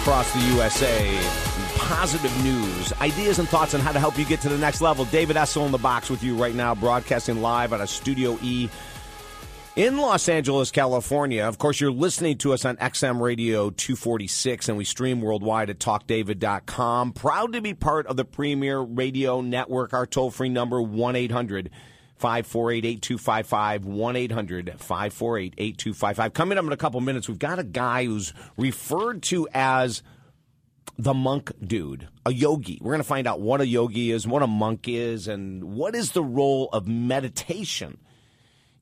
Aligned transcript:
across 0.00 0.32
the 0.32 0.40
USA. 0.54 1.20
Positive 1.76 2.34
news, 2.42 2.92
ideas 3.02 3.38
and 3.38 3.46
thoughts 3.46 3.74
on 3.74 3.80
how 3.80 3.92
to 3.92 4.00
help 4.00 4.18
you 4.18 4.24
get 4.24 4.40
to 4.40 4.48
the 4.48 4.56
next 4.56 4.80
level. 4.80 5.04
David 5.04 5.36
Essel 5.36 5.66
in 5.66 5.72
the 5.72 5.78
box 5.78 6.08
with 6.08 6.22
you 6.22 6.34
right 6.36 6.54
now, 6.54 6.74
broadcasting 6.74 7.42
live 7.42 7.74
out 7.74 7.82
of 7.82 7.90
Studio 7.90 8.38
E 8.42 8.70
in 9.76 9.98
Los 9.98 10.28
Angeles, 10.30 10.70
California. 10.70 11.44
Of 11.44 11.58
course, 11.58 11.80
you're 11.80 11.92
listening 11.92 12.38
to 12.38 12.54
us 12.54 12.64
on 12.64 12.76
XM 12.78 13.20
Radio 13.20 13.68
246, 13.68 14.70
and 14.70 14.78
we 14.78 14.84
stream 14.84 15.20
worldwide 15.20 15.68
at 15.68 15.78
talkdavid.com. 15.78 17.12
Proud 17.12 17.52
to 17.52 17.60
be 17.60 17.74
part 17.74 18.06
of 18.06 18.16
the 18.16 18.24
Premiere 18.24 18.80
Radio 18.80 19.42
Network. 19.42 19.92
Our 19.92 20.06
toll 20.06 20.30
free 20.30 20.48
number 20.48 20.80
1 20.80 21.14
800 21.14 21.70
548 22.20 22.84
8255 22.84 23.84
1 23.86 24.16
800 24.16 24.74
548 24.78 25.54
8255. 25.56 26.32
Coming 26.34 26.58
up 26.58 26.64
in 26.66 26.72
a 26.72 26.76
couple 26.76 27.00
minutes, 27.00 27.28
we've 27.28 27.38
got 27.38 27.58
a 27.58 27.64
guy 27.64 28.04
who's 28.04 28.34
referred 28.58 29.22
to 29.24 29.48
as 29.54 30.02
the 30.98 31.14
monk 31.14 31.50
dude, 31.66 32.08
a 32.26 32.32
yogi. 32.32 32.78
We're 32.82 32.92
going 32.92 33.00
to 33.02 33.08
find 33.08 33.26
out 33.26 33.40
what 33.40 33.62
a 33.62 33.66
yogi 33.66 34.10
is, 34.10 34.26
what 34.26 34.42
a 34.42 34.46
monk 34.46 34.86
is, 34.86 35.28
and 35.28 35.64
what 35.64 35.94
is 35.94 36.12
the 36.12 36.22
role 36.22 36.68
of 36.74 36.86
meditation 36.86 37.98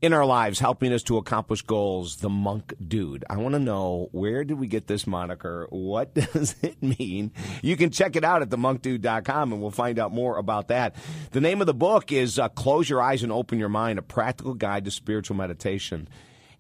in 0.01 0.13
our 0.13 0.25
lives 0.25 0.61
helping 0.61 0.93
us 0.93 1.03
to 1.05 1.17
accomplish 1.17 1.63
goals, 1.63 2.17
the 2.17 2.29
monk 2.29 2.75
dude. 2.87 3.25
I 3.29 3.39
want 3.39 3.55
to 3.55 3.59
know 3.59 4.09
where 4.13 4.45
did 4.45 4.57
we 4.59 4.69
get 4.69 4.87
this 4.87 5.07
moniker? 5.07 5.67
What 5.71 6.13
does 6.33 6.55
it 6.63 6.83
mean? 6.83 7.33
You 7.63 7.77
can 7.77 7.91
check 7.91 8.17
it 8.17 8.25
out 8.25 8.43
at 8.43 8.51
themonkdude.com 8.51 9.53
and 9.53 9.61
we'll 9.61 9.71
find 9.71 9.99
out 9.99 10.13
more 10.13 10.39
about 10.39 10.69
that. 10.69 10.95
The 11.33 11.41
name 11.41 11.61
of 11.61 11.67
the 11.67 11.75
book 11.75 12.13
is 12.13 12.39
uh, 12.39 12.49
Close 12.51 12.89
Your 12.89 13.03
Eyes 13.03 13.25
and 13.25 13.33
Open 13.33 13.59
Your 13.59 13.69
Mind, 13.69 13.99
a 13.99 14.03
practical 14.03 14.55
guide 14.55 14.85
to 14.85 14.91
spiritual 14.91 15.37
meditation. 15.37 16.09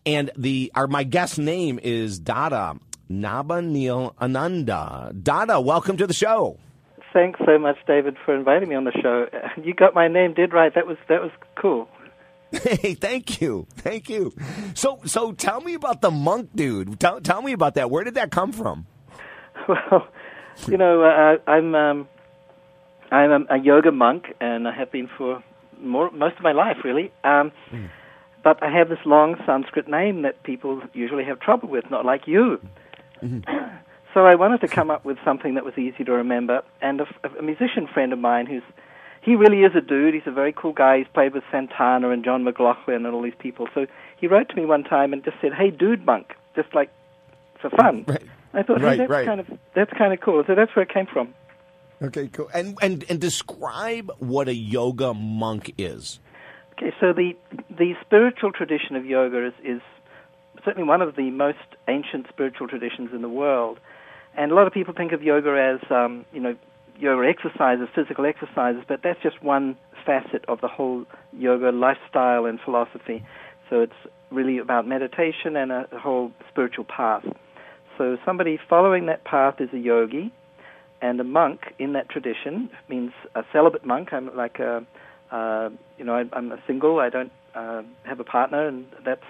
And 0.05 0.31
the 0.37 0.71
our 0.75 0.87
my 0.87 1.05
guest 1.05 1.39
name 1.39 1.79
is 1.83 2.19
Dada 2.19 2.79
Nabhaniilananda. 3.11 5.23
Dada, 5.23 5.61
welcome 5.61 5.97
to 5.99 6.07
the 6.07 6.15
show. 6.15 6.59
Thanks 7.13 7.41
so 7.45 7.59
much, 7.59 7.77
David, 7.87 8.17
for 8.25 8.35
inviting 8.35 8.69
me 8.69 8.75
on 8.75 8.85
the 8.85 8.93
show. 9.03 9.27
You 9.63 9.75
got 9.75 9.95
my 9.95 10.09
name 10.09 10.35
dead 10.35 10.53
right. 10.53 10.75
That 10.75 10.87
was 10.87 10.97
that 11.09 11.21
was 11.21 11.31
cool. 11.61 11.89
Hey, 12.51 12.95
thank 12.95 13.41
you, 13.41 13.67
thank 13.77 14.09
you. 14.09 14.33
So, 14.75 15.01
so 15.05 15.33
tell 15.33 15.61
me 15.61 15.75
about 15.75 16.01
the 16.01 16.11
monk 16.11 16.51
dude. 16.55 16.99
Tell, 16.99 17.21
tell 17.21 17.43
me 17.43 17.53
about 17.53 17.75
that. 17.75 17.91
Where 17.91 18.05
did 18.05 18.15
that 18.15 18.31
come 18.31 18.53
from? 18.53 18.87
Well, 19.69 20.09
you 20.67 20.77
know, 20.77 21.03
uh, 21.03 21.51
I'm 21.51 21.75
um, 21.75 22.09
I'm 23.11 23.47
a, 23.49 23.59
yoga 23.59 23.93
monk, 23.93 24.35
and 24.41 24.67
I 24.67 24.73
have 24.73 24.91
been 24.91 25.09
for 25.17 25.43
more 25.81 26.11
most 26.11 26.37
of 26.37 26.43
my 26.43 26.53
life, 26.53 26.79
really. 26.85 27.13
Um, 27.25 27.53
mm. 27.71 27.89
But 28.43 28.63
I 28.63 28.71
have 28.71 28.89
this 28.89 28.99
long 29.05 29.37
Sanskrit 29.47 29.89
name 29.89 30.23
that 30.23 30.43
people 30.43 30.83
usually 30.95 31.25
have 31.25 31.41
trouble 31.41 31.69
with, 31.69 31.85
not 31.91 32.05
like 32.05 32.27
you. 32.27 32.61
Mm-hmm. 33.23 33.41
so 34.15 34.27
I 34.27 34.35
wanted 34.37 34.61
to 34.61 34.69
come 34.69 34.91
up 34.91 35.05
with 35.05 35.19
something 35.25 35.55
that 35.55 35.65
was 35.65 35.77
easy 35.77 36.05
to 36.05 36.13
remember. 36.13 36.63
And 36.81 37.01
a, 37.01 37.07
a 37.39 37.43
musician 37.43 37.89
friend 37.93 38.13
of 38.13 38.19
mine 38.19 38.47
who's 38.47 38.63
he 39.29 39.37
really 39.37 39.61
is 39.61 39.73
a 39.77 39.83
dude. 39.83 40.15
He's 40.15 40.23
a 40.27 40.33
very 40.33 40.55
cool 40.55 40.73
guy. 40.73 40.99
He's 40.99 41.07
played 41.13 41.35
with 41.35 41.45
Santana 41.53 42.09
and 42.09 42.25
John 42.25 42.45
McLaughlin 42.45 43.05
and 43.05 43.15
all 43.15 43.21
these 43.21 43.39
people. 43.39 43.69
So 43.75 43.87
he 44.19 44.27
wrote 44.27 44.49
to 44.49 44.57
me 44.57 44.65
one 44.65 44.85
time 44.85 45.13
and 45.13 45.23
just 45.23 45.37
said, 45.43 45.53
"Hey, 45.53 45.71
dude, 45.71 46.07
monk," 46.07 46.33
just 46.57 46.75
like 46.75 46.91
for 47.61 47.71
fun. 47.71 48.05
Right. 48.09 48.23
I 48.55 48.63
thought, 48.63 48.81
right, 48.81 48.93
hey, 48.93 48.97
that's 48.97 49.11
right. 49.11 49.27
kind 49.27 49.41
of 49.41 49.47
that's 49.75 49.93
kind 49.93 50.15
of 50.15 50.21
cool. 50.21 50.43
So 50.47 50.55
that's 50.55 50.75
where 50.75 50.83
it 50.83 50.89
came 50.89 51.07
from. 51.07 51.35
Okay, 52.01 52.29
cool. 52.29 52.49
And 52.55 52.79
and 52.81 53.05
and 53.11 53.21
describe 53.21 54.11
what 54.21 54.49
a 54.49 54.55
yoga 54.55 55.13
monk 55.13 55.75
is. 55.77 56.19
Okay, 56.73 56.95
so 56.99 57.13
the 57.13 57.37
the 57.69 57.93
spiritual 58.01 58.51
tradition 58.53 58.97
of 58.97 59.05
yoga 59.05 59.49
is, 59.49 59.53
is 59.63 59.83
certainly 60.65 60.89
one 60.89 61.03
of 61.03 61.15
the 61.15 61.31
most 61.31 61.59
ancient 61.89 62.27
spiritual 62.31 62.69
traditions 62.69 63.11
in 63.13 63.21
the 63.21 63.29
world, 63.29 63.79
and 64.35 64.51
a 64.51 64.55
lot 64.55 64.67
of 64.67 64.73
people 64.73 64.95
think 64.95 65.13
of 65.13 65.23
yoga 65.23 65.79
as 65.79 65.91
um, 65.91 66.25
you 66.33 66.41
know 66.41 66.57
yoga 66.99 67.29
exercises, 67.29 67.89
physical 67.95 68.27
exercises, 68.27 68.83
but 68.89 69.01
that's 69.03 69.23
just 69.23 69.43
one 69.43 69.77
facet 70.05 70.45
of 70.49 70.61
the 70.61 70.69
whole 70.69 71.05
yoga 71.33 71.71
lifestyle 71.71 72.45
and 72.45 72.59
philosophy. 72.65 73.25
So 73.71 73.81
it's 73.81 73.93
really 74.31 74.59
about 74.59 74.87
meditation 74.87 75.57
and 75.57 75.71
a, 75.71 75.87
whole 75.99 76.33
spiritual 76.51 76.85
path. 76.85 77.25
So 77.97 78.17
somebody 78.25 78.59
following 78.69 79.07
that 79.07 79.25
path 79.25 79.57
is 79.61 79.69
a 79.73 79.79
yogi, 79.79 80.33
and 81.01 81.21
a 81.21 81.25
monk 81.25 81.61
in 81.79 81.93
that 81.93 82.09
tradition 82.09 82.71
means 82.89 83.13
a 83.35 83.43
celibate 83.53 83.85
monk. 83.85 84.13
I'm 84.13 84.35
like 84.37 84.59
a, 84.59 84.85
uh, 85.31 85.71
you 85.97 86.05
know, 86.05 86.15
I, 86.15 86.25
I'm 86.33 86.51
a 86.51 86.59
single. 86.67 86.99
I 86.99 87.09
don't 87.09 87.33
uh, 87.55 87.83
have 88.05 88.19
a 88.19 88.25
partner, 88.25 88.67
and 88.67 88.87
that's 89.05 89.23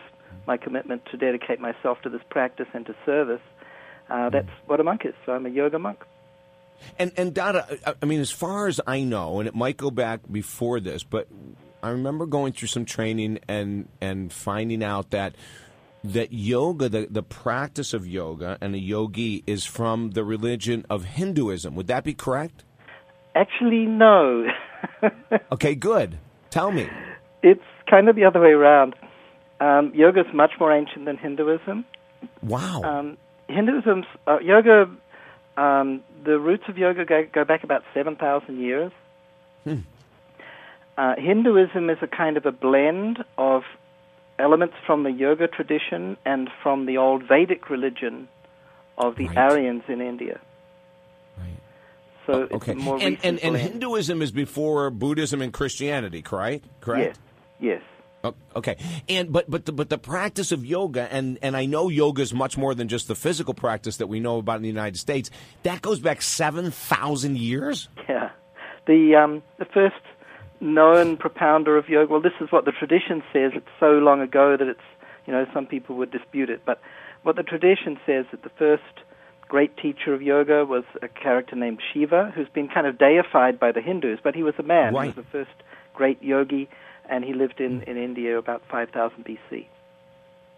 my 0.47 0.57
commitment 0.57 1.03
to 1.11 1.17
dedicate 1.17 1.61
myself 1.61 1.99
to 2.03 2.09
this 2.09 2.23
practice 2.31 2.69
and 2.73 2.87
to 2.87 2.95
service. 3.05 3.43
Uh, 4.09 4.31
that's 4.31 4.49
what 4.67 4.81
a 4.81 4.84
monk 4.84 5.03
is. 5.05 5.15
So 5.27 5.33
I'm 5.33 5.45
a 5.45 5.51
yoga 5.51 5.78
monk. 5.78 5.99
And 6.99 7.12
and 7.16 7.34
Dada, 7.34 7.66
I 8.00 8.06
mean, 8.06 8.21
as 8.21 8.31
far 8.31 8.66
as 8.66 8.81
I 8.87 9.03
know, 9.03 9.39
and 9.39 9.49
it 9.49 9.55
might 9.55 9.77
go 9.77 9.91
back 9.91 10.21
before 10.31 10.81
this, 10.81 11.03
but 11.03 11.28
I 11.83 11.91
remember 11.91 12.27
going 12.27 12.53
through 12.53 12.69
some 12.69 12.84
training 12.84 13.39
and 13.49 13.89
and 14.00 14.33
finding 14.33 14.83
out 14.83 15.11
that 15.11 15.34
that 16.05 16.33
yoga, 16.33 16.89
the 16.89 17.06
the 17.11 17.22
practice 17.22 17.93
of 17.93 18.06
yoga 18.06 18.59
and 18.61 18.75
a 18.75 18.78
yogi 18.78 19.43
is 19.47 19.65
from 19.65 20.11
the 20.12 20.25
religion 20.25 20.87
of 20.91 21.05
Hinduism. 21.05 21.75
Would 21.75 21.89
that 21.89 22.05
be 22.05 22.15
correct? 22.15 22.65
Actually, 23.34 23.87
no. 23.87 24.47
okay, 25.53 25.75
good. 25.75 26.19
Tell 26.50 26.72
me. 26.72 26.89
It's 27.43 27.62
kind 27.89 28.09
of 28.09 28.16
the 28.16 28.25
other 28.25 28.41
way 28.41 28.50
around. 28.50 28.95
Um, 29.60 29.93
yoga 29.95 30.21
is 30.21 30.27
much 30.34 30.53
more 30.59 30.72
ancient 30.72 31.05
than 31.05 31.16
Hinduism. 31.16 31.84
Wow. 32.43 32.83
Um, 32.83 33.16
Hinduism's 33.49 34.06
uh, 34.27 34.39
yoga 34.41 34.91
um, 35.56 36.03
the 36.25 36.39
roots 36.39 36.65
of 36.69 36.77
yoga 36.79 37.05
go, 37.05 37.25
go 37.33 37.45
back 37.45 37.65
about 37.65 37.83
7,000 37.95 38.59
years. 38.61 38.93
Hmm. 39.65 39.77
Uh, 40.97 41.15
Hinduism 41.17 41.91
is 41.91 41.99
a 42.03 42.06
kind 42.09 42.37
of 42.37 42.45
a 42.47 42.53
blend 42.53 43.25
of 43.37 43.62
elements 44.39 44.75
from 44.87 45.03
the 45.05 45.11
yoga 45.12 45.47
tradition 45.49 46.17
and 46.25 46.49
from 46.62 46.87
the 46.87 46.97
old 46.99 47.23
Vedic 47.27 47.71
religion 47.71 48.28
of 48.97 49.17
the 49.17 49.27
Right. 49.28 49.37
Aryans 49.39 49.83
in 49.89 50.01
India. 50.01 50.41
Right. 51.39 51.47
So 52.27 52.49
Oh, 52.51 52.57
okay. 52.57 52.73
it's 52.73 52.83
more 52.83 52.95
and 52.97 53.05
recent 53.05 53.25
and, 53.25 53.39
and 53.41 53.53
blend. 53.55 53.71
Hinduism 53.73 54.23
is 54.23 54.33
before 54.33 54.91
Buddhism 54.91 55.41
and 55.41 55.53
Christianity, 55.53 56.21
correct? 56.23 56.65
Correct. 56.81 57.19
Yes, 57.61 57.81
yes. 57.81 57.83
Oh, 58.25 58.34
Okay, 58.56 58.77
and 59.09 59.33
but 59.33 59.49
but 59.49 59.65
the, 59.65 59.73
but 59.73 59.89
the 59.89 59.99
practice 59.99 60.51
of 60.51 60.65
yoga, 60.67 61.09
and 61.12 61.39
and 61.41 61.56
I 61.56 61.67
know 61.67 61.89
yoga 61.89 62.23
is 62.23 62.34
much 62.34 62.59
more 62.59 62.75
than 62.75 62.89
just 62.89 63.06
the 63.06 63.15
physical 63.15 63.55
practice 63.55 63.99
that 63.99 64.09
we 64.09 64.19
know 64.19 64.39
about 64.39 64.56
in 64.56 64.62
the 64.62 64.69
United 64.69 64.99
States. 64.99 65.31
That 65.62 65.83
goes 65.83 66.01
back 66.01 66.21
seven 66.23 66.71
thousand 66.71 67.39
years. 67.39 67.89
Yeah. 68.09 68.31
The 68.87 69.15
um, 69.15 69.43
the 69.59 69.67
first 69.67 70.03
known 70.61 71.17
propounder 71.17 71.78
of 71.78 71.89
yoga. 71.89 72.11
Well, 72.11 72.23
this 72.23 72.33
is 72.41 72.51
what 72.51 72.65
the 72.65 72.73
tradition 72.73 73.23
says. 73.33 73.53
It's 73.55 73.69
so 73.78 73.93
long 73.93 74.21
ago 74.21 74.57
that 74.57 74.67
it's 74.67 74.81
you 75.27 75.33
know 75.33 75.47
some 75.55 75.67
people 75.67 75.97
would 75.97 76.11
dispute 76.11 76.51
it, 76.51 76.62
but 76.67 76.81
what 77.23 77.37
the 77.37 77.43
tradition 77.43 77.99
says 78.05 78.27
that 78.33 78.43
the 78.43 78.51
first 78.59 78.83
great 79.49 79.77
teacher 79.77 80.12
of 80.12 80.23
yoga 80.23 80.65
was 80.65 80.84
a 81.03 81.09
character 81.09 81.57
named 81.57 81.81
Shiva, 81.93 82.33
who's 82.34 82.49
been 82.49 82.69
kind 82.69 82.87
of 82.87 82.99
deified 82.99 83.59
by 83.59 83.73
the 83.73 83.81
Hindus, 83.81 84.19
but 84.23 84.34
he 84.34 84.43
was 84.43 84.55
a 84.59 84.62
man. 84.62 84.95
Right. 84.95 85.05
He 85.05 85.09
was 85.09 85.25
the 85.25 85.31
first 85.31 85.62
great 85.95 86.23
yogi, 86.23 86.69
and 87.09 87.25
he 87.25 87.33
lived 87.35 87.61
in 87.61 87.83
in 87.83 87.97
India 87.97 88.39
about 88.39 88.63
5000 88.71 89.25
BC. 89.25 89.67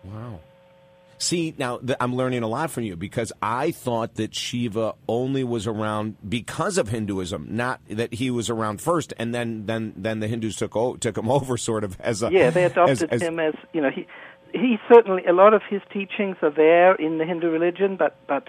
Wow. 0.04 0.40
See, 1.18 1.54
now 1.58 1.76
th- 1.78 1.98
I'm 2.00 2.16
learning 2.16 2.42
a 2.42 2.46
lot 2.48 2.70
from 2.70 2.84
you 2.84 2.96
because 2.96 3.30
I 3.42 3.72
thought 3.72 4.14
that 4.14 4.34
Shiva 4.34 4.94
only 5.06 5.44
was 5.44 5.66
around 5.66 6.16
because 6.26 6.78
of 6.78 6.88
Hinduism, 6.88 7.46
not 7.50 7.80
that 7.90 8.14
he 8.14 8.30
was 8.30 8.48
around 8.48 8.80
first, 8.80 9.12
and 9.18 9.34
then 9.34 9.66
then 9.66 9.92
then 9.96 10.20
the 10.20 10.28
Hindus 10.28 10.56
took 10.56 10.74
o- 10.76 10.96
took 10.96 11.18
him 11.18 11.30
over, 11.36 11.58
sort 11.58 11.84
of 11.84 12.00
as 12.00 12.22
a 12.22 12.30
Yeah, 12.32 12.48
they 12.48 12.64
adopted 12.64 13.02
as- 13.02 13.02
as- 13.02 13.22
him 13.22 13.38
as 13.38 13.54
you 13.74 13.82
know 13.82 13.90
he 13.90 14.06
he 14.54 14.78
certainly 14.88 15.26
a 15.26 15.32
lot 15.34 15.52
of 15.52 15.60
his 15.68 15.82
teachings 15.92 16.36
are 16.42 16.50
there 16.50 16.94
in 16.94 17.18
the 17.18 17.26
Hindu 17.26 17.50
religion, 17.50 17.96
but 17.96 18.16
but 18.26 18.48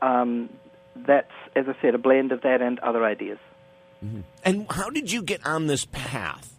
um, 0.00 0.48
that's 0.94 1.32
as 1.56 1.64
I 1.68 1.74
said 1.82 1.96
a 1.96 1.98
blend 1.98 2.30
of 2.30 2.42
that 2.42 2.62
and 2.62 2.78
other 2.78 3.04
ideas. 3.04 3.38
And 4.44 4.66
how 4.70 4.90
did 4.90 5.10
you 5.10 5.22
get 5.22 5.44
on 5.44 5.66
this 5.66 5.84
path? 5.84 6.54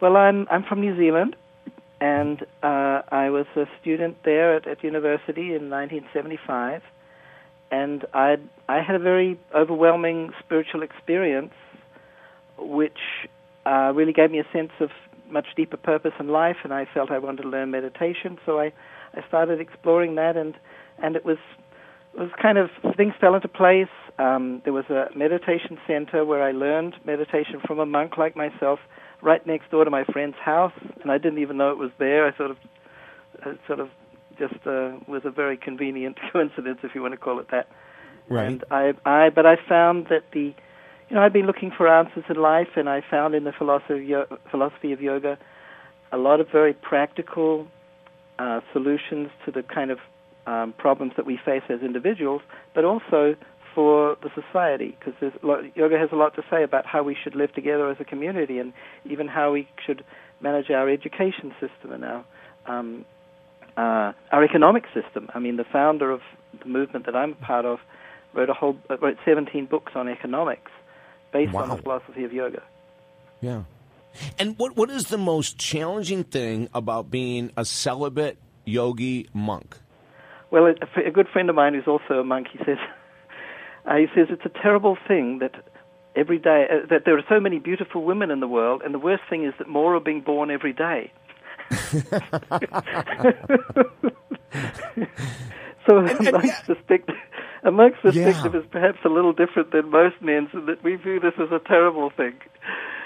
Well, 0.00 0.16
I'm 0.16 0.46
I'm 0.48 0.62
from 0.62 0.80
New 0.80 0.96
Zealand, 0.96 1.34
and 2.00 2.42
uh, 2.62 3.02
I 3.10 3.30
was 3.30 3.46
a 3.56 3.64
student 3.80 4.16
there 4.24 4.54
at, 4.54 4.68
at 4.68 4.84
university 4.84 5.54
in 5.54 5.70
1975, 5.70 6.82
and 7.72 8.04
I 8.14 8.36
I 8.68 8.80
had 8.80 8.94
a 8.94 9.00
very 9.00 9.40
overwhelming 9.52 10.30
spiritual 10.38 10.82
experience, 10.84 11.52
which 12.58 13.00
uh, 13.66 13.92
really 13.92 14.12
gave 14.12 14.30
me 14.30 14.38
a 14.38 14.46
sense 14.52 14.70
of 14.78 14.90
much 15.28 15.46
deeper 15.56 15.76
purpose 15.76 16.12
in 16.20 16.28
life, 16.28 16.58
and 16.62 16.72
I 16.72 16.86
felt 16.94 17.10
I 17.10 17.18
wanted 17.18 17.42
to 17.42 17.48
learn 17.48 17.72
meditation, 17.72 18.38
so 18.46 18.60
I 18.60 18.72
I 19.14 19.26
started 19.26 19.60
exploring 19.60 20.14
that, 20.14 20.36
and 20.36 20.54
and 21.02 21.16
it 21.16 21.24
was 21.24 21.38
it 22.14 22.20
was 22.20 22.30
kind 22.40 22.56
of 22.56 22.70
things 22.96 23.14
fell 23.20 23.34
into 23.34 23.48
place. 23.48 23.88
Um, 24.20 24.62
there 24.62 24.72
was 24.72 24.86
a 24.90 25.08
meditation 25.16 25.76
center 25.88 26.24
where 26.24 26.42
I 26.44 26.52
learned 26.52 26.94
meditation 27.04 27.60
from 27.66 27.80
a 27.80 27.86
monk 27.86 28.16
like 28.16 28.36
myself, 28.36 28.78
right 29.22 29.44
next 29.46 29.70
door 29.70 29.84
to 29.84 29.90
my 29.90 30.04
friend's 30.04 30.36
house, 30.36 30.72
and 31.02 31.10
I 31.10 31.18
didn't 31.18 31.40
even 31.40 31.56
know 31.56 31.70
it 31.70 31.78
was 31.78 31.90
there. 31.98 32.26
I 32.26 32.36
sort 32.36 32.50
of, 32.50 32.56
I 33.42 33.52
sort 33.66 33.80
of 33.80 33.88
just 34.38 34.54
uh, 34.66 34.92
was 35.06 35.22
a 35.24 35.30
very 35.30 35.56
convenient 35.56 36.18
coincidence, 36.32 36.78
if 36.82 36.94
you 36.94 37.02
want 37.02 37.12
to 37.12 37.18
call 37.18 37.40
it 37.40 37.50
that. 37.50 37.68
Right. 38.28 38.46
And 38.46 38.64
I, 38.70 38.92
I, 39.04 39.30
but 39.30 39.46
I 39.46 39.56
found 39.68 40.06
that 40.10 40.24
the, 40.32 40.54
you 41.08 41.16
know, 41.16 41.22
I'd 41.22 41.32
been 41.32 41.46
looking 41.46 41.72
for 41.76 41.88
answers 41.88 42.24
in 42.28 42.36
life, 42.36 42.68
and 42.76 42.88
I 42.88 43.02
found 43.10 43.34
in 43.34 43.44
the 43.44 43.52
philosophy 43.52 44.12
of, 44.12 44.28
philosophy 44.50 44.92
of 44.92 45.00
yoga 45.00 45.38
a 46.12 46.16
lot 46.16 46.40
of 46.40 46.48
very 46.50 46.72
practical 46.72 47.66
uh, 48.38 48.60
solutions 48.72 49.28
to 49.44 49.50
the 49.50 49.62
kind 49.62 49.90
of 49.90 49.98
um, 50.46 50.72
problems 50.78 51.12
that 51.16 51.26
we 51.26 51.38
face 51.44 51.62
as 51.68 51.80
individuals, 51.80 52.40
but 52.74 52.84
also 52.84 53.34
for 53.78 54.16
the 54.24 54.30
society, 54.34 54.98
because 54.98 55.14
yoga 55.76 55.96
has 55.96 56.08
a 56.10 56.16
lot 56.16 56.34
to 56.34 56.42
say 56.50 56.64
about 56.64 56.84
how 56.84 57.04
we 57.04 57.16
should 57.22 57.36
live 57.36 57.54
together 57.54 57.88
as 57.88 57.96
a 58.00 58.04
community, 58.04 58.58
and 58.58 58.72
even 59.08 59.28
how 59.28 59.52
we 59.52 59.68
should 59.86 60.04
manage 60.40 60.68
our 60.68 60.88
education 60.88 61.54
system 61.60 61.92
and 61.92 62.04
our 62.04 62.24
um, 62.66 63.04
uh, 63.76 64.12
our 64.32 64.42
economic 64.42 64.82
system. 64.92 65.28
I 65.32 65.38
mean, 65.38 65.58
the 65.58 65.64
founder 65.72 66.10
of 66.10 66.22
the 66.58 66.68
movement 66.68 67.06
that 67.06 67.14
I'm 67.14 67.34
a 67.34 67.36
part 67.36 67.66
of 67.66 67.78
wrote 68.34 68.50
a 68.50 68.52
whole 68.52 68.76
uh, 68.90 68.98
wrote 68.98 69.16
17 69.24 69.66
books 69.66 69.92
on 69.94 70.08
economics 70.08 70.72
based 71.32 71.52
wow. 71.52 71.62
on 71.62 71.68
the 71.68 71.76
philosophy 71.80 72.24
of 72.24 72.32
yoga. 72.32 72.64
Yeah. 73.40 73.62
And 74.40 74.58
what 74.58 74.74
what 74.74 74.90
is 74.90 75.04
the 75.04 75.18
most 75.18 75.56
challenging 75.56 76.24
thing 76.24 76.68
about 76.74 77.12
being 77.12 77.52
a 77.56 77.64
celibate 77.64 78.38
yogi 78.64 79.28
monk? 79.32 79.76
Well, 80.50 80.66
a, 80.66 81.06
a 81.06 81.12
good 81.12 81.28
friend 81.28 81.48
of 81.48 81.54
mine 81.54 81.74
who's 81.74 81.86
also 81.86 82.14
a 82.14 82.24
monk, 82.24 82.48
he 82.50 82.58
says, 82.64 82.78
uh, 83.88 83.96
he 83.96 84.06
says 84.14 84.28
it's 84.30 84.44
a 84.44 84.62
terrible 84.62 84.96
thing 85.06 85.38
that 85.40 85.54
every 86.14 86.38
day 86.38 86.66
uh, 86.70 86.86
that 86.90 87.04
there 87.04 87.16
are 87.16 87.24
so 87.28 87.40
many 87.40 87.58
beautiful 87.58 88.04
women 88.04 88.30
in 88.30 88.40
the 88.40 88.48
world, 88.48 88.82
and 88.84 88.92
the 88.92 88.98
worst 88.98 89.22
thing 89.30 89.44
is 89.44 89.54
that 89.58 89.68
more 89.68 89.96
are 89.96 90.00
being 90.00 90.20
born 90.20 90.50
every 90.50 90.72
day. 90.72 91.12
so 91.70 91.76
amongst 95.96 96.22
the 96.22 96.54
perspective, 96.66 97.14
amongst 97.62 98.00
perspective 98.00 98.54
yeah. 98.54 98.60
is 98.60 98.66
perhaps 98.70 98.98
a 99.04 99.08
little 99.08 99.32
different 99.32 99.72
than 99.72 99.90
most 99.90 100.16
men's, 100.20 100.48
in 100.52 100.66
that 100.66 100.82
we 100.82 100.96
view 100.96 101.20
this 101.20 101.34
as 101.38 101.50
a 101.50 101.60
terrible 101.66 102.10
thing. 102.16 102.34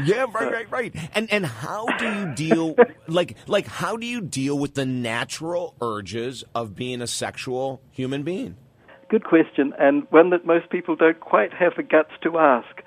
Yeah, 0.04 0.26
right, 0.32 0.52
right, 0.52 0.70
right. 0.70 0.94
And 1.14 1.32
and 1.32 1.46
how 1.46 1.86
do 1.98 2.12
you 2.12 2.34
deal 2.34 2.76
like 3.06 3.36
like 3.46 3.66
how 3.66 3.96
do 3.96 4.06
you 4.06 4.20
deal 4.20 4.58
with 4.58 4.74
the 4.74 4.86
natural 4.86 5.74
urges 5.80 6.44
of 6.54 6.74
being 6.74 7.02
a 7.02 7.06
sexual 7.06 7.80
human 7.90 8.22
being? 8.22 8.56
Good 9.12 9.24
question, 9.24 9.74
and 9.78 10.06
one 10.10 10.30
that 10.30 10.46
most 10.46 10.70
people 10.70 10.96
don't 10.96 11.20
quite 11.20 11.52
have 11.52 11.74
the 11.76 11.82
guts 11.82 12.12
to 12.22 12.38
ask. 12.38 12.82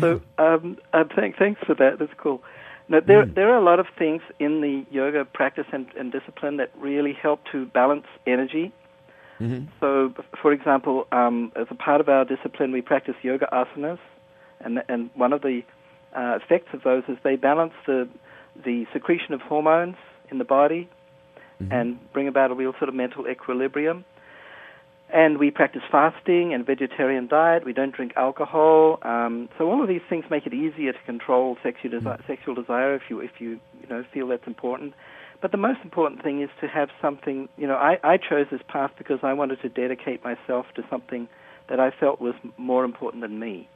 So, 0.00 0.22
um, 0.38 0.78
uh, 0.94 1.04
thank, 1.14 1.36
thanks 1.36 1.60
for 1.66 1.74
that. 1.74 1.98
That's 1.98 2.14
cool. 2.16 2.42
Now, 2.88 3.00
there, 3.00 3.26
mm. 3.26 3.34
there 3.34 3.52
are 3.52 3.58
a 3.58 3.62
lot 3.62 3.78
of 3.78 3.84
things 3.98 4.22
in 4.38 4.62
the 4.62 4.86
yoga 4.90 5.26
practice 5.26 5.66
and, 5.72 5.86
and 5.98 6.10
discipline 6.10 6.56
that 6.56 6.70
really 6.78 7.12
help 7.12 7.40
to 7.52 7.66
balance 7.66 8.06
energy. 8.26 8.72
Mm-hmm. 9.38 9.66
So, 9.78 10.14
for 10.40 10.50
example, 10.50 11.06
um, 11.12 11.52
as 11.56 11.66
a 11.68 11.74
part 11.74 12.00
of 12.00 12.08
our 12.08 12.24
discipline, 12.24 12.72
we 12.72 12.80
practice 12.80 13.16
yoga 13.20 13.46
asanas, 13.52 13.98
and 14.60 14.82
and 14.88 15.10
one 15.14 15.34
of 15.34 15.42
the 15.42 15.62
uh, 16.14 16.38
effects 16.42 16.72
of 16.72 16.84
those 16.84 17.02
is 17.06 17.18
they 17.22 17.36
balance 17.36 17.74
the 17.86 18.08
the 18.64 18.86
secretion 18.94 19.34
of 19.34 19.42
hormones 19.42 19.96
in 20.30 20.38
the 20.38 20.44
body 20.44 20.88
mm-hmm. 21.62 21.70
and 21.70 22.12
bring 22.14 22.28
about 22.28 22.50
a 22.50 22.54
real 22.54 22.72
sort 22.78 22.88
of 22.88 22.94
mental 22.94 23.28
equilibrium. 23.28 24.06
And 25.12 25.38
we 25.38 25.50
practice 25.50 25.82
fasting 25.90 26.52
and 26.52 26.66
vegetarian 26.66 27.28
diet. 27.28 27.64
We 27.64 27.72
don't 27.72 27.94
drink 27.94 28.12
alcohol. 28.16 28.98
Um, 29.02 29.48
so 29.56 29.70
all 29.70 29.80
of 29.80 29.88
these 29.88 30.00
things 30.08 30.24
make 30.30 30.46
it 30.46 30.52
easier 30.52 30.92
to 30.92 30.98
control 31.06 31.56
sexual, 31.62 31.92
desi- 31.92 32.02
mm-hmm. 32.02 32.26
sexual 32.26 32.54
desire 32.54 32.94
if 32.94 33.02
you 33.08 33.20
if 33.20 33.40
you 33.40 33.60
you 33.80 33.88
know 33.88 34.04
feel 34.12 34.26
that's 34.26 34.46
important. 34.46 34.94
But 35.40 35.52
the 35.52 35.58
most 35.58 35.80
important 35.84 36.22
thing 36.22 36.42
is 36.42 36.50
to 36.60 36.66
have 36.66 36.88
something. 37.00 37.48
You 37.56 37.68
know, 37.68 37.76
I, 37.76 37.98
I 38.02 38.16
chose 38.16 38.46
this 38.50 38.62
path 38.66 38.90
because 38.98 39.20
I 39.22 39.32
wanted 39.32 39.60
to 39.62 39.68
dedicate 39.68 40.24
myself 40.24 40.66
to 40.74 40.84
something 40.90 41.28
that 41.68 41.78
I 41.78 41.90
felt 41.90 42.20
was 42.20 42.34
more 42.56 42.84
important 42.84 43.22
than 43.22 43.38
me. 43.38 43.68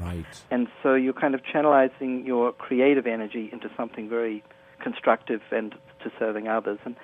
Right. 0.00 0.24
And 0.50 0.68
so 0.82 0.94
you're 0.94 1.12
kind 1.12 1.34
of 1.34 1.42
channelizing 1.42 2.26
your 2.26 2.52
creative 2.52 3.06
energy 3.06 3.50
into 3.52 3.70
something 3.76 4.08
very 4.08 4.42
constructive 4.80 5.40
and 5.50 5.74
to 6.02 6.12
serving 6.18 6.48
others. 6.48 6.78
And 6.84 6.96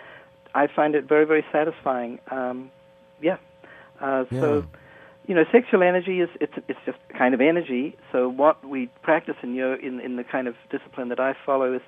I 0.54 0.66
find 0.66 0.94
it 0.94 1.04
very, 1.04 1.24
very 1.24 1.44
satisfying. 1.52 2.18
Um, 2.30 2.70
yeah. 3.22 3.36
Uh, 4.00 4.24
yeah. 4.30 4.40
So, 4.40 4.66
you 5.26 5.34
know, 5.34 5.44
sexual 5.52 5.82
energy 5.82 6.20
is 6.20 6.28
it's 6.40 6.52
it's 6.68 6.78
just 6.84 6.98
kind 7.16 7.34
of 7.34 7.40
energy. 7.40 7.96
So 8.12 8.28
what 8.28 8.66
we 8.66 8.88
practice 9.02 9.36
in 9.42 9.54
your 9.54 9.74
in 9.74 10.00
in 10.00 10.16
the 10.16 10.24
kind 10.24 10.48
of 10.48 10.54
discipline 10.70 11.08
that 11.08 11.20
I 11.20 11.34
follow 11.46 11.74
is 11.74 11.82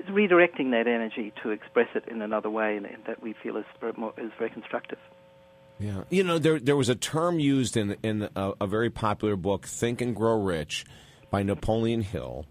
is 0.00 0.06
redirecting 0.06 0.70
that 0.70 0.86
energy 0.86 1.32
to 1.42 1.50
express 1.50 1.88
it 1.94 2.04
in 2.08 2.22
another 2.22 2.50
way, 2.50 2.76
and, 2.76 2.86
and 2.86 3.04
that 3.06 3.22
we 3.22 3.34
feel 3.34 3.56
is 3.56 3.64
very 3.80 3.92
more, 3.96 4.12
is 4.16 4.32
very 4.38 4.50
constructive. 4.50 4.98
Yeah, 5.78 6.04
you 6.10 6.24
know, 6.24 6.38
there 6.38 6.58
there 6.58 6.76
was 6.76 6.88
a 6.88 6.94
term 6.94 7.38
used 7.38 7.76
in 7.76 7.96
in 8.02 8.28
a, 8.34 8.52
a, 8.60 8.66
very 8.66 8.90
popular 8.90 9.36
book, 9.36 9.66
Think 9.66 10.00
and 10.00 10.14
Grow 10.14 10.40
Rich, 10.40 10.84
by 11.30 11.42
Napoleon 11.42 12.02
Hill, 12.02 12.46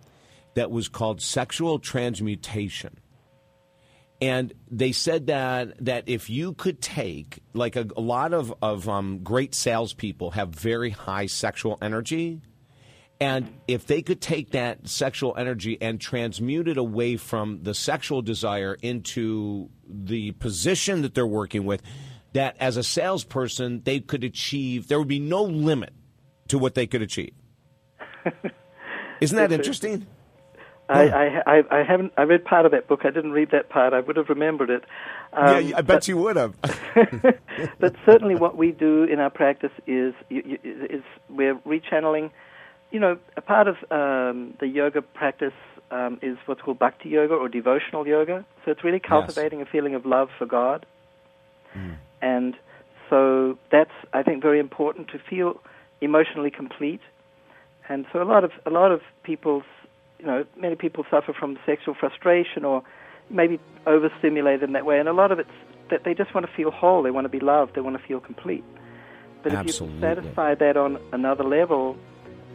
that 0.55 0.71
was 0.71 0.89
called 0.89 1.21
sexual 1.21 1.79
transmutation. 1.79 2.97
And 4.21 4.53
they 4.69 4.91
said 4.91 5.27
that 5.27 5.83
that 5.83 6.03
if 6.05 6.29
you 6.29 6.53
could 6.53 6.79
take 6.79 7.39
like 7.53 7.75
a, 7.75 7.87
a 7.97 8.01
lot 8.01 8.33
of 8.33 8.53
of 8.61 8.87
um, 8.87 9.19
great 9.23 9.55
salespeople 9.55 10.31
have 10.31 10.49
very 10.49 10.91
high 10.91 11.25
sexual 11.25 11.79
energy, 11.81 12.39
and 13.19 13.51
if 13.67 13.87
they 13.87 14.03
could 14.03 14.21
take 14.21 14.51
that 14.51 14.87
sexual 14.87 15.35
energy 15.37 15.77
and 15.81 15.99
transmute 15.99 16.67
it 16.67 16.77
away 16.77 17.17
from 17.17 17.63
the 17.63 17.73
sexual 17.73 18.21
desire 18.21 18.77
into 18.81 19.69
the 19.87 20.31
position 20.33 21.01
that 21.01 21.15
they're 21.15 21.25
working 21.25 21.65
with, 21.65 21.81
that 22.33 22.55
as 22.59 22.77
a 22.77 22.83
salesperson 22.83 23.81
they 23.83 23.99
could 23.99 24.23
achieve. 24.23 24.87
There 24.87 24.99
would 24.99 25.07
be 25.07 25.19
no 25.19 25.43
limit 25.43 25.93
to 26.47 26.57
what 26.57 26.75
they 26.75 26.87
could 26.87 27.01
achieve. 27.01 27.33
Isn't 29.21 29.37
that 29.37 29.51
interesting? 29.51 30.07
I, 30.91 31.07
I, 31.07 31.57
I, 31.57 31.79
I 31.79 31.83
haven't. 31.83 32.13
I 32.17 32.23
read 32.23 32.43
part 32.43 32.65
of 32.65 32.71
that 32.71 32.87
book. 32.87 33.01
I 33.03 33.11
didn't 33.11 33.31
read 33.31 33.51
that 33.51 33.69
part. 33.69 33.93
I 33.93 33.99
would 33.99 34.17
have 34.17 34.29
remembered 34.29 34.69
it. 34.69 34.83
Um, 35.33 35.65
yeah, 35.67 35.77
I 35.77 35.81
bet 35.81 35.87
but, 35.87 36.07
you 36.07 36.17
would 36.17 36.35
have. 36.35 36.55
but 37.79 37.95
certainly, 38.05 38.35
what 38.35 38.57
we 38.57 38.71
do 38.71 39.03
in 39.03 39.19
our 39.19 39.29
practice 39.29 39.71
is 39.87 40.13
is 40.29 41.03
we're 41.29 41.55
rechanneling. 41.55 42.31
You 42.91 42.99
know, 42.99 43.17
a 43.37 43.41
part 43.41 43.67
of 43.67 43.77
um, 43.89 44.53
the 44.59 44.67
yoga 44.67 45.01
practice 45.01 45.53
um, 45.91 46.19
is 46.21 46.37
what's 46.45 46.61
called 46.61 46.79
bhakti 46.79 47.09
yoga 47.09 47.35
or 47.35 47.47
devotional 47.49 48.07
yoga. 48.07 48.45
So 48.65 48.71
it's 48.71 48.83
really 48.83 48.99
cultivating 48.99 49.59
yes. 49.59 49.67
a 49.67 49.71
feeling 49.71 49.95
of 49.95 50.05
love 50.05 50.29
for 50.37 50.45
God. 50.45 50.85
Mm. 51.75 51.95
And 52.21 52.55
so 53.09 53.57
that's, 53.71 53.91
I 54.13 54.23
think, 54.23 54.41
very 54.41 54.59
important 54.59 55.09
to 55.09 55.19
feel 55.19 55.61
emotionally 55.99 56.51
complete. 56.51 57.01
And 57.89 58.05
so 58.11 58.21
a 58.21 58.25
lot 58.25 58.43
of 58.43 58.51
a 58.65 58.69
lot 58.69 58.91
of 58.91 59.01
people's, 59.23 59.63
you 60.21 60.27
know, 60.27 60.45
many 60.55 60.75
people 60.75 61.03
suffer 61.09 61.33
from 61.33 61.57
sexual 61.65 61.95
frustration 61.99 62.63
or 62.63 62.83
maybe 63.29 63.59
overstimulated 63.87 64.63
in 64.63 64.73
that 64.73 64.85
way. 64.85 64.99
And 64.99 65.09
a 65.09 65.13
lot 65.13 65.31
of 65.31 65.39
it's 65.39 65.49
that 65.89 66.03
they 66.03 66.13
just 66.13 66.33
want 66.33 66.45
to 66.45 66.53
feel 66.53 66.69
whole. 66.69 67.01
They 67.01 67.11
want 67.11 67.25
to 67.25 67.29
be 67.29 67.39
loved. 67.39 67.75
They 67.75 67.81
want 67.81 67.99
to 67.99 68.07
feel 68.07 68.19
complete. 68.19 68.63
But 69.43 69.53
Absolutely. 69.53 69.97
if 69.97 70.03
you 70.03 70.07
satisfy 70.07 70.55
that 70.55 70.77
on 70.77 70.99
another 71.11 71.43
level, 71.43 71.97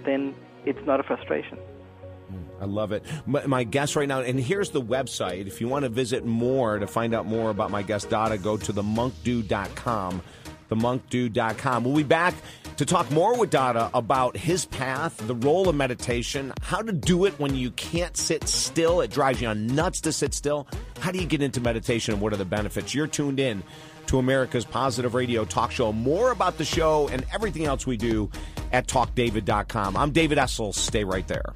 then 0.05 0.35
it's 0.65 0.79
not 0.87 1.01
a 1.01 1.03
frustration. 1.03 1.59
Hmm, 1.59 2.63
I 2.63 2.67
love 2.67 2.93
it. 2.93 3.05
My, 3.27 3.47
my, 3.47 3.65
guest 3.65 3.97
right 3.97 4.07
now, 4.07 4.21
and 4.21 4.39
here's 4.39 4.71
the 4.71 4.81
website. 4.81 5.49
If 5.49 5.61
you 5.61 5.67
want 5.67 5.85
to 5.85 5.89
visit 5.89 6.25
more 6.25 6.79
to 6.79 6.87
find 6.87 7.15
out 7.15 7.27
more 7.27 7.51
about 7.51 7.73
my 7.73 7.83
guest 7.83 8.11
Dada, 8.11 8.39
go 8.39 8.57
to 8.57 8.73
themonkdude.com. 8.73 10.23
Themonkdude.com. 10.71 11.85
We'll 11.85 11.97
be 11.97 12.03
back 12.03 12.35
to 12.77 12.85
talk 12.85 13.11
more 13.11 13.39
with 13.39 13.51
Dada 13.51 13.91
about 13.95 14.37
his 14.37 14.67
path, 14.67 15.17
the 15.27 15.35
role 15.35 15.69
of 15.69 15.75
meditation, 15.75 16.53
how 16.61 16.83
to 16.83 16.93
do 16.93 17.25
it 17.25 17.39
when 17.39 17.55
you 17.55 17.71
can't 17.73 18.17
sit 18.17 18.49
still. 18.49 19.01
It 19.01 19.11
drives 19.11 19.41
you 19.41 19.49
on 19.49 19.67
nuts 19.67 20.01
to 20.03 20.13
sit 20.13 20.35
still. 20.35 20.67
How 21.01 21.11
do 21.11 21.19
you 21.19 21.27
get 21.27 21.43
into 21.43 21.61
meditation 21.61 22.15
and 22.15 22.23
what 22.23 22.33
are 22.33 22.37
the 22.37 22.45
benefits? 22.45 22.95
You're 22.95 23.07
tuned 23.07 23.41
in 23.41 23.63
to 24.07 24.19
America's 24.19 24.65
Positive 24.65 25.15
Radio 25.15 25.45
Talk 25.45 25.73
Show. 25.73 25.93
More 25.93 26.31
about 26.31 26.59
the 26.59 26.65
show 26.65 27.09
and 27.09 27.25
everything 27.33 27.65
else 27.65 27.87
we 27.87 27.97
do 27.97 28.31
at 28.73 28.87
talkdavid.com. 28.87 29.97
I'm 29.97 30.11
David 30.13 30.39
Essel. 30.39 30.75
Stay 30.75 31.05
right 31.05 31.27
there. 31.27 31.55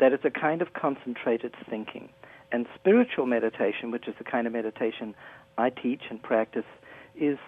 that 0.00 0.12
it's 0.12 0.24
a 0.24 0.30
kind 0.30 0.62
of 0.62 0.72
concentrated 0.72 1.54
thinking. 1.68 2.08
And 2.52 2.66
spiritual 2.74 3.26
meditation, 3.26 3.90
which 3.90 4.06
is 4.06 4.14
the 4.18 4.24
kind 4.24 4.46
of 4.46 4.52
meditation 4.52 5.14
I 5.58 5.70
teach 5.70 6.02
and 6.10 6.22
practice, 6.22 6.64
is 7.16 7.38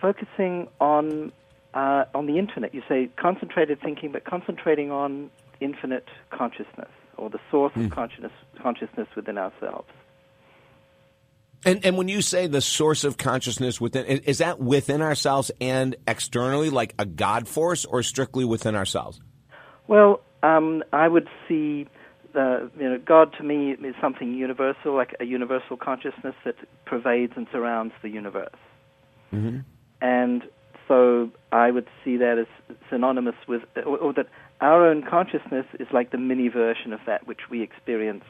focusing 0.00 0.68
on 0.80 1.32
uh, 1.74 2.04
on 2.14 2.26
the 2.26 2.38
infinite. 2.38 2.74
You 2.74 2.82
say 2.88 3.08
concentrated 3.16 3.80
thinking, 3.80 4.12
but 4.12 4.24
concentrating 4.24 4.90
on 4.90 5.30
infinite 5.60 6.08
consciousness 6.30 6.90
or 7.16 7.30
the 7.30 7.38
source 7.50 7.72
mm. 7.74 7.76
of 7.76 7.82
hmm. 7.84 7.88
consciousness 7.94 8.32
consciousness 8.60 9.08
within 9.14 9.38
ourselves. 9.38 9.88
And 11.64 11.84
and 11.84 11.96
when 11.96 12.08
you 12.08 12.22
say 12.22 12.46
the 12.46 12.60
source 12.60 13.04
of 13.04 13.16
consciousness 13.16 13.80
within, 13.80 14.06
is 14.06 14.38
that 14.38 14.58
within 14.58 15.00
ourselves 15.00 15.50
and 15.60 15.94
externally, 16.08 16.70
like 16.70 16.94
a 16.98 17.06
God 17.06 17.46
force, 17.46 17.84
or 17.84 18.02
strictly 18.02 18.44
within 18.44 18.74
ourselves? 18.74 19.20
Well, 19.86 20.20
um, 20.42 20.82
I 20.92 21.08
would 21.08 21.28
see 21.48 21.86
the 22.32 22.70
you 22.78 22.88
know 22.88 22.98
God 22.98 23.32
to 23.38 23.44
me 23.44 23.72
is 23.72 23.94
something 24.00 24.34
universal, 24.34 24.94
like 24.94 25.14
a 25.20 25.24
universal 25.24 25.76
consciousness 25.76 26.34
that 26.44 26.56
pervades 26.84 27.34
and 27.36 27.46
surrounds 27.52 27.94
the 28.02 28.08
universe. 28.08 28.48
Mm-hmm. 29.32 29.60
And 30.00 30.42
so 30.88 31.30
I 31.52 31.70
would 31.70 31.86
see 32.04 32.16
that 32.16 32.38
as 32.38 32.76
synonymous 32.90 33.36
with, 33.46 33.62
or, 33.76 33.98
or 33.98 34.12
that 34.14 34.26
our 34.60 34.86
own 34.86 35.02
consciousness 35.08 35.66
is 35.78 35.86
like 35.92 36.10
the 36.10 36.18
mini 36.18 36.48
version 36.48 36.92
of 36.92 37.00
that 37.06 37.26
which 37.26 37.50
we 37.50 37.62
experience 37.62 38.24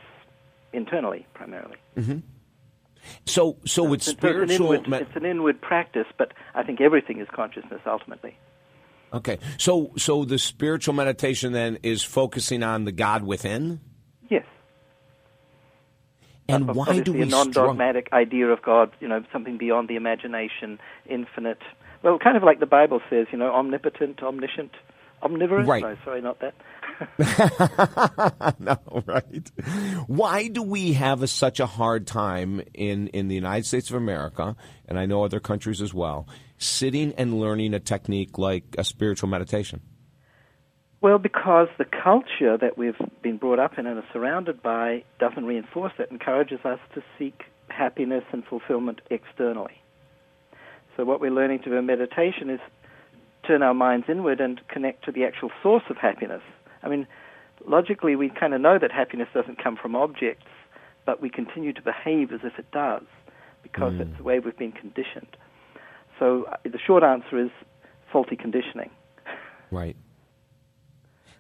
internally, 0.73 1.27
primarily. 1.35 1.77
Mm-hmm. 1.97 2.19
So, 3.25 3.57
so 3.65 3.83
with 3.83 4.01
it's 4.01 4.11
spiritual, 4.11 4.73
an 4.73 4.85
inward, 4.85 5.03
it's 5.03 5.17
an 5.17 5.25
inward 5.25 5.61
practice, 5.61 6.07
but 6.19 6.33
I 6.55 6.63
think 6.63 6.81
everything 6.81 7.21
is 7.21 7.29
consciousness 7.33 7.81
ultimately. 7.87 8.37
Okay, 9.13 9.39
so 9.59 9.93
so 9.97 10.25
the 10.25 10.39
spiritual 10.39 10.95
meditation 10.95 11.53
then 11.53 11.79
is 11.83 12.03
focusing 12.03 12.63
on 12.63 12.85
the 12.85 12.93
God 12.93 13.25
within. 13.25 13.81
Yes. 14.31 14.47
And 16.49 16.71
uh, 16.71 16.73
why 16.73 17.01
do 17.01 17.13
we 17.13 17.23
a 17.23 17.27
non-dogmatic 17.27 18.07
struggle? 18.07 18.27
idea 18.27 18.47
of 18.49 18.63
God? 18.63 18.91
You 19.01 19.09
know, 19.09 19.23
something 19.33 19.59
beyond 19.59 19.89
the 19.89 19.97
imagination, 19.97 20.79
infinite. 21.07 21.61
Well, 22.03 22.19
kind 22.19 22.37
of 22.37 22.43
like 22.43 22.59
the 22.59 22.67
Bible 22.67 23.01
says, 23.11 23.27
you 23.31 23.39
know, 23.39 23.53
omnipotent, 23.53 24.23
omniscient, 24.23 24.73
omnivorous. 25.23 25.69
Right. 25.69 25.83
No, 25.83 25.97
sorry, 26.05 26.21
not 26.21 26.41
that. 26.41 26.55
no, 28.59 28.79
right. 29.07 29.51
Why 30.07 30.49
do 30.49 30.63
we 30.63 30.93
have 30.95 31.23
a, 31.23 31.27
such 31.27 31.61
a 31.61 31.67
hard 31.67 32.07
time 32.07 32.63
in, 32.75 33.09
in 33.09 33.29
the 33.29 33.35
United 33.35 33.67
States 33.67 33.91
of 33.91 33.97
America, 33.97 34.57
and 34.87 34.99
I 34.99 35.07
know 35.07 35.25
other 35.25 35.41
countries 35.41 35.81
as 35.81 35.93
well, 35.93 36.27
sitting 36.59 37.13
and 37.17 37.41
learning 37.41 37.75
a 37.75 37.81
technique 37.81 38.39
like 38.39 38.65
a 38.79 38.85
spiritual 38.85 39.29
meditation? 39.29 39.81
Well, 41.01 41.19
because 41.19 41.67
the 41.79 41.85
culture 41.85 42.57
that 42.57 42.79
we've 42.79 42.95
been 43.23 43.37
brought 43.37 43.59
up 43.59 43.77
in 43.77 43.87
and 43.87 43.99
are 43.99 44.07
surrounded 44.13 44.63
by 44.63 45.03
doesn't 45.19 45.45
reinforce 45.45 45.93
that, 45.99 46.13
encourages 46.13 46.61
us 46.65 46.79
to 46.95 47.03
seek 47.19 47.43
happiness 47.69 48.23
and 48.33 48.45
fulfillment 48.45 49.01
externally. 49.11 49.83
So, 50.97 51.05
what 51.05 51.21
we're 51.21 51.33
learning 51.33 51.61
to 51.61 51.71
do 51.71 51.77
in 51.77 51.87
meditation 51.87 52.51
is 52.51 52.61
turn 53.47 53.63
our 53.63 53.75
minds 53.75 54.07
inward 54.09 54.41
and 54.41 54.61
connect 54.69 55.05
to 55.07 55.13
the 55.13 55.25
actual 55.25 55.51
source 55.63 55.83
of 55.91 55.97
happiness. 55.97 56.43
I 56.83 56.89
mean, 56.89 57.07
logically, 57.67 58.17
we 58.17 58.29
kind 58.29 58.55
of 58.55 58.61
know 58.61 58.79
that 58.79 58.91
happiness 58.91 59.29
doesn't 59.35 59.63
come 59.63 59.77
from 59.77 59.95
objects, 59.95 60.47
but 61.07 61.21
we 61.21 61.31
continue 61.31 61.73
to 61.73 61.83
behave 61.83 62.33
as 62.33 62.41
if 62.45 62.59
it 62.59 62.71
does 62.73 63.05
because 63.63 63.95
mm. 63.95 63.99
that's 63.99 64.17
the 64.17 64.23
way 64.23 64.39
we've 64.39 64.57
been 64.57 64.73
conditioned. 64.73 65.37
So 66.19 66.45
uh, 66.45 66.57
the 66.65 66.79
short 66.79 67.03
answer 67.03 67.39
is 67.39 67.51
faulty 68.13 68.37
conditioning. 68.37 68.91
Right. 69.71 69.97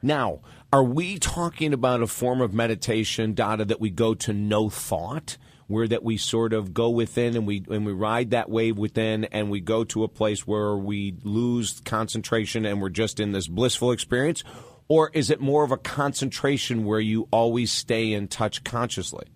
Now, 0.02 0.40
are 0.72 0.82
we 0.82 1.18
talking 1.18 1.72
about 1.72 2.02
a 2.02 2.06
form 2.06 2.40
of 2.40 2.52
meditation, 2.52 3.34
Dada, 3.34 3.64
that 3.66 3.80
we 3.80 3.90
go 3.90 4.14
to 4.14 4.32
no 4.32 4.68
thought? 4.68 5.36
where 5.68 5.88
that 5.88 6.02
we 6.02 6.18
sort 6.18 6.52
of 6.52 6.74
go 6.74 6.90
within 6.90 7.34
and 7.34 7.46
we 7.46 7.64
and 7.70 7.86
we 7.86 7.92
ride 7.92 8.30
that 8.30 8.50
wave 8.50 8.76
within 8.76 9.24
and 9.26 9.50
we 9.50 9.58
go 9.58 9.84
to 9.84 10.04
a 10.04 10.08
place 10.08 10.46
where 10.46 10.76
we 10.76 11.16
lose 11.22 11.80
concentration 11.86 12.66
and 12.66 12.82
we're 12.82 12.90
just 12.90 13.18
in 13.18 13.32
this 13.32 13.48
blissful 13.48 13.90
experience 13.90 14.44
or 14.92 15.10
is 15.14 15.30
it 15.30 15.40
more 15.40 15.64
of 15.64 15.72
a 15.72 15.76
concentration 15.76 16.84
where 16.84 17.00
you 17.00 17.26
always 17.30 17.72
stay 17.72 18.12
in 18.12 18.28
touch 18.28 18.62
consciously 18.64 19.26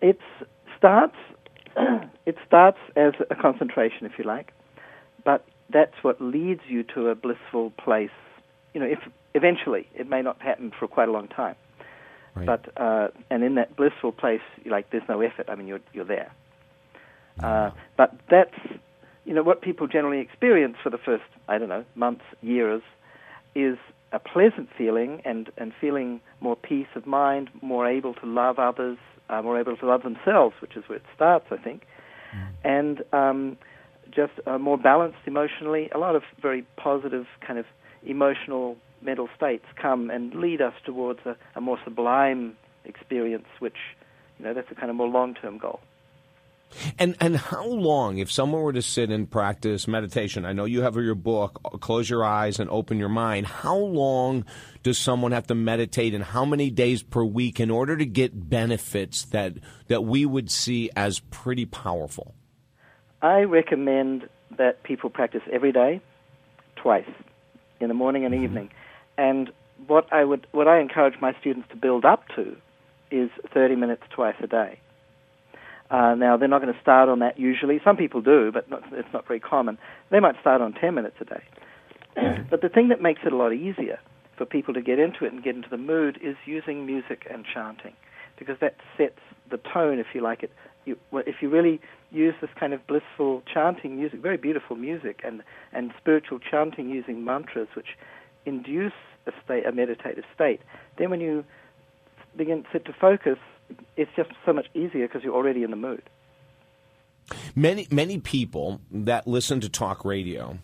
it 0.00 0.18
starts 0.76 1.16
it 2.26 2.36
starts 2.46 2.78
as 2.96 3.12
a 3.30 3.34
concentration 3.34 4.06
if 4.06 4.12
you 4.18 4.24
like 4.24 4.52
but 5.24 5.46
that's 5.70 5.96
what 6.02 6.20
leads 6.20 6.60
you 6.68 6.82
to 6.82 7.08
a 7.08 7.14
blissful 7.14 7.70
place 7.70 8.16
you 8.72 8.80
know 8.80 8.86
if 8.86 9.00
eventually 9.34 9.88
it 9.94 10.08
may 10.08 10.22
not 10.22 10.40
happen 10.40 10.70
for 10.78 10.86
quite 10.86 11.08
a 11.08 11.12
long 11.12 11.28
time 11.28 11.56
Right. 12.34 12.46
But 12.46 12.68
uh, 12.76 13.08
and 13.30 13.44
in 13.44 13.54
that 13.54 13.76
blissful 13.76 14.10
place, 14.12 14.40
like 14.66 14.90
there's 14.90 15.08
no 15.08 15.20
effort. 15.20 15.48
I 15.48 15.54
mean, 15.54 15.68
you're 15.68 15.80
you're 15.92 16.04
there. 16.04 16.32
Uh, 17.40 17.70
but 17.96 18.14
that's 18.28 18.54
you 19.24 19.34
know 19.34 19.42
what 19.42 19.62
people 19.62 19.86
generally 19.86 20.20
experience 20.20 20.76
for 20.82 20.90
the 20.90 20.98
first 20.98 21.24
I 21.48 21.58
don't 21.58 21.68
know 21.68 21.84
months, 21.94 22.24
years, 22.42 22.82
is 23.54 23.78
a 24.12 24.18
pleasant 24.18 24.68
feeling 24.76 25.20
and 25.24 25.50
and 25.56 25.72
feeling 25.80 26.20
more 26.40 26.56
peace 26.56 26.86
of 26.94 27.06
mind, 27.06 27.50
more 27.62 27.86
able 27.88 28.14
to 28.14 28.26
love 28.26 28.58
others, 28.58 28.98
uh, 29.28 29.42
more 29.42 29.58
able 29.58 29.76
to 29.76 29.86
love 29.86 30.02
themselves, 30.02 30.54
which 30.60 30.76
is 30.76 30.84
where 30.88 30.98
it 30.98 31.04
starts, 31.14 31.46
I 31.50 31.56
think, 31.56 31.86
mm. 32.34 32.46
and 32.64 33.02
um, 33.12 33.56
just 34.10 34.32
uh, 34.46 34.58
more 34.58 34.78
balanced 34.78 35.18
emotionally. 35.26 35.90
A 35.94 35.98
lot 35.98 36.14
of 36.14 36.22
very 36.40 36.64
positive 36.76 37.26
kind 37.46 37.58
of 37.58 37.66
emotional 38.04 38.76
mental 39.02 39.28
states 39.36 39.64
come 39.80 40.10
and 40.10 40.34
lead 40.34 40.60
us 40.60 40.74
towards 40.84 41.20
a, 41.26 41.36
a 41.56 41.60
more 41.60 41.78
sublime 41.84 42.56
experience, 42.84 43.46
which, 43.58 43.76
you 44.38 44.44
know, 44.44 44.54
that's 44.54 44.70
a 44.70 44.74
kind 44.74 44.90
of 44.90 44.96
more 44.96 45.08
long 45.08 45.34
term 45.34 45.58
goal. 45.58 45.80
And 46.98 47.16
and 47.20 47.36
how 47.36 47.66
long, 47.66 48.18
if 48.18 48.30
someone 48.30 48.62
were 48.62 48.72
to 48.72 48.82
sit 48.82 49.10
and 49.10 49.30
practice 49.30 49.86
meditation? 49.86 50.44
I 50.44 50.52
know 50.52 50.64
you 50.64 50.82
have 50.82 50.96
your 50.96 51.14
book, 51.14 51.60
Close 51.80 52.10
Your 52.10 52.24
Eyes 52.24 52.58
and 52.58 52.68
Open 52.70 52.98
Your 52.98 53.08
Mind. 53.08 53.46
How 53.46 53.76
long 53.76 54.44
does 54.82 54.98
someone 54.98 55.32
have 55.32 55.46
to 55.48 55.54
meditate, 55.54 56.14
and 56.14 56.24
how 56.24 56.44
many 56.44 56.70
days 56.70 57.02
per 57.02 57.22
week 57.22 57.60
in 57.60 57.70
order 57.70 57.96
to 57.96 58.04
get 58.04 58.48
benefits 58.48 59.24
that 59.26 59.54
that 59.88 60.02
we 60.02 60.26
would 60.26 60.50
see 60.50 60.90
as 60.96 61.20
pretty 61.20 61.64
powerful? 61.64 62.34
I 63.22 63.42
recommend 63.42 64.28
that 64.58 64.82
people 64.82 65.10
practice 65.10 65.42
every 65.50 65.72
day, 65.72 66.00
twice, 66.76 67.08
in 67.80 67.88
the 67.88 67.94
morning 67.94 68.24
and 68.24 68.34
mm-hmm. 68.34 68.44
evening. 68.44 68.70
And 69.16 69.50
what 69.86 70.12
I 70.12 70.24
would, 70.24 70.46
what 70.52 70.68
I 70.68 70.80
encourage 70.80 71.20
my 71.20 71.34
students 71.40 71.68
to 71.70 71.76
build 71.76 72.04
up 72.04 72.28
to, 72.36 72.56
is 73.10 73.30
30 73.52 73.76
minutes 73.76 74.02
twice 74.10 74.36
a 74.42 74.46
day. 74.46 74.78
Uh, 75.94 76.16
now 76.16 76.36
they're 76.36 76.48
not 76.48 76.60
going 76.60 76.74
to 76.74 76.80
start 76.80 77.08
on 77.08 77.20
that 77.20 77.38
usually. 77.38 77.80
Some 77.84 77.96
people 77.96 78.20
do, 78.20 78.50
but 78.52 78.68
not, 78.68 78.82
it's 78.92 79.12
not 79.12 79.28
very 79.28 79.38
common. 79.38 79.78
They 80.10 80.18
might 80.18 80.34
start 80.40 80.60
on 80.60 80.72
10 80.72 80.92
minutes 80.92 81.14
a 81.20 81.24
day. 81.24 81.44
but 82.50 82.62
the 82.62 82.68
thing 82.68 82.88
that 82.88 83.00
makes 83.00 83.20
it 83.24 83.32
a 83.32 83.36
lot 83.36 83.52
easier 83.52 84.00
for 84.36 84.44
people 84.44 84.74
to 84.74 84.82
get 84.82 84.98
into 84.98 85.24
it 85.24 85.32
and 85.32 85.44
get 85.44 85.54
into 85.54 85.68
the 85.70 85.76
mood 85.76 86.18
is 86.20 86.34
using 86.46 86.84
music 86.84 87.28
and 87.32 87.44
chanting, 87.44 87.92
because 88.36 88.56
that 88.60 88.74
sets 88.98 89.20
the 89.52 89.58
tone, 89.72 90.00
if 90.00 90.06
you 90.14 90.20
like 90.20 90.42
it. 90.42 90.50
You, 90.84 90.96
if 91.12 91.36
you 91.40 91.48
really 91.48 91.80
use 92.10 92.34
this 92.40 92.50
kind 92.58 92.72
of 92.72 92.84
blissful 92.88 93.44
chanting 93.52 93.96
music, 93.96 94.20
very 94.20 94.36
beautiful 94.36 94.74
music, 94.74 95.20
and, 95.24 95.44
and 95.72 95.92
spiritual 95.96 96.40
chanting 96.40 96.90
using 96.90 97.24
mantras, 97.24 97.68
which 97.76 97.96
induce 98.46 98.92
a 99.28 99.32
state, 99.44 99.64
a 99.64 99.70
meditative 99.70 100.24
state, 100.34 100.60
then 100.98 101.10
when 101.10 101.20
you 101.20 101.44
begin 102.36 102.64
to, 102.72 102.80
to 102.80 102.92
focus, 103.00 103.38
it's 103.96 104.10
just 104.16 104.30
so 104.44 104.52
much 104.52 104.66
easier 104.74 105.06
because 105.06 105.22
you're 105.22 105.34
already 105.34 105.62
in 105.62 105.70
the 105.70 105.76
mood. 105.76 106.02
Many 107.54 107.86
many 107.90 108.18
people 108.18 108.80
that 108.90 109.26
listen 109.26 109.60
to 109.60 109.68
talk 109.68 110.04
radio, 110.04 110.58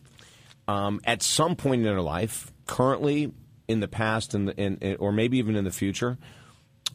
um, 0.69 1.01
at 1.05 1.23
some 1.23 1.57
point 1.57 1.81
in 1.81 1.85
their 1.85 2.03
life, 2.03 2.53
currently, 2.67 3.33
in 3.67 3.81
the 3.81 3.89
past, 3.89 4.35
and 4.35 4.51
in, 4.51 4.77
in, 4.79 4.97
or 4.97 5.13
maybe 5.13 5.39
even 5.39 5.57
in 5.57 5.65
the 5.65 5.71
future, 5.71 6.19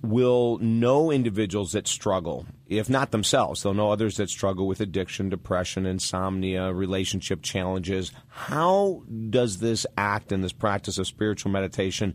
will 0.02 0.58
know 0.60 1.12
individuals 1.12 1.72
that 1.72 1.88
struggle, 1.88 2.46
if 2.68 2.90
not 2.90 3.12
themselves, 3.12 3.64
they'll 3.64 3.74
know 3.74 3.92
others 3.92 4.18
that 4.18 4.30
struggle 4.30 4.68
with 4.68 4.80
addiction, 4.80 5.30
depression, 5.30 5.86
insomnia, 5.86 6.72
relationship 6.74 7.42
challenges. 7.42 8.12
How 8.28 9.04
does 9.30 9.60
this 9.60 9.86
act 9.98 10.32
and 10.32 10.44
this 10.44 10.54
practice 10.54 10.98
of 10.98 11.08
spiritual 11.08 11.52
meditation 11.52 12.14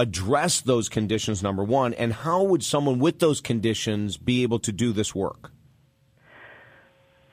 address 0.00 0.60
those 0.60 0.88
conditions, 0.88 1.42
number 1.42 1.62
one? 1.62 1.94
And 1.94 2.12
how 2.12 2.42
would 2.42 2.64
someone 2.64 2.98
with 2.98 3.18
those 3.18 3.40
conditions 3.40 4.16
be 4.16 4.42
able 4.42 4.58
to 4.60 4.72
do 4.72 4.92
this 4.92 5.14
work? 5.14 5.52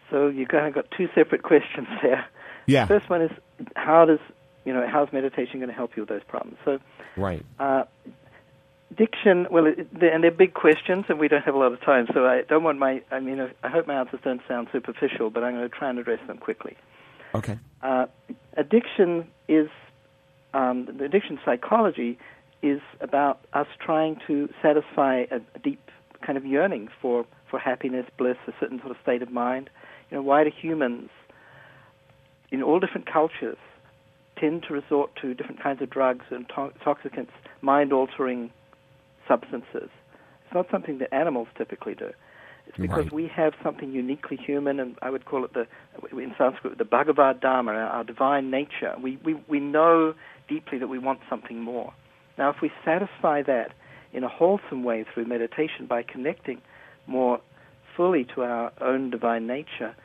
So 0.09 0.27
you 0.27 0.45
kind 0.45 0.67
of 0.67 0.73
got 0.73 0.85
two 0.95 1.07
separate 1.15 1.43
questions 1.43 1.87
there. 2.01 2.25
Yeah. 2.65 2.85
The 2.85 2.99
first 2.99 3.09
one 3.09 3.21
is 3.21 3.31
how 3.75 4.05
does 4.05 4.19
you 4.65 4.73
know 4.73 4.85
how's 4.87 5.11
meditation 5.13 5.59
going 5.59 5.69
to 5.69 5.75
help 5.75 5.95
you 5.95 6.03
with 6.03 6.09
those 6.09 6.23
problems? 6.27 6.57
So 6.65 6.79
right. 7.15 7.45
Uh, 7.59 7.83
Addiction, 8.89 9.47
well, 9.51 9.65
it, 9.65 9.87
and 10.01 10.23
they're 10.23 10.31
big 10.31 10.53
questions, 10.53 11.05
and 11.09 11.19
we 11.19 11.27
don't 11.27 11.43
have 11.43 11.53
a 11.53 11.57
lot 11.57 11.73
of 11.73 11.81
time, 11.81 12.07
so 12.13 12.25
I 12.25 12.43
don't 12.47 12.63
want 12.63 12.79
my, 12.79 13.01
I 13.11 13.19
mean, 13.19 13.41
I 13.61 13.67
hope 13.67 13.85
my 13.85 13.95
answers 13.95 14.21
don't 14.23 14.41
sound 14.47 14.69
superficial, 14.71 15.29
but 15.29 15.43
I'm 15.43 15.55
going 15.55 15.69
to 15.69 15.75
try 15.75 15.89
and 15.89 15.99
address 15.99 16.25
them 16.25 16.37
quickly. 16.37 16.77
Okay. 17.35 17.59
Uh, 17.83 18.05
addiction 18.55 19.27
is, 19.49 19.67
um, 20.53 20.85
the 20.85 21.03
addiction 21.03 21.37
psychology 21.43 22.17
is 22.61 22.81
about 23.01 23.39
us 23.53 23.67
trying 23.79 24.19
to 24.27 24.49
satisfy 24.61 25.25
a, 25.31 25.37
a 25.55 25.59
deep 25.63 25.79
kind 26.25 26.37
of 26.37 26.45
yearning 26.45 26.89
for, 27.01 27.25
for 27.49 27.59
happiness, 27.59 28.05
bliss, 28.17 28.37
a 28.47 28.51
certain 28.59 28.79
sort 28.79 28.91
of 28.91 28.97
state 29.01 29.21
of 29.21 29.31
mind. 29.31 29.69
You 30.09 30.17
know, 30.17 30.23
why 30.23 30.43
do 30.43 30.49
humans 30.49 31.09
in 32.51 32.63
all 32.63 32.79
different 32.79 33.11
cultures 33.11 33.57
tend 34.39 34.63
to 34.67 34.73
resort 34.73 35.11
to 35.21 35.33
different 35.33 35.61
kinds 35.61 35.81
of 35.81 35.89
drugs 35.89 36.25
and 36.29 36.47
to- 36.49 36.71
toxicants, 36.83 37.31
mind 37.61 37.91
altering 37.91 38.51
substances. 39.27 39.89
It's 40.45 40.53
not 40.53 40.67
something 40.71 40.99
that 40.99 41.13
animals 41.13 41.47
typically 41.57 41.95
do. 41.95 42.11
It's 42.67 42.77
because 42.77 43.05
right. 43.05 43.13
we 43.13 43.27
have 43.27 43.53
something 43.63 43.91
uniquely 43.91 44.37
human, 44.37 44.79
and 44.79 44.95
I 45.01 45.09
would 45.09 45.25
call 45.25 45.45
it 45.45 45.53
the, 45.53 45.67
in 46.11 46.35
Sanskrit, 46.37 46.77
the 46.77 46.83
Bhagavata 46.83 47.39
Dharma, 47.39 47.71
our 47.71 48.03
divine 48.03 48.51
nature. 48.51 48.93
We, 49.01 49.17
we, 49.23 49.35
we 49.47 49.59
know 49.59 50.13
deeply 50.49 50.77
that 50.77 50.87
we 50.87 50.99
want 50.99 51.19
something 51.29 51.61
more. 51.61 51.93
Now, 52.37 52.49
if 52.49 52.61
we 52.61 52.71
satisfy 52.85 53.41
that 53.43 53.71
in 54.13 54.23
a 54.23 54.29
wholesome 54.29 54.83
way 54.83 55.05
through 55.13 55.25
meditation 55.25 55.85
by 55.87 56.03
connecting 56.03 56.61
more 57.05 57.39
fully 57.95 58.25
to 58.35 58.43
our 58.43 58.71
own 58.79 59.09
divine 59.09 59.47
nature, 59.47 59.95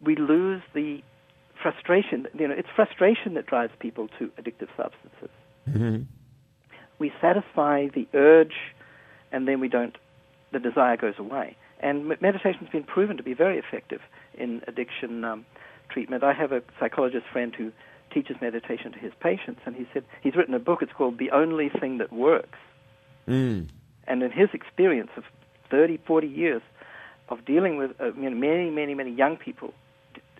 we 0.00 0.16
lose 0.16 0.62
the 0.74 1.02
frustration. 1.62 2.26
You 2.38 2.48
know, 2.48 2.54
it's 2.56 2.68
frustration 2.74 3.34
that 3.34 3.46
drives 3.46 3.72
people 3.78 4.08
to 4.18 4.26
addictive 4.38 4.68
substances. 4.76 5.30
Mm-hmm 5.68 6.02
we 6.98 7.12
satisfy 7.20 7.88
the 7.88 8.06
urge, 8.14 8.54
and 9.32 9.46
then 9.46 9.60
we 9.60 9.68
don't. 9.68 9.96
The 10.52 10.58
desire 10.58 10.96
goes 10.96 11.14
away. 11.18 11.56
And 11.80 12.08
meditation's 12.20 12.70
been 12.70 12.84
proven 12.84 13.16
to 13.18 13.22
be 13.22 13.34
very 13.34 13.58
effective 13.58 14.00
in 14.34 14.62
addiction 14.66 15.24
um, 15.24 15.44
treatment. 15.90 16.24
I 16.24 16.32
have 16.32 16.52
a 16.52 16.62
psychologist 16.80 17.26
friend 17.30 17.54
who 17.54 17.72
teaches 18.16 18.36
meditation 18.40 18.92
to 18.92 18.98
his 18.98 19.12
patients, 19.20 19.60
and 19.66 19.76
he 19.76 19.86
said 19.92 20.02
he's 20.22 20.34
written 20.36 20.54
a 20.54 20.58
book. 20.58 20.80
It's 20.80 20.92
called 20.92 21.18
"The 21.18 21.30
Only 21.32 21.68
Thing 21.68 21.98
That 21.98 22.10
Works." 22.10 22.58
Mm. 23.28 23.68
And 24.08 24.22
in 24.22 24.30
his 24.30 24.48
experience 24.54 25.10
of 25.16 25.24
30, 25.70 25.98
40 26.06 26.26
years 26.26 26.62
of 27.28 27.44
dealing 27.44 27.76
with 27.76 27.90
uh, 28.00 28.14
you 28.14 28.30
know, 28.30 28.36
many, 28.36 28.70
many, 28.70 28.94
many 28.94 29.10
young 29.10 29.36
people 29.36 29.74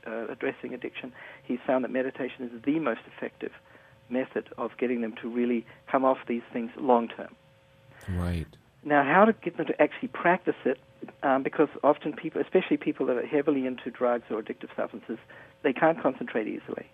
uh, 0.06 0.26
addressing 0.28 0.72
addiction, 0.72 1.12
he's 1.44 1.58
found 1.66 1.84
that 1.84 1.90
meditation 1.90 2.44
is 2.44 2.62
the 2.64 2.78
most 2.78 3.00
effective 3.14 3.52
method 4.08 4.48
of 4.56 4.70
getting 4.78 5.02
them 5.02 5.14
to 5.20 5.28
really 5.28 5.66
come 5.90 6.04
off 6.04 6.18
these 6.26 6.46
things 6.52 6.70
long 6.78 7.08
term. 7.08 7.34
Right. 8.08 8.46
Now, 8.84 9.02
how 9.02 9.24
to 9.24 9.32
get 9.32 9.56
them 9.56 9.66
to 9.66 9.82
actually 9.82 10.08
practice 10.08 10.54
it, 10.64 10.78
um, 11.22 11.42
because 11.42 11.68
often 11.82 12.12
people, 12.12 12.40
especially 12.40 12.76
people 12.76 13.04
that 13.06 13.16
are 13.16 13.26
heavily 13.26 13.66
into 13.66 13.90
drugs 13.90 14.24
or 14.30 14.40
addictive 14.40 14.74
substances, 14.76 15.18
they 15.62 15.72
can't 15.72 16.00
concentrate 16.00 16.46
easily. 16.46 16.86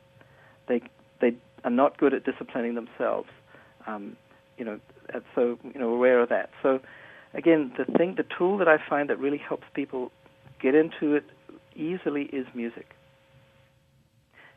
They 0.72 0.82
they 1.20 1.36
are 1.64 1.70
not 1.70 1.98
good 1.98 2.14
at 2.14 2.24
disciplining 2.24 2.74
themselves. 2.74 3.28
Um, 3.86 4.16
you 4.56 4.64
know, 4.64 4.80
so 5.34 5.58
you 5.62 5.78
know, 5.78 5.90
aware 5.92 6.20
of 6.20 6.30
that. 6.30 6.50
So, 6.62 6.80
again, 7.34 7.72
the 7.76 7.84
thing, 7.84 8.14
the 8.16 8.24
tool 8.38 8.58
that 8.58 8.68
I 8.68 8.78
find 8.88 9.10
that 9.10 9.18
really 9.18 9.38
helps 9.38 9.64
people 9.74 10.10
get 10.60 10.74
into 10.74 11.14
it 11.14 11.24
easily 11.74 12.22
is 12.24 12.46
music 12.54 12.94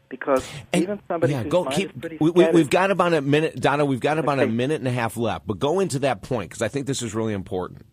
because 0.10 0.48
and, 0.72 0.84
even 0.84 1.00
somebody 1.08 1.34
yeah, 1.34 1.44
go, 1.44 1.66
keep, 1.66 1.92
we, 2.20 2.44
have 2.44 2.70
got 2.70 2.92
about 2.92 3.14
a 3.14 3.22
minute, 3.22 3.60
Dada. 3.60 3.86
We've 3.86 4.00
got 4.00 4.18
about 4.18 4.40
okay. 4.40 4.50
a 4.50 4.52
minute 4.52 4.80
and 4.80 4.88
a 4.88 4.92
half 4.92 5.18
left, 5.18 5.48
but 5.48 5.60
go 5.60 5.80
into 5.80 6.00
that 6.00 6.22
point 6.22 6.50
because 6.50 6.62
I 6.62 6.68
think 6.68 6.86
this 6.86 7.02
is 7.02 7.14
really 7.14 7.34
important. 7.34 7.86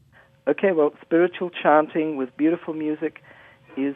Okay, 0.47 0.73
well, 0.73 0.93
spiritual 1.01 1.51
chanting 1.51 2.17
with 2.17 2.37
beautiful 2.37 2.75
music 2.75 3.23
is 3.77 3.95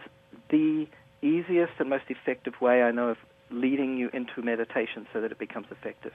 the 0.48 0.86
easiest 1.22 1.72
and 1.78 1.90
most 1.90 2.04
effective 2.08 2.54
way 2.60 2.82
I 2.82 2.90
know 2.90 3.10
of 3.10 3.18
leading 3.50 3.96
you 3.96 4.10
into 4.12 4.42
meditation 4.42 5.06
so 5.12 5.20
that 5.20 5.32
it 5.32 5.38
becomes 5.38 5.66
effective. 5.70 6.12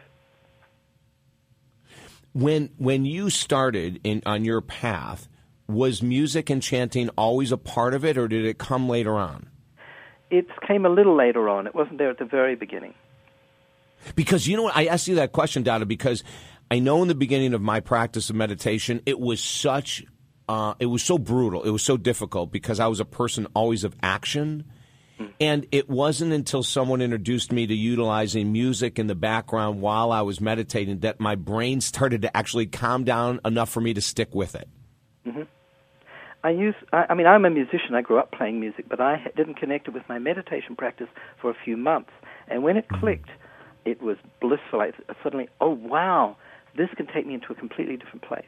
When 2.33 2.69
when 2.77 3.05
you 3.05 3.29
started 3.29 3.99
in 4.03 4.21
on 4.25 4.45
your 4.45 4.61
path, 4.61 5.27
was 5.67 6.01
music 6.01 6.49
and 6.49 6.61
chanting 6.61 7.09
always 7.09 7.51
a 7.51 7.57
part 7.57 7.93
of 7.93 8.05
it, 8.05 8.17
or 8.17 8.27
did 8.27 8.45
it 8.45 8.57
come 8.57 8.87
later 8.87 9.17
on? 9.17 9.51
it 10.31 10.47
came 10.65 10.85
a 10.85 10.89
little 10.89 11.15
later 11.15 11.49
on. 11.49 11.67
It 11.67 11.75
wasn't 11.75 11.97
there 11.97 12.09
at 12.09 12.17
the 12.17 12.25
very 12.25 12.55
beginning. 12.55 12.93
Because 14.15 14.47
you 14.47 14.57
know 14.57 14.63
what? 14.63 14.75
I 14.75 14.85
asked 14.85 15.07
you 15.07 15.15
that 15.15 15.33
question, 15.33 15.61
Dada, 15.61 15.85
because 15.85 16.23
I 16.71 16.79
know 16.79 17.01
in 17.01 17.09
the 17.09 17.15
beginning 17.15 17.53
of 17.53 17.61
my 17.61 17.81
practice 17.81 18.29
of 18.29 18.35
meditation, 18.35 19.01
it 19.05 19.19
was 19.19 19.41
such, 19.41 20.03
uh, 20.49 20.73
it 20.79 20.87
was 20.87 21.03
so 21.03 21.19
brutal. 21.19 21.63
It 21.63 21.69
was 21.69 21.83
so 21.83 21.97
difficult 21.97 22.51
because 22.51 22.79
I 22.79 22.87
was 22.87 22.99
a 22.99 23.05
person 23.05 23.45
always 23.53 23.83
of 23.83 23.95
action. 24.01 24.71
Hmm. 25.25 25.31
And 25.39 25.67
it 25.71 25.89
wasn't 25.89 26.33
until 26.33 26.63
someone 26.63 27.01
introduced 27.01 27.51
me 27.51 27.67
to 27.67 27.75
utilizing 27.75 28.51
music 28.51 28.99
in 28.99 29.07
the 29.07 29.15
background 29.15 29.81
while 29.81 30.11
I 30.11 30.21
was 30.21 30.41
meditating 30.41 30.99
that 30.99 31.19
my 31.19 31.35
brain 31.35 31.81
started 31.81 32.23
to 32.23 32.35
actually 32.35 32.67
calm 32.67 33.03
down 33.03 33.39
enough 33.45 33.69
for 33.69 33.81
me 33.81 33.93
to 33.93 34.01
stick 34.01 34.33
with 34.33 34.55
it. 34.55 34.67
Mm-hmm. 35.25 35.43
I 36.43 36.49
use. 36.49 36.75
I, 36.91 37.05
I 37.09 37.13
mean, 37.13 37.27
I'm 37.27 37.45
a 37.45 37.49
musician. 37.49 37.93
I 37.93 38.01
grew 38.01 38.17
up 38.17 38.31
playing 38.31 38.59
music, 38.59 38.85
but 38.89 38.99
I 38.99 39.27
didn't 39.35 39.55
connect 39.55 39.87
it 39.87 39.93
with 39.93 40.03
my 40.09 40.17
meditation 40.17 40.75
practice 40.75 41.09
for 41.39 41.51
a 41.51 41.55
few 41.63 41.77
months. 41.77 42.11
And 42.47 42.63
when 42.63 42.77
it 42.77 42.87
mm-hmm. 42.87 42.99
clicked, 42.99 43.29
it 43.85 44.01
was 44.01 44.17
blissful. 44.39 44.81
I 44.81 44.91
suddenly, 45.23 45.49
oh 45.59 45.69
wow, 45.69 46.37
this 46.75 46.89
can 46.97 47.07
take 47.07 47.27
me 47.27 47.35
into 47.35 47.51
a 47.51 47.55
completely 47.55 47.97
different 47.97 48.23
place. 48.23 48.45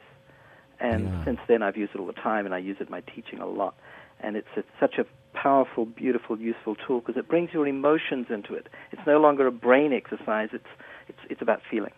And 0.80 1.04
yeah. 1.04 1.24
since 1.24 1.38
then, 1.46 1.62
I've 1.62 1.76
used 1.76 1.94
it 1.94 2.00
all 2.00 2.06
the 2.06 2.12
time, 2.12 2.46
and 2.46 2.54
I 2.54 2.58
use 2.58 2.78
it 2.80 2.88
in 2.88 2.90
my 2.90 3.00
teaching 3.00 3.38
a 3.38 3.46
lot. 3.46 3.76
And 4.24 4.36
it's, 4.36 4.48
such 4.80 4.98
a 4.98 5.04
powerful, 5.34 5.84
beautiful, 5.84 6.38
useful 6.38 6.76
tool 6.76 7.00
because 7.00 7.16
it 7.16 7.28
brings 7.28 7.52
your 7.52 7.66
emotions 7.66 8.26
into 8.30 8.54
it. 8.54 8.68
It's 8.92 9.02
no 9.06 9.18
longer 9.18 9.46
a 9.46 9.52
brain 9.52 9.92
exercise. 9.92 10.50
It's 10.52 10.66
it's 11.08 11.18
it's 11.28 11.42
about 11.42 11.60
feeling. 11.70 11.92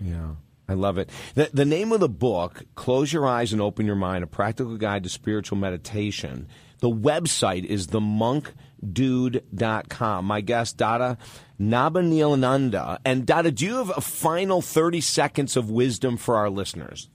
Yeah. 0.00 0.30
I 0.68 0.74
love 0.74 0.98
it. 0.98 1.10
The, 1.34 1.48
the 1.52 1.64
name 1.64 1.92
of 1.92 2.00
the 2.00 2.08
book, 2.08 2.64
Close 2.74 3.12
Your 3.12 3.24
Eyes 3.24 3.52
and 3.52 3.62
Open 3.62 3.86
Your 3.86 3.94
Mind, 3.94 4.24
A 4.24 4.26
Practical 4.26 4.76
Guide 4.76 5.04
to 5.04 5.08
Spiritual 5.08 5.58
Meditation. 5.58 6.48
The 6.80 6.90
website 6.90 7.64
is 7.64 7.86
themonkdude.com. 7.86 10.24
My 10.24 10.40
guest, 10.40 10.76
Dada 10.76 11.18
Nabhaniilananda. 11.60 12.98
And 13.04 13.24
Dada, 13.24 13.52
do 13.52 13.64
you 13.64 13.76
have 13.76 13.96
a 13.96 14.00
final 14.00 14.60
30 14.60 15.00
seconds 15.00 15.56
of 15.56 15.70
wisdom 15.70 16.16
for 16.16 16.36
our 16.36 16.50
listeners? 16.50 17.10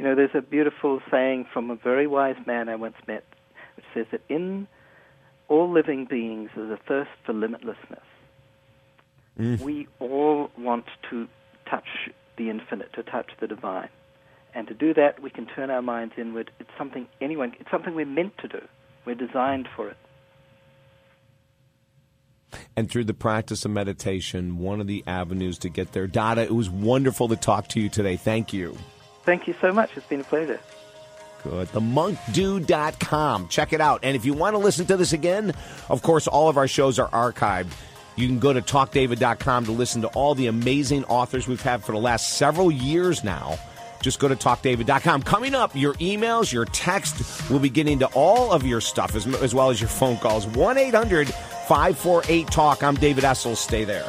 You 0.00 0.06
know, 0.06 0.14
there's 0.14 0.30
a 0.32 0.40
beautiful 0.40 1.02
saying 1.10 1.44
from 1.52 1.70
a 1.70 1.76
very 1.76 2.06
wise 2.06 2.36
man 2.46 2.70
I 2.70 2.76
once 2.76 2.96
met, 3.06 3.22
which 3.76 3.84
says 3.92 4.06
that 4.12 4.22
in 4.30 4.66
all 5.46 5.70
living 5.70 6.06
beings 6.06 6.48
is 6.56 6.70
a 6.70 6.78
thirst 6.88 7.10
for 7.26 7.34
limitlessness. 7.34 8.00
Mm. 9.38 9.60
We 9.60 9.88
all 9.98 10.50
want 10.56 10.86
to 11.10 11.28
touch 11.68 12.08
the 12.38 12.48
infinite, 12.48 12.94
to 12.94 13.02
touch 13.02 13.26
the 13.40 13.46
divine. 13.46 13.90
And 14.54 14.66
to 14.68 14.72
do 14.72 14.94
that, 14.94 15.20
we 15.20 15.28
can 15.28 15.44
turn 15.44 15.70
our 15.70 15.82
minds 15.82 16.14
inward. 16.16 16.50
It's 16.58 16.70
something 16.78 17.06
anyone, 17.20 17.54
it's 17.60 17.70
something 17.70 17.94
we're 17.94 18.06
meant 18.06 18.38
to 18.38 18.48
do. 18.48 18.62
We're 19.04 19.16
designed 19.16 19.68
for 19.76 19.90
it. 19.90 19.98
And 22.74 22.90
through 22.90 23.04
the 23.04 23.12
practice 23.12 23.66
of 23.66 23.70
meditation, 23.70 24.56
one 24.56 24.80
of 24.80 24.86
the 24.86 25.04
avenues 25.06 25.58
to 25.58 25.68
get 25.68 25.92
there. 25.92 26.06
Dada, 26.06 26.40
it 26.40 26.54
was 26.54 26.70
wonderful 26.70 27.28
to 27.28 27.36
talk 27.36 27.68
to 27.68 27.80
you 27.80 27.90
today. 27.90 28.16
Thank 28.16 28.54
you. 28.54 28.78
Thank 29.24 29.46
you 29.46 29.54
so 29.60 29.72
much. 29.72 29.90
It's 29.96 30.06
been 30.06 30.20
a 30.20 30.24
pleasure. 30.24 30.60
Good. 31.42 31.68
TheMonkDude.com. 31.68 33.48
Check 33.48 33.72
it 33.72 33.80
out. 33.80 34.00
And 34.02 34.14
if 34.14 34.24
you 34.24 34.34
want 34.34 34.54
to 34.54 34.58
listen 34.58 34.86
to 34.86 34.96
this 34.96 35.12
again, 35.12 35.54
of 35.88 36.02
course, 36.02 36.26
all 36.26 36.48
of 36.48 36.56
our 36.56 36.68
shows 36.68 36.98
are 36.98 37.08
archived 37.08 37.72
you 38.20 38.26
can 38.26 38.38
go 38.38 38.52
to 38.52 38.60
talkdavid.com 38.60 39.64
to 39.66 39.72
listen 39.72 40.02
to 40.02 40.08
all 40.08 40.34
the 40.34 40.46
amazing 40.46 41.04
authors 41.04 41.48
we've 41.48 41.62
had 41.62 41.82
for 41.82 41.92
the 41.92 41.98
last 41.98 42.34
several 42.34 42.70
years 42.70 43.24
now. 43.24 43.58
Just 44.02 44.18
go 44.18 44.28
to 44.28 44.36
talkdavid.com. 44.36 45.22
Coming 45.22 45.54
up, 45.54 45.74
your 45.74 45.94
emails, 45.94 46.52
your 46.52 46.64
text, 46.66 47.50
we'll 47.50 47.60
be 47.60 47.68
getting 47.68 47.98
to 47.98 48.06
all 48.08 48.52
of 48.52 48.66
your 48.66 48.80
stuff 48.80 49.14
as, 49.14 49.26
as 49.26 49.54
well 49.54 49.70
as 49.70 49.80
your 49.80 49.90
phone 49.90 50.16
calls. 50.18 50.46
1 50.46 50.78
800 50.78 51.28
548 51.28 52.46
Talk. 52.48 52.82
I'm 52.82 52.94
David 52.94 53.24
Essel. 53.24 53.56
Stay 53.56 53.84
there. 53.84 54.06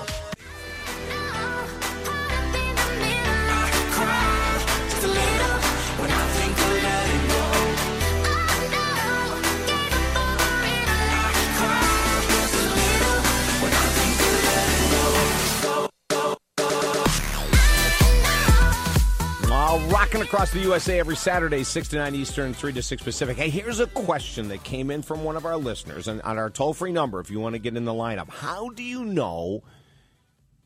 Across 20.42 20.54
the 20.54 20.60
USA 20.62 21.00
every 21.00 21.16
Saturday, 21.16 21.64
6 21.64 21.88
to 21.90 21.98
9 21.98 22.16
Eastern, 22.16 22.52
3 22.52 22.74
to 22.74 22.82
6 22.82 23.04
Pacific. 23.04 23.38
Hey, 23.38 23.52
here's 23.52 23.80
a 23.80 23.86
question 23.86 24.48
that 24.48 24.64
came 24.64 24.90
in 24.90 25.04
from 25.04 25.24
one 25.24 25.38
of 25.38 25.46
our 25.46 25.56
listeners 25.56 26.08
and 26.08 26.20
on 26.24 26.40
our 26.40 26.50
toll 26.50 26.74
free 26.74 26.92
number 26.92 27.20
if 27.20 27.30
you 27.30 27.40
want 27.40 27.54
to 27.54 27.60
get 27.60 27.78
in 27.78 27.86
the 27.86 27.94
lineup. 27.94 28.28
How 28.28 28.70
do 28.70 28.82
you 28.82 29.06
know 29.06 29.62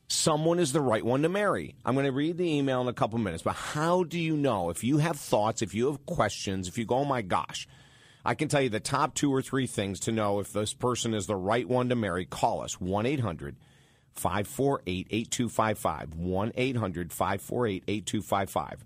someone 0.08 0.60
is 0.60 0.72
the 0.72 0.80
right 0.80 1.04
one 1.04 1.20
to 1.24 1.28
marry? 1.28 1.74
I'm 1.84 1.92
going 1.92 2.06
to 2.06 2.12
read 2.12 2.38
the 2.38 2.56
email 2.56 2.80
in 2.80 2.88
a 2.88 2.94
couple 2.94 3.18
minutes, 3.18 3.42
but 3.42 3.54
how 3.54 4.04
do 4.04 4.18
you 4.18 4.34
know? 4.34 4.70
If 4.70 4.82
you 4.82 4.96
have 4.96 5.18
thoughts, 5.18 5.60
if 5.60 5.74
you 5.74 5.88
have 5.88 6.06
questions, 6.06 6.68
if 6.68 6.78
you 6.78 6.86
go, 6.86 7.00
oh 7.00 7.04
my 7.04 7.20
gosh, 7.20 7.68
I 8.24 8.34
can 8.34 8.48
tell 8.48 8.62
you 8.62 8.70
the 8.70 8.80
top 8.80 9.12
two 9.12 9.30
or 9.30 9.42
three 9.42 9.66
things 9.66 10.00
to 10.00 10.10
know 10.10 10.40
if 10.40 10.54
this 10.54 10.72
person 10.72 11.12
is 11.12 11.26
the 11.26 11.36
right 11.36 11.68
one 11.68 11.90
to 11.90 11.96
marry. 11.96 12.24
Call 12.24 12.62
us 12.62 12.80
1 12.80 13.04
800 13.04 13.56
548 14.14 15.06
8255. 15.10 16.14
1 16.14 16.52
800 16.56 17.12
548 17.12 17.84
8255. 17.86 18.84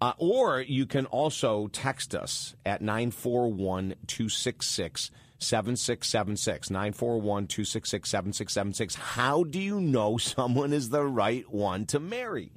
Uh, 0.00 0.12
or 0.18 0.60
you 0.60 0.86
can 0.86 1.06
also 1.06 1.66
text 1.68 2.14
us 2.14 2.54
at 2.64 2.80
941 2.80 3.94
266 4.06 5.10
7676. 5.40 6.70
941 6.70 7.46
266 7.46 8.08
7676. 8.10 8.94
How 8.94 9.44
do 9.44 9.60
you 9.60 9.80
know 9.80 10.16
someone 10.18 10.72
is 10.72 10.90
the 10.90 11.04
right 11.04 11.48
one 11.52 11.86
to 11.86 12.00
marry? 12.00 12.52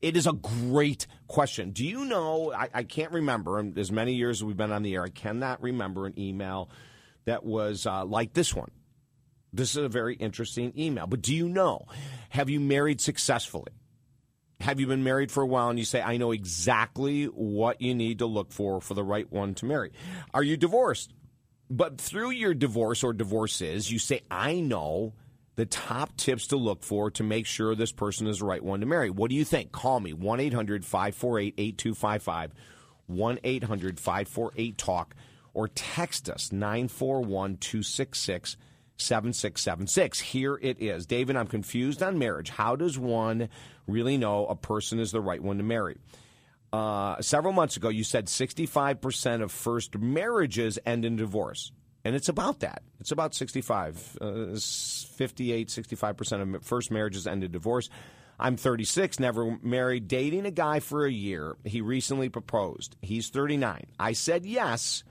It 0.00 0.16
is 0.16 0.26
a 0.26 0.32
great 0.32 1.06
question. 1.28 1.72
Do 1.72 1.84
you 1.84 2.06
know? 2.06 2.52
I, 2.52 2.68
I 2.72 2.82
can't 2.84 3.12
remember, 3.12 3.62
as 3.76 3.92
many 3.92 4.14
years 4.14 4.38
as 4.38 4.44
we've 4.44 4.56
been 4.56 4.72
on 4.72 4.82
the 4.82 4.94
air, 4.94 5.04
I 5.04 5.10
cannot 5.10 5.62
remember 5.62 6.06
an 6.06 6.18
email 6.18 6.70
that 7.26 7.44
was 7.44 7.86
uh, 7.86 8.04
like 8.04 8.32
this 8.32 8.54
one. 8.54 8.70
This 9.52 9.70
is 9.72 9.84
a 9.84 9.88
very 9.88 10.14
interesting 10.14 10.72
email. 10.78 11.06
But 11.06 11.22
do 11.22 11.34
you 11.34 11.48
know? 11.48 11.86
Have 12.30 12.48
you 12.48 12.60
married 12.60 13.00
successfully? 13.00 13.72
Have 14.60 14.78
you 14.78 14.86
been 14.86 15.02
married 15.02 15.32
for 15.32 15.42
a 15.42 15.46
while 15.46 15.70
and 15.70 15.78
you 15.78 15.84
say, 15.84 16.02
I 16.02 16.18
know 16.18 16.32
exactly 16.32 17.24
what 17.24 17.80
you 17.80 17.94
need 17.94 18.18
to 18.18 18.26
look 18.26 18.52
for 18.52 18.80
for 18.80 18.92
the 18.92 19.02
right 19.02 19.30
one 19.32 19.54
to 19.54 19.64
marry? 19.64 19.92
Are 20.34 20.42
you 20.42 20.58
divorced? 20.58 21.14
But 21.70 21.98
through 21.98 22.30
your 22.30 22.52
divorce 22.52 23.02
or 23.02 23.12
divorces, 23.12 23.90
you 23.90 23.98
say, 23.98 24.20
I 24.30 24.60
know 24.60 25.14
the 25.56 25.66
top 25.66 26.16
tips 26.16 26.48
to 26.48 26.56
look 26.56 26.82
for 26.82 27.10
to 27.12 27.22
make 27.22 27.46
sure 27.46 27.74
this 27.74 27.92
person 27.92 28.26
is 28.26 28.40
the 28.40 28.44
right 28.44 28.62
one 28.62 28.80
to 28.80 28.86
marry. 28.86 29.08
What 29.08 29.30
do 29.30 29.36
you 29.36 29.44
think? 29.44 29.72
Call 29.72 30.00
me 30.00 30.12
1 30.12 30.40
800 30.40 30.84
548 30.84 31.54
8255, 31.56 32.54
1 33.06 33.38
800 33.42 34.00
548 34.00 34.78
TALK, 34.78 35.14
or 35.54 35.68
text 35.68 36.28
us 36.28 36.52
941 36.52 37.56
266 37.56 38.56
7676. 39.00 40.20
Here 40.20 40.58
it 40.60 40.80
is. 40.80 41.06
David, 41.06 41.36
I'm 41.36 41.46
confused 41.46 42.02
on 42.02 42.18
marriage. 42.18 42.50
How 42.50 42.76
does 42.76 42.98
one 42.98 43.48
really 43.86 44.16
know 44.16 44.46
a 44.46 44.54
person 44.54 44.98
is 44.98 45.12
the 45.12 45.20
right 45.20 45.42
one 45.42 45.58
to 45.58 45.64
marry? 45.64 45.96
Uh, 46.72 47.20
several 47.20 47.52
months 47.52 47.76
ago, 47.76 47.88
you 47.88 48.04
said 48.04 48.26
65% 48.26 49.42
of 49.42 49.50
first 49.50 49.98
marriages 49.98 50.78
end 50.86 51.04
in 51.04 51.16
divorce. 51.16 51.72
And 52.04 52.14
it's 52.14 52.28
about 52.28 52.60
that. 52.60 52.82
It's 53.00 53.10
about 53.10 53.34
65, 53.34 54.18
uh, 54.20 54.26
58, 54.56 55.68
65% 55.68 56.56
of 56.56 56.64
first 56.64 56.90
marriages 56.90 57.26
end 57.26 57.44
in 57.44 57.50
divorce. 57.50 57.90
I'm 58.38 58.56
36, 58.56 59.20
never 59.20 59.58
married, 59.62 60.08
dating 60.08 60.46
a 60.46 60.50
guy 60.50 60.80
for 60.80 61.04
a 61.04 61.12
year. 61.12 61.56
He 61.64 61.82
recently 61.82 62.30
proposed. 62.30 62.96
He's 63.02 63.28
39. 63.28 63.84
I 63.98 64.12
said 64.12 64.46
yes 64.46 65.04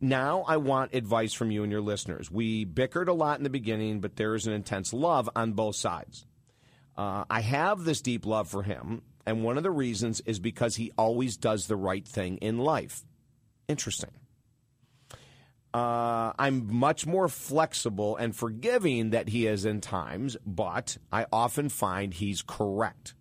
now 0.00 0.44
I 0.46 0.56
want 0.56 0.94
advice 0.94 1.32
from 1.32 1.50
you 1.50 1.62
and 1.62 1.72
your 1.72 1.80
listeners. 1.80 2.30
We 2.30 2.64
bickered 2.64 3.08
a 3.08 3.12
lot 3.12 3.38
in 3.38 3.44
the 3.44 3.50
beginning, 3.50 4.00
but 4.00 4.16
there 4.16 4.34
is 4.34 4.46
an 4.46 4.52
intense 4.52 4.92
love 4.92 5.28
on 5.36 5.52
both 5.52 5.76
sides. 5.76 6.26
Uh, 6.96 7.24
I 7.30 7.40
have 7.40 7.84
this 7.84 8.00
deep 8.00 8.26
love 8.26 8.48
for 8.48 8.62
him, 8.62 9.02
and 9.26 9.44
one 9.44 9.56
of 9.56 9.62
the 9.62 9.70
reasons 9.70 10.20
is 10.26 10.38
because 10.38 10.76
he 10.76 10.92
always 10.98 11.36
does 11.36 11.66
the 11.66 11.76
right 11.76 12.06
thing 12.06 12.36
in 12.38 12.58
life. 12.58 13.04
Interesting. 13.68 14.10
Uh, 15.72 16.32
I'm 16.38 16.74
much 16.74 17.06
more 17.06 17.28
flexible 17.28 18.16
and 18.16 18.34
forgiving 18.34 19.10
that 19.10 19.28
he 19.28 19.46
is 19.46 19.64
in 19.64 19.80
times, 19.80 20.36
but 20.44 20.96
I 21.12 21.26
often 21.32 21.68
find 21.68 22.12
he's 22.12 22.42
correct. 22.42 23.14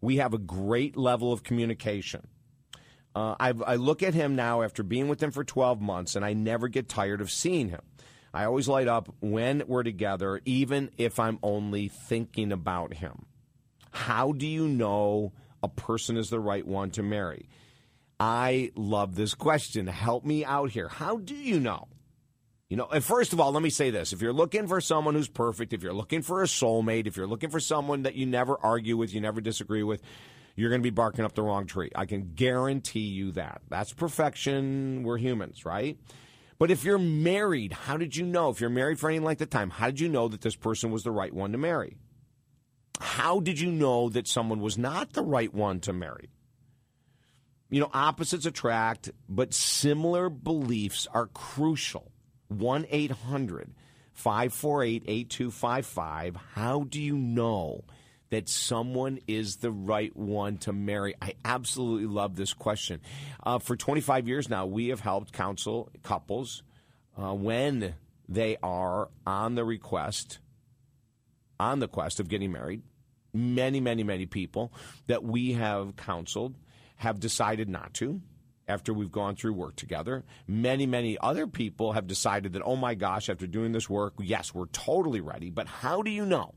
We 0.00 0.16
have 0.16 0.34
a 0.34 0.38
great 0.38 0.96
level 0.96 1.32
of 1.32 1.44
communication. 1.44 2.26
Uh, 3.16 3.34
I, 3.40 3.54
I 3.66 3.76
look 3.76 4.02
at 4.02 4.12
him 4.12 4.36
now 4.36 4.60
after 4.60 4.82
being 4.82 5.08
with 5.08 5.22
him 5.22 5.30
for 5.30 5.42
12 5.42 5.80
months, 5.80 6.16
and 6.16 6.24
I 6.24 6.34
never 6.34 6.68
get 6.68 6.86
tired 6.86 7.22
of 7.22 7.30
seeing 7.30 7.70
him. 7.70 7.80
I 8.34 8.44
always 8.44 8.68
light 8.68 8.88
up 8.88 9.08
when 9.20 9.62
we're 9.66 9.84
together, 9.84 10.42
even 10.44 10.90
if 10.98 11.18
I'm 11.18 11.38
only 11.42 11.88
thinking 11.88 12.52
about 12.52 12.92
him. 12.92 13.24
How 13.90 14.32
do 14.32 14.46
you 14.46 14.68
know 14.68 15.32
a 15.62 15.68
person 15.68 16.18
is 16.18 16.28
the 16.28 16.38
right 16.38 16.66
one 16.66 16.90
to 16.90 17.02
marry? 17.02 17.48
I 18.20 18.72
love 18.76 19.14
this 19.14 19.32
question. 19.32 19.86
Help 19.86 20.26
me 20.26 20.44
out 20.44 20.70
here. 20.70 20.88
How 20.88 21.16
do 21.16 21.34
you 21.34 21.58
know? 21.58 21.88
You 22.68 22.76
know, 22.76 22.88
and 22.92 23.02
first 23.02 23.32
of 23.32 23.40
all, 23.40 23.50
let 23.50 23.62
me 23.62 23.70
say 23.70 23.88
this. 23.88 24.12
If 24.12 24.20
you're 24.20 24.34
looking 24.34 24.66
for 24.66 24.82
someone 24.82 25.14
who's 25.14 25.28
perfect, 25.28 25.72
if 25.72 25.82
you're 25.82 25.94
looking 25.94 26.20
for 26.20 26.42
a 26.42 26.46
soulmate, 26.46 27.06
if 27.06 27.16
you're 27.16 27.26
looking 27.26 27.48
for 27.48 27.60
someone 27.60 28.02
that 28.02 28.14
you 28.14 28.26
never 28.26 28.58
argue 28.62 28.98
with, 28.98 29.14
you 29.14 29.22
never 29.22 29.40
disagree 29.40 29.82
with, 29.82 30.02
you're 30.56 30.70
going 30.70 30.80
to 30.80 30.86
be 30.86 30.90
barking 30.90 31.24
up 31.24 31.34
the 31.34 31.42
wrong 31.42 31.66
tree. 31.66 31.90
I 31.94 32.06
can 32.06 32.32
guarantee 32.34 33.00
you 33.00 33.32
that. 33.32 33.60
That's 33.68 33.92
perfection. 33.92 35.02
We're 35.04 35.18
humans, 35.18 35.64
right? 35.64 35.98
But 36.58 36.70
if 36.70 36.82
you're 36.82 36.98
married, 36.98 37.72
how 37.72 37.98
did 37.98 38.16
you 38.16 38.24
know? 38.24 38.48
If 38.48 38.62
you're 38.62 38.70
married 38.70 38.98
for 38.98 39.10
any 39.10 39.18
length 39.18 39.42
of 39.42 39.50
time, 39.50 39.68
how 39.68 39.86
did 39.86 40.00
you 40.00 40.08
know 40.08 40.28
that 40.28 40.40
this 40.40 40.56
person 40.56 40.90
was 40.90 41.02
the 41.02 41.10
right 41.10 41.32
one 41.32 41.52
to 41.52 41.58
marry? 41.58 41.98
How 42.98 43.40
did 43.40 43.60
you 43.60 43.70
know 43.70 44.08
that 44.08 44.26
someone 44.26 44.60
was 44.60 44.78
not 44.78 45.12
the 45.12 45.22
right 45.22 45.52
one 45.52 45.80
to 45.80 45.92
marry? 45.92 46.30
You 47.68 47.80
know, 47.80 47.90
opposites 47.92 48.46
attract, 48.46 49.10
but 49.28 49.52
similar 49.52 50.30
beliefs 50.30 51.06
are 51.12 51.26
crucial. 51.26 52.10
1 52.48 52.86
800 52.88 53.74
548 54.12 55.02
8255. 55.06 56.36
How 56.54 56.84
do 56.84 57.02
you 57.02 57.18
know 57.18 57.84
that 58.30 58.48
someone 58.48 59.18
is 59.26 59.56
the 59.56 59.70
right 59.70 60.14
one 60.16 60.58
to 60.58 60.72
marry? 60.72 61.14
I 61.20 61.34
absolutely 61.44 62.06
love 62.06 62.36
this 62.36 62.52
question. 62.52 63.00
Uh, 63.42 63.58
for 63.58 63.76
25 63.76 64.28
years 64.28 64.48
now, 64.48 64.66
we 64.66 64.88
have 64.88 65.00
helped 65.00 65.32
counsel 65.32 65.90
couples 66.02 66.62
uh, 67.16 67.32
when 67.32 67.94
they 68.28 68.56
are 68.62 69.08
on 69.26 69.54
the 69.54 69.64
request, 69.64 70.38
on 71.60 71.78
the 71.80 71.88
quest 71.88 72.20
of 72.20 72.28
getting 72.28 72.52
married. 72.52 72.82
Many, 73.32 73.80
many, 73.80 74.02
many 74.02 74.26
people 74.26 74.72
that 75.06 75.22
we 75.22 75.52
have 75.52 75.96
counseled 75.96 76.56
have 76.96 77.20
decided 77.20 77.68
not 77.68 77.94
to 77.94 78.20
after 78.68 78.92
we've 78.92 79.12
gone 79.12 79.36
through 79.36 79.52
work 79.52 79.76
together. 79.76 80.24
Many, 80.46 80.86
many 80.86 81.16
other 81.20 81.46
people 81.46 81.92
have 81.92 82.06
decided 82.06 82.54
that, 82.54 82.62
oh 82.64 82.76
my 82.76 82.94
gosh, 82.94 83.28
after 83.28 83.46
doing 83.46 83.72
this 83.72 83.88
work, 83.88 84.14
yes, 84.18 84.54
we're 84.54 84.66
totally 84.66 85.20
ready. 85.20 85.50
But 85.50 85.68
how 85.68 86.02
do 86.02 86.10
you 86.10 86.24
know? 86.24 86.54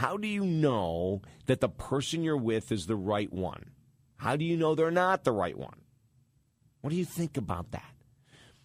How 0.00 0.16
do 0.16 0.26
you 0.26 0.46
know 0.46 1.20
that 1.44 1.60
the 1.60 1.68
person 1.68 2.22
you're 2.22 2.34
with 2.34 2.72
is 2.72 2.86
the 2.86 2.96
right 2.96 3.30
one? 3.30 3.72
How 4.16 4.34
do 4.34 4.46
you 4.46 4.56
know 4.56 4.74
they're 4.74 4.90
not 4.90 5.24
the 5.24 5.32
right 5.32 5.58
one? 5.58 5.82
What 6.80 6.88
do 6.88 6.96
you 6.96 7.04
think 7.04 7.36
about 7.36 7.72
that? 7.72 7.92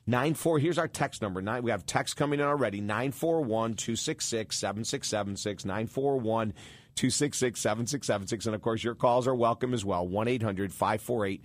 Nine 0.08 0.34
four. 0.34 0.60
Here's 0.60 0.78
our 0.78 0.88
text 0.88 1.22
number. 1.22 1.42
Nine. 1.42 1.62
We 1.62 1.72
have 1.72 1.86
text 1.86 2.16
coming 2.16 2.40
in 2.40 2.46
already. 2.46 2.80
Nine 2.80 3.12
four 3.12 3.42
one 3.42 3.74
two 3.74 3.98
six 3.98 4.26
six 4.26 4.58
seven 4.58 4.86
six 4.86 5.10
seven 5.10 5.36
six 5.36 5.66
nine 5.66 5.88
four 5.88 6.16
one 6.16 6.54
two 6.96 7.10
six 7.10 7.38
six 7.38 7.60
seven 7.60 7.86
six 7.86 8.08
seven 8.08 8.28
six. 8.28 8.46
And 8.46 8.56
of 8.56 8.62
course, 8.62 8.82
your 8.82 8.96
calls 8.96 9.28
are 9.28 9.36
welcome 9.36 9.74
as 9.74 9.84
well. 9.84 10.08
One 10.08 10.28
548 10.28 11.44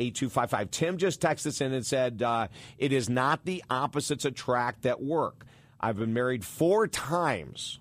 8255. 0.00 0.70
Tim 0.72 0.98
just 0.98 1.20
texted 1.20 1.46
us 1.46 1.60
in 1.60 1.72
and 1.72 1.86
said, 1.86 2.22
uh, 2.22 2.48
It 2.76 2.92
is 2.92 3.08
not 3.08 3.44
the 3.44 3.62
opposites 3.70 4.24
attract 4.24 4.82
that 4.82 5.00
work. 5.00 5.44
I've 5.78 5.96
been 5.96 6.12
married 6.12 6.44
four 6.44 6.88
times 6.88 7.78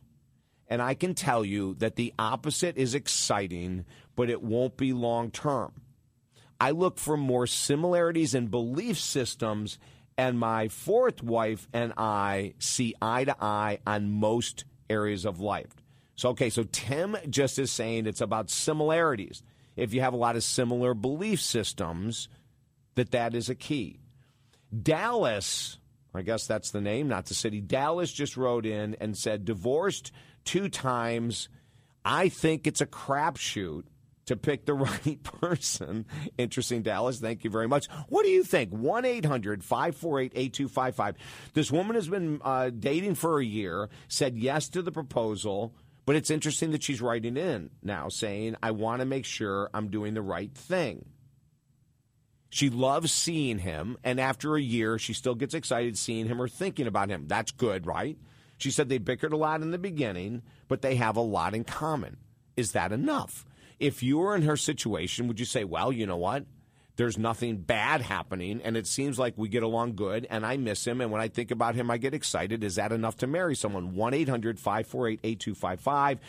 and 0.68 0.82
I 0.82 0.94
can 0.94 1.14
tell 1.14 1.46
you 1.46 1.76
that 1.76 1.96
the 1.96 2.14
opposite 2.20 2.78
is 2.78 2.94
exciting, 2.94 3.86
but 4.16 4.30
it 4.30 4.42
won't 4.42 4.78
be 4.78 4.94
long 4.94 5.32
term. 5.32 5.74
I 6.60 6.72
look 6.72 6.98
for 6.98 7.18
more 7.18 7.48
similarities 7.48 8.34
in 8.34 8.48
belief 8.48 9.00
systems, 9.00 9.78
and 10.18 10.40
my 10.40 10.68
fourth 10.68 11.22
wife 11.22 11.68
and 11.72 11.94
I 11.98 12.56
see 12.60 12.96
eye 13.02 13.26
to 13.26 13.36
eye 13.40 13.80
on 13.86 14.12
most 14.12 14.66
areas 14.90 15.26
of 15.26 15.40
life. 15.40 15.72
So, 16.16 16.30
okay, 16.30 16.50
so 16.50 16.64
Tim 16.64 17.16
just 17.30 17.60
is 17.60 17.72
saying 17.72 18.08
it's 18.08 18.22
about 18.22 18.50
similarities. 18.50 19.44
If 19.76 19.94
you 19.94 20.02
have 20.02 20.14
a 20.14 20.18
lot 20.18 20.36
of 20.36 20.44
similar 20.44 20.96
belief 20.96 21.40
systems, 21.40 22.28
that 22.96 23.12
that 23.12 23.36
is 23.36 23.50
a 23.50 23.56
key. 23.56 24.00
Dallas, 24.82 25.78
I 26.16 26.24
guess 26.24 26.48
that's 26.48 26.72
the 26.72 26.82
name, 26.82 27.08
not 27.08 27.28
the 27.28 27.36
city. 27.36 27.62
Dallas 27.62 28.12
just 28.12 28.36
wrote 28.36 28.66
in 28.66 28.96
and 28.96 29.16
said 29.16 29.46
divorced 29.46 30.12
two 30.48 30.70
times. 30.70 31.50
I 32.04 32.30
think 32.30 32.66
it's 32.66 32.82
a 32.82 32.88
crapshoot 32.88 33.84
to 34.26 34.36
pick 34.36 34.66
the 34.66 34.74
right 34.76 35.22
person. 35.24 36.06
Interesting, 36.38 36.82
Dallas. 36.82 37.20
Thank 37.20 37.44
you 37.44 37.50
very 37.50 37.68
much. 37.68 37.88
What 38.08 38.24
do 38.24 38.30
you 38.30 38.44
think? 38.44 38.72
1 38.72 39.06
800 39.06 39.64
548 39.64 40.32
8255. 40.34 41.16
This 41.54 41.72
woman 41.72 41.96
has 41.96 42.08
been 42.08 42.42
uh, 42.44 42.72
dating 42.72 43.16
for 43.16 43.40
a 43.40 43.46
year, 43.46 43.90
said 44.08 44.38
yes 44.38 44.70
to 44.70 44.82
the 44.82 44.92
proposal, 44.92 45.76
but 46.06 46.16
it's 46.16 46.32
interesting 46.32 46.72
that 46.72 46.84
she's 46.84 47.02
writing 47.02 47.36
in 47.36 47.70
now 47.84 48.08
saying, 48.08 48.56
I 48.64 48.72
want 48.72 49.02
to 49.02 49.06
make 49.06 49.26
sure 49.26 49.70
I'm 49.74 49.90
doing 49.90 50.14
the 50.14 50.22
right 50.22 50.54
thing. 50.54 51.06
She 52.50 52.70
loves 52.70 53.12
seeing 53.12 53.60
him, 53.60 53.98
and 54.06 54.22
after 54.22 54.56
a 54.56 54.62
year, 54.62 54.98
she 54.98 55.12
still 55.12 55.36
gets 55.36 55.54
excited 55.54 55.98
seeing 55.98 56.28
him 56.28 56.42
or 56.42 56.48
thinking 56.48 56.88
about 56.88 57.10
him. 57.10 57.28
That's 57.28 57.52
good, 57.52 57.86
right? 57.86 58.18
She 58.58 58.72
said 58.72 58.90
they 58.90 59.00
bickered 59.00 59.34
a 59.34 59.38
lot 59.38 59.62
in 59.62 59.72
the 59.72 59.78
beginning, 59.78 60.42
but 60.68 60.82
they 60.82 60.96
have 60.96 61.16
a 61.16 61.22
lot 61.22 61.54
in 61.54 61.64
common. 61.64 62.18
Is 62.56 62.72
that 62.72 62.92
enough? 62.92 63.46
If 63.80 64.02
you 64.02 64.18
were 64.18 64.36
in 64.36 64.42
her 64.42 64.58
situation, 64.58 65.28
would 65.28 65.40
you 65.40 65.46
say, 65.46 65.64
well, 65.64 65.92
you 65.92 66.08
know 66.08 66.18
what? 66.18 66.46
There's 66.96 67.20
nothing 67.20 67.58
bad 67.58 68.02
happening, 68.02 68.60
and 68.64 68.76
it 68.76 68.88
seems 68.88 69.20
like 69.20 69.38
we 69.38 69.50
get 69.50 69.62
along 69.62 69.96
good, 69.96 70.26
and 70.32 70.44
I 70.44 70.58
miss 70.58 70.86
him, 70.86 71.00
and 71.00 71.12
when 71.12 71.22
I 71.22 71.28
think 71.28 71.52
about 71.52 71.76
him, 71.76 71.92
I 71.92 71.98
get 71.98 72.16
excited. 72.16 72.64
Is 72.64 72.76
that 72.76 72.92
enough 72.92 73.18
to 73.18 73.28
marry 73.28 73.56
someone? 73.56 73.94
1 73.94 74.14
800 74.16 74.60
548 74.60 75.20
8255. 75.24 76.20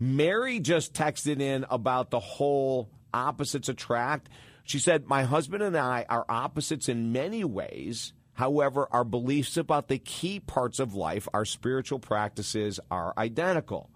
Mary 0.00 0.58
just 0.58 0.94
texted 0.94 1.40
in 1.40 1.64
about 1.70 2.10
the 2.10 2.18
whole 2.18 2.90
opposites 3.14 3.68
attract. 3.68 4.28
She 4.64 4.80
said, 4.80 5.06
My 5.06 5.22
husband 5.22 5.62
and 5.62 5.76
I 5.76 6.06
are 6.08 6.24
opposites 6.28 6.88
in 6.88 7.12
many 7.12 7.44
ways. 7.44 8.12
However, 8.40 8.88
our 8.90 9.04
beliefs 9.04 9.58
about 9.58 9.88
the 9.88 9.98
key 9.98 10.40
parts 10.40 10.78
of 10.78 10.94
life, 10.94 11.28
our 11.34 11.44
spiritual 11.44 11.98
practices, 11.98 12.80
are 12.90 13.12
identical. 13.18 13.90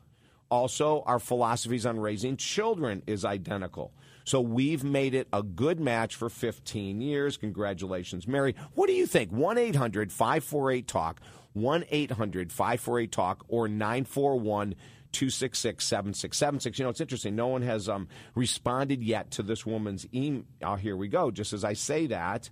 Also, 0.51 1.03
our 1.07 1.19
philosophies 1.19 1.87
on 1.87 1.99
raising 1.99 2.37
children 2.37 3.03
is 3.07 3.25
identical. 3.25 3.95
So 4.25 4.43
we've 4.43 4.85
made 4.85 5.15
it 5.15 5.29
a 5.33 5.43
good 5.43 5.81
match 5.81 6.15
for 6.15 6.29
15 6.29 7.01
years. 7.01 7.39
Congratulations, 7.39 8.29
Mary. 8.29 8.55
What 8.75 8.89
do 8.89 8.93
you 8.93 9.07
think? 9.07 9.33
1 9.33 9.57
800 9.57 10.13
548 10.13 10.87
Talk, 10.87 11.23
1 11.55 11.85
800 11.89 12.53
548 12.53 13.13
Talk, 13.13 13.45
or 13.49 13.67
941 13.67 14.75
266 15.13 15.83
7676. 15.83 16.79
You 16.79 16.85
know, 16.85 16.91
it's 16.91 17.01
interesting. 17.01 17.35
No 17.35 17.47
one 17.47 17.63
has 17.63 17.89
um, 17.89 18.09
responded 18.35 19.03
yet 19.03 19.31
to 19.31 19.43
this 19.43 19.65
woman's 19.65 20.07
email. 20.13 20.45
Oh, 20.63 20.75
here 20.75 20.99
we 20.99 21.09
go. 21.09 21.31
Just 21.31 21.55
as 21.55 21.65
I 21.65 21.73
say 21.73 22.09
that, 22.09 22.51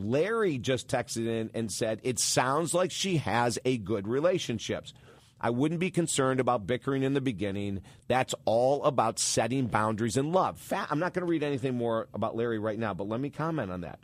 Larry 0.00 0.58
just 0.58 0.88
texted 0.88 1.26
in 1.26 1.50
and 1.54 1.70
said, 1.70 2.00
It 2.02 2.18
sounds 2.18 2.74
like 2.74 2.90
she 2.90 3.18
has 3.18 3.58
a 3.64 3.78
good 3.78 4.06
relationships. 4.06 4.92
I 5.40 5.50
wouldn't 5.50 5.80
be 5.80 5.90
concerned 5.90 6.38
about 6.38 6.66
bickering 6.66 7.02
in 7.02 7.14
the 7.14 7.20
beginning. 7.20 7.80
That's 8.08 8.34
all 8.44 8.84
about 8.84 9.18
setting 9.18 9.66
boundaries 9.66 10.18
in 10.18 10.32
love. 10.32 10.60
I'm 10.72 10.98
not 10.98 11.14
going 11.14 11.24
to 11.24 11.30
read 11.30 11.42
anything 11.42 11.76
more 11.76 12.08
about 12.12 12.36
Larry 12.36 12.58
right 12.58 12.78
now, 12.78 12.92
but 12.92 13.08
let 13.08 13.20
me 13.20 13.30
comment 13.30 13.70
on 13.70 13.80
that. 13.80 14.00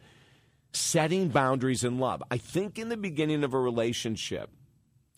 Setting 0.72 1.28
boundaries 1.28 1.84
in 1.84 1.98
love. 1.98 2.22
I 2.30 2.38
think 2.38 2.78
in 2.78 2.88
the 2.88 2.96
beginning 2.96 3.44
of 3.44 3.52
a 3.52 3.60
relationship, 3.60 4.50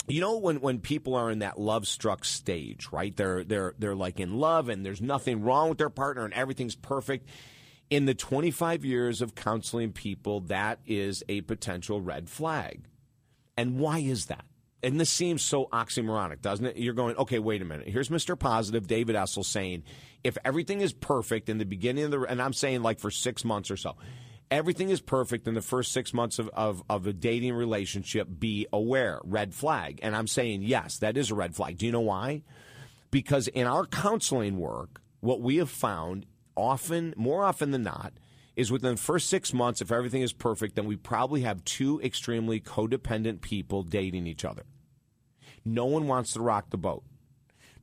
you 0.08 0.20
know 0.20 0.38
when, 0.38 0.60
when 0.60 0.80
people 0.80 1.14
are 1.14 1.30
in 1.30 1.40
that 1.40 1.60
love 1.60 1.86
struck 1.86 2.24
stage, 2.24 2.88
right? 2.90 3.14
They're 3.14 3.44
they're 3.44 3.74
they're 3.78 3.94
like 3.94 4.20
in 4.20 4.38
love 4.38 4.68
and 4.68 4.84
there's 4.84 5.02
nothing 5.02 5.42
wrong 5.42 5.68
with 5.68 5.78
their 5.78 5.90
partner 5.90 6.24
and 6.24 6.32
everything's 6.34 6.74
perfect. 6.74 7.28
In 7.90 8.04
the 8.04 8.14
25 8.14 8.84
years 8.84 9.22
of 9.22 9.34
counseling 9.34 9.92
people, 9.92 10.40
that 10.40 10.78
is 10.86 11.22
a 11.28 11.40
potential 11.42 12.00
red 12.00 12.28
flag. 12.28 12.84
And 13.56 13.78
why 13.78 13.98
is 13.98 14.26
that? 14.26 14.44
and 14.82 15.00
this 15.00 15.10
seems 15.10 15.42
so 15.42 15.66
oxymoronic, 15.66 16.40
doesn't 16.40 16.66
it? 16.66 16.76
You're 16.76 16.94
going, 16.94 17.16
okay, 17.16 17.38
wait 17.38 17.62
a 17.62 17.64
minute. 17.64 17.88
Here's 17.88 18.10
Mr. 18.10 18.38
Positive, 18.38 18.86
David 18.86 19.16
Essel, 19.16 19.44
saying, 19.44 19.82
if 20.22 20.38
everything 20.44 20.80
is 20.80 20.92
perfect 20.92 21.48
in 21.48 21.58
the 21.58 21.64
beginning 21.64 22.04
of 22.04 22.10
the, 22.12 22.20
and 22.22 22.40
I'm 22.40 22.52
saying 22.52 22.82
like 22.82 23.00
for 23.00 23.10
six 23.10 23.44
months 23.44 23.70
or 23.70 23.76
so, 23.76 23.96
everything 24.50 24.90
is 24.90 25.00
perfect 25.00 25.48
in 25.48 25.54
the 25.54 25.62
first 25.62 25.92
six 25.92 26.14
months 26.14 26.38
of, 26.38 26.48
of, 26.50 26.82
of 26.88 27.06
a 27.06 27.12
dating 27.12 27.54
relationship, 27.54 28.28
be 28.38 28.66
aware, 28.72 29.20
red 29.24 29.52
flag. 29.52 29.98
And 30.02 30.14
I'm 30.14 30.28
saying, 30.28 30.62
yes, 30.62 30.98
that 30.98 31.16
is 31.16 31.30
a 31.30 31.34
red 31.34 31.56
flag. 31.56 31.78
Do 31.78 31.86
you 31.86 31.92
know 31.92 32.00
why? 32.00 32.42
Because 33.10 33.48
in 33.48 33.66
our 33.66 33.84
counseling 33.84 34.58
work, 34.58 35.00
what 35.20 35.40
we 35.40 35.56
have 35.56 35.70
found 35.70 36.24
often, 36.58 37.14
more 37.16 37.44
often 37.44 37.70
than 37.70 37.82
not, 37.82 38.12
is 38.56 38.72
within 38.72 38.96
the 38.96 39.00
first 39.00 39.30
six 39.30 39.54
months, 39.54 39.80
if 39.80 39.92
everything 39.92 40.22
is 40.22 40.32
perfect, 40.32 40.74
then 40.74 40.86
we 40.86 40.96
probably 40.96 41.42
have 41.42 41.64
two 41.64 42.00
extremely 42.02 42.60
codependent 42.60 43.40
people 43.40 43.84
dating 43.84 44.26
each 44.26 44.44
other. 44.44 44.64
No 45.64 45.86
one 45.86 46.08
wants 46.08 46.32
to 46.32 46.40
rock 46.40 46.70
the 46.70 46.76
boat. 46.76 47.04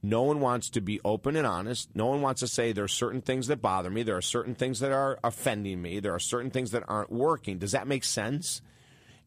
No 0.03 0.21
one 0.21 0.39
wants 0.39 0.69
to 0.71 0.81
be 0.81 0.99
open 1.03 1.35
and 1.35 1.47
honest. 1.47 1.89
No 1.95 2.05
one 2.05 2.21
wants 2.21 2.41
to 2.41 2.47
say 2.47 2.71
there 2.71 2.83
are 2.83 2.88
certain 2.89 3.21
things 3.21 3.47
that 3.47 3.61
bother 3.61 3.89
me. 3.89 4.03
There 4.03 4.17
are 4.17 4.21
certain 4.21 4.53
things 4.53 4.79
that 4.81 4.91
are 4.91 5.17
offending 5.23 5.81
me. 5.81 5.99
There 5.99 6.13
are 6.13 6.19
certain 6.19 6.51
things 6.51 6.71
that 6.71 6.83
aren't 6.88 7.11
working. 7.11 7.57
Does 7.57 7.71
that 7.71 7.88
make 7.88 8.03
sense? 8.03 8.61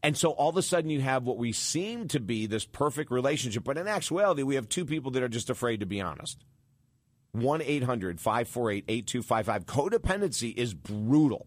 And 0.02 0.16
so 0.16 0.30
all 0.30 0.50
of 0.50 0.56
a 0.56 0.62
sudden 0.62 0.90
you 0.90 1.00
have 1.00 1.24
what 1.24 1.38
we 1.38 1.52
seem 1.52 2.06
to 2.08 2.20
be 2.20 2.46
this 2.46 2.64
perfect 2.64 3.10
relationship, 3.10 3.64
but 3.64 3.78
in 3.78 3.88
actuality, 3.88 4.42
we 4.42 4.54
have 4.54 4.68
two 4.68 4.84
people 4.84 5.10
that 5.12 5.22
are 5.22 5.28
just 5.28 5.50
afraid 5.50 5.80
to 5.80 5.86
be 5.86 6.00
honest. 6.00 6.44
1 7.32 7.62
800 7.62 8.20
548 8.20 8.84
8255. 8.88 9.66
Codependency 9.66 10.56
is 10.56 10.74
brutal. 10.74 11.46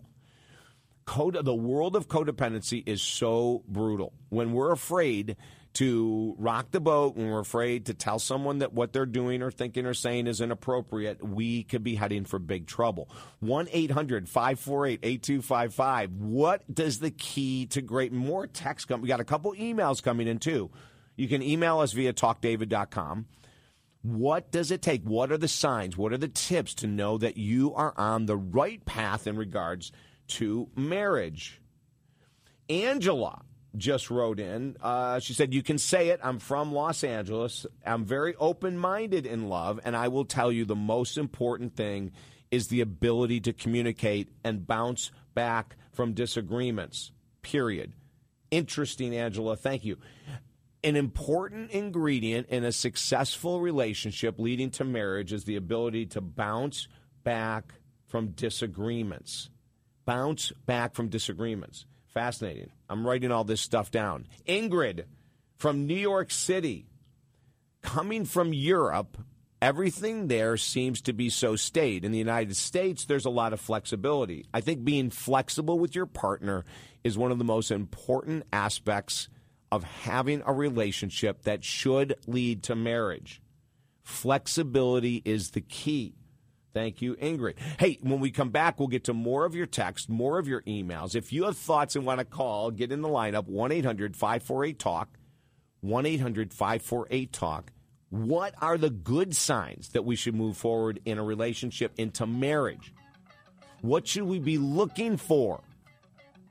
Code, 1.06 1.44
the 1.44 1.56
world 1.56 1.96
of 1.96 2.08
codependency 2.08 2.84
is 2.86 3.02
so 3.02 3.64
brutal. 3.68 4.14
When 4.30 4.54
we're 4.54 4.72
afraid 4.72 5.36
to 5.74 6.36
rock 6.38 6.72
the 6.72 6.82
boat, 6.82 7.16
when 7.16 7.30
we're 7.30 7.40
afraid 7.40 7.86
to 7.86 7.94
tell 7.94 8.20
someone 8.20 8.60
that 8.60 8.74
what 8.74 8.94
they're 8.94 9.06
doing 9.06 9.42
or 9.42 9.52
thinking 9.52 9.86
or 9.86 9.94
saying 9.94 10.28
is 10.28 10.42
inappropriate, 10.42 11.26
we 11.26 11.64
could 11.64 11.84
be 11.84 11.96
heading 11.96 12.26
for 12.26 12.40
big 12.40 12.68
trouble. 12.68 13.10
1 13.40 13.68
800 13.72 14.28
548 14.28 15.00
8255. 15.02 16.12
What 16.14 16.74
does 16.74 17.00
the 17.00 17.12
key 17.12 17.66
to 17.68 17.82
great 17.82 18.12
more 18.12 18.48
text 18.48 18.88
come? 18.88 19.02
We 19.02 19.08
got 19.08 19.20
a 19.20 19.26
couple 19.26 19.54
emails 19.54 20.04
coming 20.04 20.28
in 20.28 20.40
too. 20.40 20.72
You 21.16 21.28
can 21.28 21.42
email 21.42 21.80
us 21.80 21.94
via 21.94 22.14
talkdavid.com. 22.14 23.26
What 24.04 24.52
does 24.52 24.72
it 24.72 24.82
take? 24.82 25.04
What 25.04 25.32
are 25.32 25.38
the 25.38 25.48
signs? 25.48 25.96
What 25.96 26.12
are 26.12 26.18
the 26.18 26.28
tips 26.28 26.74
to 26.76 26.88
know 26.88 27.18
that 27.20 27.38
you 27.38 27.74
are 27.76 27.94
on 27.98 28.26
the 28.26 28.38
right 28.38 28.84
path 28.86 29.28
in 29.28 29.38
regards 29.38 29.92
to 30.30 30.70
marriage? 30.76 31.62
Angela 32.70 33.44
just 33.78 34.10
wrote 34.10 34.40
in. 34.40 34.76
Uh, 34.82 35.20
she 35.20 35.34
said, 35.34 35.54
You 35.54 35.62
can 35.62 35.78
say 35.78 36.10
it. 36.10 36.20
I'm 36.24 36.40
from 36.40 36.74
Los 36.74 37.04
Angeles. 37.04 37.66
I'm 37.86 38.04
very 38.04 38.36
open 38.36 38.78
minded 38.78 39.26
in 39.26 39.50
love. 39.50 39.80
And 39.84 39.96
I 39.96 40.08
will 40.08 40.26
tell 40.26 40.52
you 40.52 40.66
the 40.66 40.76
most 40.76 41.18
important 41.18 41.76
thing 41.76 42.12
is 42.50 42.68
the 42.68 42.82
ability 42.82 43.40
to 43.42 43.54
communicate 43.54 44.30
and 44.44 44.66
bounce 44.66 45.12
back 45.36 45.78
from 45.94 46.14
disagreements. 46.14 47.12
Period. 47.44 47.94
Interesting, 48.50 49.16
Angela. 49.16 49.56
Thank 49.56 49.86
you 49.86 49.98
an 50.84 50.96
important 50.96 51.72
ingredient 51.72 52.48
in 52.48 52.64
a 52.64 52.72
successful 52.72 53.62
relationship 53.62 54.40
leading 54.40 54.72
to 54.72 54.84
marriage 54.84 55.32
is 55.32 55.44
the 55.44 55.56
ability 55.56 56.08
to 56.08 56.22
bounce 56.22 56.88
back 57.24 57.76
from 58.08 58.30
disagreements. 58.30 59.50
Bounce 60.06 60.52
back 60.66 60.96
from 60.96 61.10
disagreements. 61.10 61.86
Fascinating. 62.08 62.72
I'm 62.90 63.06
writing 63.06 63.32
all 63.32 63.44
this 63.44 63.62
stuff 63.62 63.92
down. 63.92 64.28
Ingrid 64.48 65.06
from 65.58 65.86
New 65.86 65.94
York 65.96 66.32
City. 66.32 66.88
Coming 67.82 68.26
from 68.26 68.54
Europe, 68.54 69.18
everything 69.62 70.28
there 70.28 70.58
seems 70.58 71.02
to 71.02 71.14
be 71.14 71.30
so 71.30 71.56
stayed. 71.56 72.04
In 72.04 72.12
the 72.12 72.18
United 72.18 72.56
States, 72.56 73.06
there's 73.06 73.26
a 73.26 73.30
lot 73.30 73.54
of 73.54 73.62
flexibility. 73.62 74.46
I 74.54 74.62
think 74.62 74.84
being 74.84 75.10
flexible 75.10 75.80
with 75.80 75.96
your 75.96 76.06
partner 76.06 76.66
is 77.04 77.18
one 77.18 77.32
of 77.32 77.38
the 77.38 77.44
most 77.44 77.72
important 77.72 78.44
aspects 78.52 79.30
of 79.72 79.84
having 79.84 80.44
a 80.46 80.54
relationship 80.54 81.44
that 81.44 81.64
should 81.64 82.16
lead 82.28 82.64
to 82.64 82.76
marriage. 82.76 83.42
Flexibility 84.04 85.22
is 85.24 85.52
the 85.52 85.62
key. 85.62 86.16
Thank 86.74 87.02
you, 87.02 87.16
Ingrid. 87.16 87.56
Hey, 87.80 88.00
when 88.02 88.20
we 88.20 88.32
come 88.32 88.50
back, 88.50 88.80
we'll 88.80 88.88
get 88.88 89.06
to 89.06 89.14
more 89.14 89.46
of 89.46 89.56
your 89.56 89.66
text, 89.66 90.10
more 90.10 90.40
of 90.40 90.48
your 90.48 90.62
emails. 90.62 91.16
If 91.16 91.34
you 91.34 91.44
have 91.44 91.58
thoughts 91.58 91.96
and 91.96 92.06
want 92.06 92.20
to 92.20 92.26
call, 92.26 92.72
get 92.72 92.92
in 92.92 93.02
the 93.02 93.10
lineup 93.10 93.48
1 93.48 93.72
800 93.72 94.16
548 94.16 94.80
TALK. 94.80 95.08
1 95.82 96.06
800 96.06 96.54
548 96.54 97.34
TALK. 97.34 97.72
What 98.10 98.54
are 98.62 98.78
the 98.78 98.90
good 98.90 99.36
signs 99.36 99.90
that 99.90 100.06
we 100.06 100.16
should 100.16 100.36
move 100.36 100.58
forward 100.58 101.00
in 101.06 101.18
a 101.18 101.24
relationship 101.24 101.94
into 101.98 102.26
marriage? 102.26 102.94
What 103.82 104.08
should 104.08 104.24
we 104.24 104.40
be 104.40 104.58
looking 104.58 105.18
for? 105.18 105.62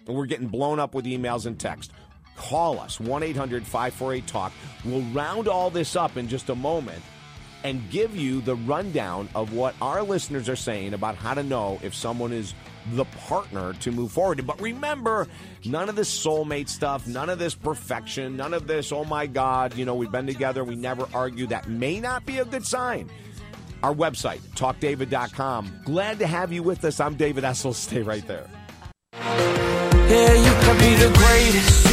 We're 0.07 0.27
getting 0.27 0.49
blown 0.49 0.79
up 0.79 0.95
with 0.95 1.05
emails 1.05 1.47
and 1.47 1.59
text. 1.59 1.93
Call 2.41 2.81
us 2.81 2.99
1 2.99 3.23
800 3.23 3.67
548 3.67 4.27
TALK. 4.27 4.53
We'll 4.87 5.03
round 5.13 5.47
all 5.47 5.69
this 5.69 5.95
up 5.95 6.17
in 6.17 6.27
just 6.27 6.49
a 6.49 6.55
moment 6.55 7.03
and 7.65 7.83
give 7.91 8.17
you 8.17 8.41
the 8.41 8.57
rundown 8.57 9.29
of 9.35 9.53
what 9.53 9.75
our 9.83 10.03
listeners 10.03 10.49
are 10.49 10.57
saying 10.57 10.95
about 10.95 11.17
how 11.17 11.35
to 11.35 11.43
know 11.43 11.79
if 11.83 11.95
someone 11.95 12.33
is 12.33 12.55
the 12.93 13.05
partner 13.05 13.75
to 13.75 13.93
move 13.93 14.11
forward. 14.11 14.47
But 14.47 14.59
remember, 14.59 15.29
none 15.67 15.91
of 15.91 15.97
this 15.97 16.11
soulmate 16.11 16.71
stuff, 16.71 17.07
none 17.07 17.29
of 17.29 17.39
this 17.39 17.55
perfection, 17.55 18.39
none 18.39 18.55
of 18.55 18.67
this, 18.67 18.91
oh 18.91 19.05
my 19.05 19.27
God, 19.27 19.77
you 19.77 19.85
know, 19.85 19.95
we've 19.95 20.11
been 20.11 20.27
together, 20.27 20.65
we 20.65 20.77
never 20.77 21.07
argue. 21.13 21.47
That 21.47 21.69
may 21.69 22.01
not 22.01 22.25
be 22.25 22.39
a 22.39 22.47
good 22.47 22.67
sign. 22.67 23.11
Our 23.83 23.95
website, 23.95 24.41
talkdavid.com. 24.57 25.83
Glad 25.85 26.19
to 26.21 26.27
have 26.27 26.53
you 26.53 26.63
with 26.63 26.87
us. 26.87 27.01
I'm 27.01 27.17
David 27.17 27.45
Essel. 27.45 27.75
Stay 27.75 28.01
right 28.01 28.27
there. 28.27 28.49
Yeah, 30.11 30.35
you 30.35 30.51
can 30.51 30.79
be 30.79 30.95
the 30.97 31.13
greatest, 31.17 31.87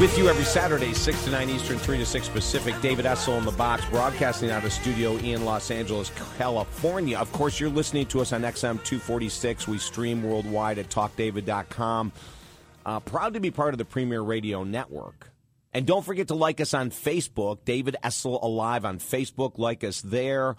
With 0.00 0.16
you 0.16 0.28
every 0.28 0.44
Saturday, 0.44 0.94
6 0.94 1.24
to 1.24 1.30
9 1.32 1.50
Eastern, 1.50 1.76
3 1.76 1.98
to 1.98 2.06
6 2.06 2.28
Pacific. 2.28 2.80
David 2.80 3.04
Essel 3.04 3.36
in 3.36 3.44
the 3.44 3.50
box, 3.50 3.84
broadcasting 3.86 4.48
out 4.48 4.64
of 4.64 4.72
Studio 4.72 5.16
in 5.16 5.44
Los 5.44 5.72
Angeles, 5.72 6.12
California. 6.38 7.18
Of 7.18 7.32
course, 7.32 7.58
you're 7.58 7.68
listening 7.68 8.06
to 8.06 8.20
us 8.20 8.32
on 8.32 8.42
XM 8.42 8.84
246. 8.84 9.66
We 9.66 9.78
stream 9.78 10.22
worldwide 10.22 10.78
at 10.78 10.88
talkdavid.com. 10.88 12.12
Uh, 12.86 13.00
proud 13.00 13.34
to 13.34 13.40
be 13.40 13.50
part 13.50 13.74
of 13.74 13.78
the 13.78 13.84
Premiere 13.84 14.20
Radio 14.20 14.62
Network. 14.62 15.32
And 15.74 15.84
don't 15.84 16.04
forget 16.04 16.28
to 16.28 16.36
like 16.36 16.60
us 16.60 16.74
on 16.74 16.90
Facebook, 16.90 17.64
David 17.64 17.96
Essel 18.04 18.40
Alive 18.40 18.84
on 18.84 19.00
Facebook. 19.00 19.58
Like 19.58 19.82
us 19.82 20.00
there. 20.00 20.54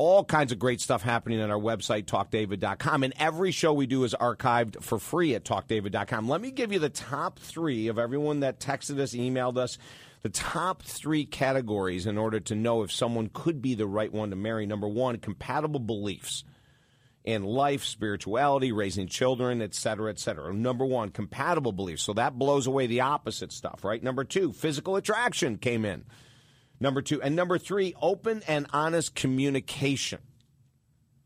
All 0.00 0.24
kinds 0.24 0.50
of 0.50 0.58
great 0.58 0.80
stuff 0.80 1.02
happening 1.02 1.42
on 1.42 1.50
our 1.50 1.58
website, 1.58 2.06
talkdavid.com. 2.06 3.02
And 3.02 3.12
every 3.18 3.50
show 3.50 3.74
we 3.74 3.86
do 3.86 4.04
is 4.04 4.14
archived 4.14 4.82
for 4.82 4.98
free 4.98 5.34
at 5.34 5.44
talkdavid.com. 5.44 6.26
Let 6.26 6.40
me 6.40 6.52
give 6.52 6.72
you 6.72 6.78
the 6.78 6.88
top 6.88 7.38
three 7.38 7.86
of 7.88 7.98
everyone 7.98 8.40
that 8.40 8.60
texted 8.60 8.98
us, 8.98 9.12
emailed 9.12 9.58
us, 9.58 9.76
the 10.22 10.30
top 10.30 10.84
three 10.84 11.26
categories 11.26 12.06
in 12.06 12.16
order 12.16 12.40
to 12.40 12.54
know 12.54 12.82
if 12.82 12.90
someone 12.90 13.28
could 13.30 13.60
be 13.60 13.74
the 13.74 13.86
right 13.86 14.10
one 14.10 14.30
to 14.30 14.36
marry. 14.36 14.64
Number 14.64 14.88
one, 14.88 15.18
compatible 15.18 15.80
beliefs 15.80 16.44
in 17.22 17.44
life, 17.44 17.84
spirituality, 17.84 18.72
raising 18.72 19.06
children, 19.06 19.60
et 19.60 19.74
cetera, 19.74 20.10
et 20.10 20.18
cetera. 20.18 20.50
Number 20.54 20.86
one, 20.86 21.10
compatible 21.10 21.72
beliefs. 21.72 22.04
So 22.04 22.14
that 22.14 22.38
blows 22.38 22.66
away 22.66 22.86
the 22.86 23.02
opposite 23.02 23.52
stuff, 23.52 23.84
right? 23.84 24.02
Number 24.02 24.24
two, 24.24 24.54
physical 24.54 24.96
attraction 24.96 25.58
came 25.58 25.84
in. 25.84 26.06
Number 26.80 27.02
two. 27.02 27.20
And 27.22 27.36
number 27.36 27.58
three, 27.58 27.94
open 28.00 28.42
and 28.48 28.66
honest 28.72 29.14
communication. 29.14 30.20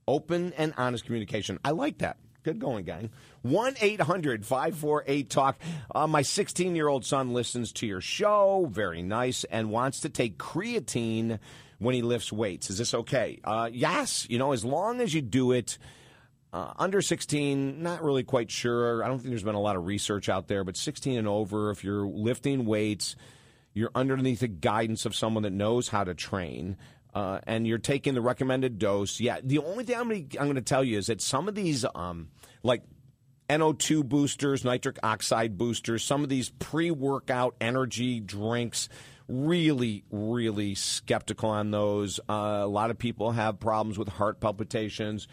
Open 0.07 0.53
and 0.57 0.75
honest 0.77 1.05
communication. 1.07 1.59
I 1.65 1.71
like 1.71 1.99
that. 1.99 2.19
Good 2.43 2.59
going, 2.59 2.85
gang. 2.85 3.11
1 3.43 3.77
800 3.81 4.45
548 4.45 5.31
Talk. 5.31 5.59
Uh, 5.95 6.07
my 6.07 6.21
16 6.21 6.77
year 6.77 6.89
old 6.89 7.07
son 7.07 7.33
listens 7.33 7.73
to 7.75 7.87
your 7.87 8.03
show. 8.03 8.69
Very 8.71 9.01
nice. 9.01 9.45
And 9.45 9.71
wants 9.71 10.01
to 10.01 10.11
take 10.11 10.37
creatine 10.37 11.39
when 11.79 11.95
he 11.95 12.03
lifts 12.03 12.31
weights. 12.33 12.69
Is 12.69 12.77
this 12.77 12.93
okay? 12.93 13.41
Uh, 13.45 13.71
yes. 13.73 14.27
You 14.29 14.39
know, 14.39 14.53
as 14.53 14.65
long 14.65 15.01
as 15.01 15.15
you 15.15 15.23
do 15.23 15.53
it. 15.53 15.79
Uh, 16.53 16.73
under 16.77 17.03
16, 17.03 17.83
not 17.83 18.01
really 18.01 18.23
quite 18.23 18.49
sure. 18.49 19.03
I 19.03 19.09
don't 19.09 19.19
think 19.19 19.31
there's 19.31 19.43
been 19.43 19.57
a 19.57 19.61
lot 19.61 19.75
of 19.75 19.87
research 19.87 20.29
out 20.29 20.47
there, 20.47 20.63
but 20.63 20.77
16 20.77 21.19
and 21.19 21.27
over, 21.27 21.73
if 21.73 21.83
you're 21.83 22.07
lifting 22.07 22.65
weights, 22.65 23.17
you're 23.75 23.91
underneath 23.95 24.41
the 24.41 24.49
guidance 24.49 25.05
of 25.05 25.15
someone 25.15 25.43
that 25.43 25.53
knows 25.53 25.89
how 25.89 26.05
to 26.05 26.15
train. 26.15 26.77
Uh, 27.13 27.41
and 27.47 27.67
you're 27.67 27.79
taking 27.79 28.15
the 28.15 28.21
recommended 28.21 28.79
dose. 28.79 29.21
Yeah, 29.21 29.39
the 29.43 29.59
only 29.59 29.85
thing 29.85 29.97
I'm 29.97 30.09
going 30.09 30.55
to 30.55 30.63
tell 30.63 30.83
you 30.83 30.99
is 30.99 31.07
that 31.07 31.21
some 31.21 31.49
of 31.49 31.55
these, 31.55 31.85
um, 31.95 32.29
like 32.65 32.83
NO2 33.49 34.05
boosters, 34.05 34.65
nitric 34.65 34.99
oxide 35.03 35.57
boosters, 35.57 36.03
some 36.03 36.23
of 36.25 36.29
these 36.29 36.51
pre 36.51 36.91
workout 36.91 37.55
energy 37.61 38.19
drinks, 38.19 38.89
really, 39.29 40.05
really 40.11 40.75
skeptical 40.75 41.51
on 41.51 41.71
those. 41.71 42.19
Uh, 42.29 42.63
a 42.63 42.67
lot 42.67 42.91
of 42.91 42.99
people 42.99 43.31
have 43.31 43.61
problems 43.61 43.97
with 43.97 44.09
heart 44.09 44.41
palpitations. 44.41 45.29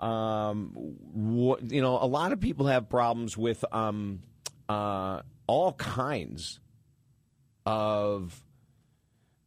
Um, 0.00 0.72
wh- 1.14 1.60
you 1.70 1.82
know, 1.82 1.98
a 2.00 2.06
lot 2.06 2.32
of 2.32 2.40
people 2.40 2.66
have 2.66 2.88
problems 2.88 3.36
with 3.36 3.64
um, 3.72 4.20
uh, 4.68 5.20
all 5.46 5.72
kinds 5.74 6.60
of 7.68 8.42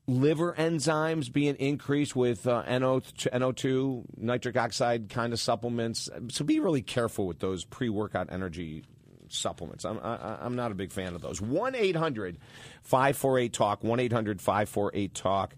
liver 0.07 0.53
enzymes 0.55 1.31
being 1.31 1.55
increased 1.55 2.15
with 2.15 2.45
uh, 2.45 2.61
NO, 2.77 2.99
NO2, 2.99 4.03
nitric 4.17 4.57
oxide 4.57 5.09
kind 5.09 5.33
of 5.33 5.39
supplements. 5.39 6.07
So 6.29 6.45
be 6.45 6.59
really 6.59 6.83
careful 6.83 7.25
with 7.25 7.39
those 7.39 7.65
pre 7.65 7.89
workout 7.89 8.31
energy 8.31 8.83
supplements. 9.27 9.85
I'm, 9.85 9.99
I, 10.03 10.37
I'm 10.39 10.55
not 10.55 10.71
a 10.71 10.75
big 10.75 10.91
fan 10.91 11.15
of 11.15 11.21
those. 11.21 11.41
1 11.41 11.73
800 11.73 12.37
548 12.83 13.53
Talk, 13.53 13.83
1 13.83 13.99
800 13.99 14.39
548 14.39 15.15
Talk. 15.15 15.55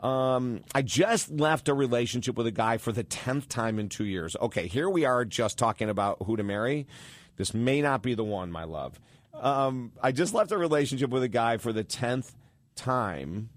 Um, 0.00 0.60
I 0.76 0.82
just 0.82 1.32
left 1.32 1.68
a 1.68 1.74
relationship 1.74 2.36
with 2.36 2.46
a 2.46 2.52
guy 2.52 2.76
for 2.76 2.92
the 2.92 3.02
10th 3.02 3.48
time 3.48 3.80
in 3.80 3.88
two 3.88 4.04
years. 4.04 4.36
Okay, 4.40 4.68
here 4.68 4.88
we 4.88 5.06
are 5.06 5.24
just 5.24 5.58
talking 5.58 5.88
about 5.88 6.18
who 6.24 6.36
to 6.36 6.44
marry. 6.44 6.86
This 7.36 7.52
may 7.52 7.82
not 7.82 8.02
be 8.02 8.14
the 8.14 8.22
one, 8.22 8.52
my 8.52 8.62
love. 8.62 9.00
Um, 9.40 9.92
I 10.02 10.12
just 10.12 10.34
left 10.34 10.52
a 10.52 10.58
relationship 10.58 11.10
with 11.10 11.22
a 11.22 11.28
guy 11.28 11.58
for 11.58 11.72
the 11.72 11.84
10th 11.84 12.32
time 12.74 13.50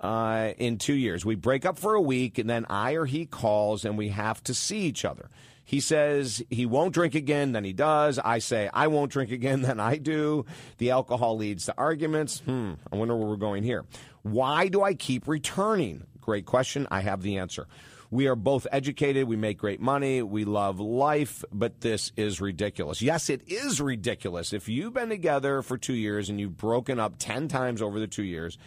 uh, 0.00 0.52
in 0.58 0.78
two 0.78 0.94
years. 0.94 1.24
We 1.24 1.36
break 1.36 1.64
up 1.64 1.78
for 1.78 1.94
a 1.94 2.00
week, 2.00 2.38
and 2.38 2.50
then 2.50 2.66
I 2.68 2.92
or 2.94 3.06
he 3.06 3.26
calls, 3.26 3.84
and 3.84 3.96
we 3.96 4.08
have 4.08 4.42
to 4.44 4.54
see 4.54 4.80
each 4.80 5.04
other. 5.04 5.30
He 5.64 5.80
says 5.80 6.42
he 6.50 6.66
won't 6.66 6.92
drink 6.92 7.14
again, 7.14 7.52
then 7.52 7.64
he 7.64 7.72
does. 7.72 8.18
I 8.18 8.40
say 8.40 8.68
I 8.74 8.88
won't 8.88 9.12
drink 9.12 9.30
again, 9.30 9.62
then 9.62 9.80
I 9.80 9.96
do. 9.96 10.44
The 10.78 10.90
alcohol 10.90 11.36
leads 11.36 11.66
to 11.66 11.74
arguments. 11.78 12.40
Hmm, 12.40 12.72
I 12.92 12.96
wonder 12.96 13.16
where 13.16 13.28
we're 13.28 13.36
going 13.36 13.62
here. 13.62 13.84
Why 14.22 14.68
do 14.68 14.82
I 14.82 14.94
keep 14.94 15.28
returning? 15.28 16.04
Great 16.20 16.46
question. 16.46 16.86
I 16.90 17.00
have 17.00 17.22
the 17.22 17.38
answer. 17.38 17.66
We 18.12 18.26
are 18.26 18.36
both 18.36 18.66
educated. 18.70 19.26
We 19.26 19.36
make 19.36 19.56
great 19.56 19.80
money. 19.80 20.20
We 20.20 20.44
love 20.44 20.78
life, 20.78 21.46
but 21.50 21.80
this 21.80 22.12
is 22.14 22.42
ridiculous. 22.42 23.00
Yes, 23.00 23.30
it 23.30 23.48
is 23.50 23.80
ridiculous. 23.80 24.52
If 24.52 24.68
you've 24.68 24.92
been 24.92 25.08
together 25.08 25.62
for 25.62 25.78
two 25.78 25.94
years 25.94 26.28
and 26.28 26.38
you've 26.38 26.58
broken 26.58 27.00
up 27.00 27.14
10 27.18 27.48
times 27.48 27.80
over 27.80 27.98
the 27.98 28.06
two 28.06 28.22
years, 28.22 28.58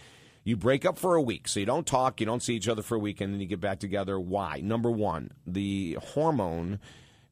you 0.44 0.58
break 0.58 0.84
up 0.84 0.98
for 0.98 1.14
a 1.14 1.22
week. 1.22 1.48
So 1.48 1.60
you 1.60 1.68
don't 1.68 1.86
talk, 1.86 2.20
you 2.20 2.26
don't 2.26 2.42
see 2.42 2.56
each 2.56 2.68
other 2.68 2.82
for 2.82 2.96
a 2.96 3.00
week, 3.00 3.22
and 3.22 3.32
then 3.32 3.40
you 3.40 3.46
get 3.46 3.62
back 3.62 3.78
together. 3.78 4.20
Why? 4.20 4.62
Number 4.64 4.90
one, 4.90 5.30
the 5.46 6.00
hormone 6.02 6.80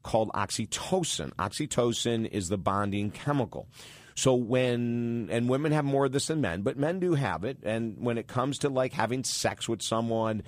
called 0.04 0.30
oxytocin. 0.34 1.34
Oxytocin 1.38 2.30
is 2.30 2.48
the 2.48 2.60
bonding 2.60 3.10
chemical. 3.10 3.68
So 4.14 4.36
when 4.36 5.30
and 5.32 5.50
women 5.50 5.72
have 5.72 5.84
more 5.84 6.06
of 6.06 6.12
this 6.12 6.28
than 6.28 6.42
men, 6.42 6.62
but 6.62 6.78
men 6.78 7.00
do 7.00 7.16
have 7.16 7.44
it. 7.44 7.58
And 7.64 7.98
when 7.98 8.20
it 8.20 8.28
comes 8.28 8.60
to 8.60 8.70
like 8.70 8.94
having 8.94 9.24
sex 9.24 9.68
with 9.68 9.82
someone 9.82 10.44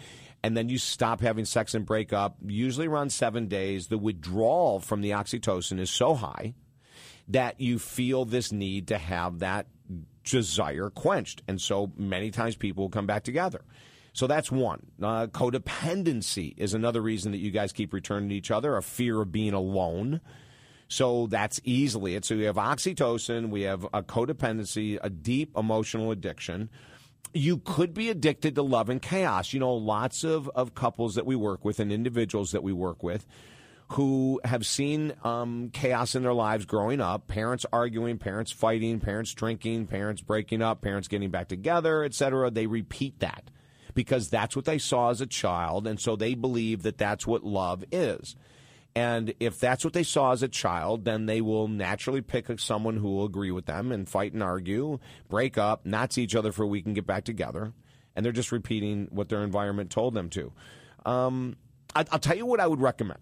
and 0.46 0.56
then 0.56 0.70
you 0.70 0.78
stop 0.78 1.22
having 1.22 1.44
sex 1.44 1.74
and 1.74 1.88
break 1.88 2.14
up, 2.14 2.38
usually 2.46 2.86
around 2.86 3.12
seven 3.12 3.48
days, 3.48 3.88
the 3.88 3.98
withdrawal 3.98 4.80
from 4.80 5.02
the 5.02 5.10
oxytocin 5.10 5.80
is 5.80 5.90
so 5.90 6.14
high 6.14 6.54
that 7.30 7.60
you 7.60 7.80
feel 7.80 8.26
this 8.26 8.52
need 8.52 8.90
to 8.90 9.00
have 9.00 9.40
that 9.40 9.66
desire 10.24 10.92
quenched. 10.92 11.42
And 11.48 11.60
so 11.60 11.92
many 11.98 12.30
times 12.30 12.56
people 12.56 12.84
will 12.84 12.92
come 12.92 13.08
back 13.08 13.24
together. 13.24 13.62
So 14.14 14.28
that's 14.28 14.52
one. 14.52 14.86
Uh, 15.02 15.26
codependency 15.26 16.54
is 16.58 16.76
another 16.76 17.02
reason 17.02 17.32
that 17.32 17.40
you 17.40 17.50
guys 17.50 17.74
keep 17.74 17.92
returning 17.92 18.30
to 18.30 18.36
each 18.36 18.52
other, 18.52 18.78
a 18.78 18.84
fear 18.84 19.22
of 19.22 19.32
being 19.32 19.56
alone. 19.56 20.22
So 20.90 21.26
that's 21.26 21.60
easily 21.64 22.14
it. 22.14 22.24
So 22.24 22.38
we 22.38 22.44
have 22.44 22.58
oxytocin, 22.58 23.50
we 23.50 23.64
have 23.64 23.84
a 23.86 24.04
codependency, 24.04 25.00
a 25.02 25.10
deep 25.10 25.58
emotional 25.58 26.12
addiction. 26.12 26.70
You 27.36 27.58
could 27.58 27.94
be 27.94 28.10
addicted 28.10 28.56
to 28.56 28.64
love 28.64 28.90
and 28.90 29.02
chaos. 29.02 29.54
You 29.54 29.60
know, 29.60 29.74
lots 29.74 30.24
of, 30.24 30.50
of 30.56 30.74
couples 30.74 31.16
that 31.16 31.26
we 31.26 31.36
work 31.36 31.64
with 31.64 31.80
and 31.80 31.92
individuals 31.92 32.52
that 32.54 32.64
we 32.64 32.74
work 32.74 33.04
with 33.04 33.28
who 33.90 34.42
have 34.44 34.66
seen 34.66 35.14
um, 35.24 35.70
chaos 35.72 36.16
in 36.16 36.24
their 36.24 36.34
lives 36.34 36.66
growing 36.66 37.00
up 37.00 37.28
parents 37.28 37.66
arguing, 37.72 38.18
parents 38.18 38.52
fighting, 38.52 39.00
parents 39.00 39.34
drinking, 39.34 39.86
parents 39.86 40.22
breaking 40.22 40.62
up, 40.62 40.82
parents 40.82 41.08
getting 41.08 41.30
back 41.30 41.48
together, 41.48 42.04
etc. 42.04 42.50
They 42.50 42.66
repeat 42.66 43.20
that 43.20 43.52
because 43.94 44.30
that's 44.30 44.56
what 44.56 44.66
they 44.66 44.78
saw 44.78 45.10
as 45.12 45.22
a 45.22 45.28
child. 45.28 45.88
And 45.88 46.00
so 46.00 46.16
they 46.16 46.34
believe 46.34 46.84
that 46.84 46.98
that's 46.98 47.28
what 47.28 47.44
love 47.44 47.84
is. 47.92 48.36
And 48.96 49.34
if 49.42 49.60
that's 49.60 49.84
what 49.84 49.94
they 49.94 50.04
saw 50.04 50.32
as 50.32 50.42
a 50.42 50.48
child, 50.48 51.04
then 51.04 51.26
they 51.26 51.42
will 51.42 51.68
naturally 51.68 52.22
pick 52.22 52.48
someone 52.60 52.96
who 52.96 53.10
will 53.10 53.26
agree 53.26 53.52
with 53.52 53.66
them 53.66 53.92
and 53.92 54.08
fight 54.08 54.32
and 54.32 54.42
argue, 54.42 55.00
break 55.28 55.58
up, 55.58 55.86
not 55.86 56.14
see 56.14 56.24
each 56.24 56.36
other 56.36 56.54
for 56.54 56.64
a 56.64 56.68
week 56.68 56.86
and 56.86 56.96
get 56.96 57.06
back 57.06 57.26
together. 57.26 57.74
And 58.16 58.26
they're 58.26 58.32
just 58.32 58.54
repeating 58.54 59.10
what 59.12 59.28
their 59.28 59.44
environment 59.44 59.90
told 59.90 60.14
them 60.14 60.30
to. 60.30 60.54
Um, 61.06 61.58
I, 61.94 62.06
I'll 62.10 62.20
tell 62.20 62.38
you 62.38 62.46
what 62.46 62.62
I 62.62 62.68
would 62.68 62.80
recommend. 62.80 63.20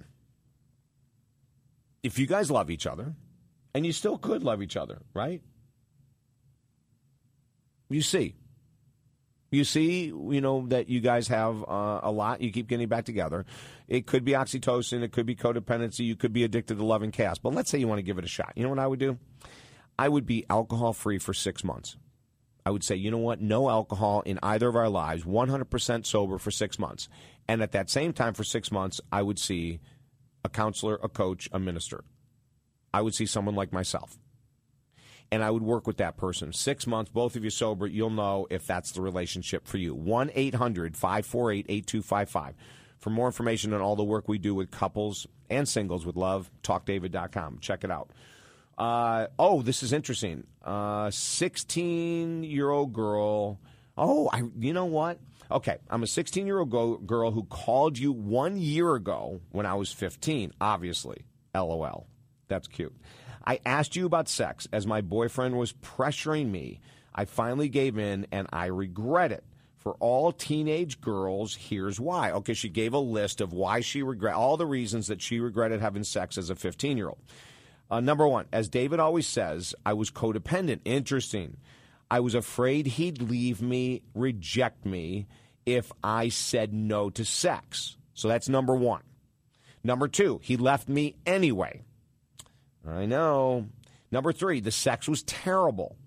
If 2.03 2.19
you 2.19 2.27
guys 2.27 2.51
love 2.51 2.69
each 2.69 2.85
other, 2.85 3.15
and 3.73 3.85
you 3.85 3.91
still 3.91 4.17
could 4.17 4.43
love 4.43 4.61
each 4.61 4.77
other, 4.77 5.01
right? 5.13 5.41
You 7.89 8.01
see, 8.01 8.35
you 9.53 9.63
see, 9.63 10.05
you 10.05 10.41
know, 10.41 10.65
that 10.67 10.89
you 10.89 10.99
guys 10.99 11.27
have 11.27 11.63
uh, 11.63 11.99
a 12.03 12.11
lot. 12.11 12.41
You 12.41 12.51
keep 12.51 12.67
getting 12.67 12.87
back 12.87 13.05
together. 13.05 13.45
It 13.87 14.07
could 14.07 14.23
be 14.23 14.31
oxytocin. 14.31 15.03
It 15.03 15.11
could 15.11 15.25
be 15.25 15.35
codependency. 15.35 16.05
You 16.05 16.15
could 16.15 16.33
be 16.33 16.43
addicted 16.43 16.77
to 16.77 16.85
love 16.85 17.03
and 17.03 17.13
chaos. 17.13 17.37
But 17.37 17.53
let's 17.53 17.69
say 17.69 17.77
you 17.77 17.87
want 17.87 17.99
to 17.99 18.03
give 18.03 18.17
it 18.17 18.25
a 18.25 18.29
shot. 18.29 18.53
You 18.55 18.63
know 18.63 18.69
what 18.69 18.79
I 18.79 18.87
would 18.87 18.99
do? 18.99 19.17
I 19.97 20.09
would 20.09 20.25
be 20.25 20.45
alcohol 20.49 20.93
free 20.93 21.19
for 21.19 21.33
six 21.33 21.63
months. 21.63 21.97
I 22.65 22.71
would 22.71 22.83
say, 22.83 22.95
you 22.95 23.11
know 23.11 23.17
what? 23.17 23.41
No 23.41 23.69
alcohol 23.69 24.21
in 24.21 24.39
either 24.41 24.69
of 24.69 24.75
our 24.75 24.89
lives, 24.89 25.23
100% 25.23 26.05
sober 26.05 26.37
for 26.37 26.49
six 26.49 26.79
months. 26.79 27.09
And 27.47 27.61
at 27.61 27.73
that 27.73 27.89
same 27.89 28.13
time, 28.13 28.33
for 28.33 28.43
six 28.43 28.71
months, 28.71 29.01
I 29.11 29.21
would 29.21 29.37
see 29.37 29.81
a 30.45 30.49
counselor, 30.49 30.97
a 31.03 31.09
coach, 31.09 31.49
a 31.51 31.59
minister. 31.59 32.03
I 32.93 33.01
would 33.01 33.15
see 33.15 33.25
someone 33.25 33.55
like 33.55 33.73
myself. 33.73 34.17
And 35.33 35.43
I 35.43 35.49
would 35.49 35.63
work 35.63 35.87
with 35.87 35.97
that 35.97 36.15
person. 36.15 36.53
Six 36.53 36.85
months, 36.85 37.09
both 37.09 37.35
of 37.35 37.43
you 37.43 37.49
sober, 37.49 37.87
you'll 37.87 38.11
know 38.11 38.45
if 38.51 38.67
that's 38.67 38.91
the 38.91 39.01
relationship 39.01 39.65
for 39.65 39.77
you. 39.77 39.95
1 39.95 40.29
800 40.35 40.95
548 40.95 41.65
8255. 41.67 42.53
For 42.99 43.09
more 43.09 43.25
information 43.25 43.73
on 43.73 43.81
all 43.81 43.95
the 43.95 44.03
work 44.03 44.27
we 44.27 44.37
do 44.37 44.53
with 44.53 44.69
couples 44.69 45.25
and 45.49 45.67
singles 45.67 46.05
with 46.05 46.15
love, 46.15 46.51
talkdavid.com. 46.61 47.57
Check 47.61 47.83
it 47.83 47.89
out. 47.89 48.11
Uh, 48.77 49.25
oh, 49.39 49.63
this 49.63 49.81
is 49.81 49.91
interesting. 49.91 50.45
Uh, 50.63 51.09
16 51.09 52.43
year 52.43 52.69
old 52.69 52.93
girl. 52.93 53.59
Oh, 53.97 54.29
I, 54.31 54.43
you 54.59 54.71
know 54.71 54.85
what? 54.85 55.17
Okay, 55.49 55.77
I'm 55.89 56.03
a 56.03 56.07
16 56.07 56.45
year 56.45 56.59
old 56.59 56.69
go- 56.69 56.97
girl 56.97 57.31
who 57.31 57.41
called 57.45 57.97
you 57.97 58.11
one 58.11 58.57
year 58.57 58.93
ago 58.93 59.41
when 59.49 59.65
I 59.65 59.73
was 59.73 59.91
15, 59.91 60.53
obviously. 60.61 61.25
LOL. 61.55 62.05
That's 62.49 62.67
cute. 62.67 62.95
I 63.43 63.59
asked 63.65 63.95
you 63.95 64.05
about 64.05 64.29
sex 64.29 64.67
as 64.71 64.87
my 64.87 65.01
boyfriend 65.01 65.57
was 65.57 65.73
pressuring 65.73 66.49
me. 66.49 66.79
I 67.13 67.25
finally 67.25 67.69
gave 67.69 67.97
in 67.97 68.27
and 68.31 68.47
I 68.51 68.67
regret 68.67 69.31
it. 69.31 69.43
For 69.77 69.93
all 69.99 70.31
teenage 70.31 71.01
girls, 71.01 71.55
here's 71.55 71.99
why. 71.99 72.31
Okay, 72.31 72.53
she 72.53 72.69
gave 72.69 72.93
a 72.93 72.99
list 72.99 73.41
of 73.41 73.51
why 73.51 73.81
she 73.81 74.01
regret 74.01 74.33
all 74.33 74.55
the 74.55 74.65
reasons 74.65 75.07
that 75.07 75.21
she 75.21 75.41
regretted 75.41 75.81
having 75.81 76.05
sex 76.05 76.37
as 76.37 76.49
a 76.49 76.55
15 76.55 76.95
year 76.95 77.09
old. 77.09 77.19
Uh, 77.91 77.99
number 77.99 78.25
one, 78.25 78.45
as 78.53 78.69
David 78.69 79.01
always 79.01 79.27
says, 79.27 79.75
I 79.85 79.93
was 79.93 80.09
codependent. 80.09 80.79
Interesting. 80.85 81.57
I 82.09 82.21
was 82.21 82.33
afraid 82.33 82.85
he'd 82.85 83.21
leave 83.21 83.61
me, 83.61 84.03
reject 84.15 84.85
me 84.85 85.27
if 85.65 85.91
I 86.03 86.29
said 86.29 86.73
no 86.73 87.09
to 87.09 87.25
sex. 87.25 87.97
So 88.13 88.27
that's 88.29 88.47
number 88.47 88.75
one. 88.75 89.01
Number 89.83 90.07
two, 90.07 90.39
he 90.43 90.55
left 90.55 90.87
me 90.87 91.15
anyway. 91.25 91.81
I 92.87 93.05
know. 93.05 93.67
Number 94.11 94.31
three, 94.31 94.59
the 94.59 94.71
sex 94.71 95.07
was 95.07 95.23
terrible. 95.23 95.97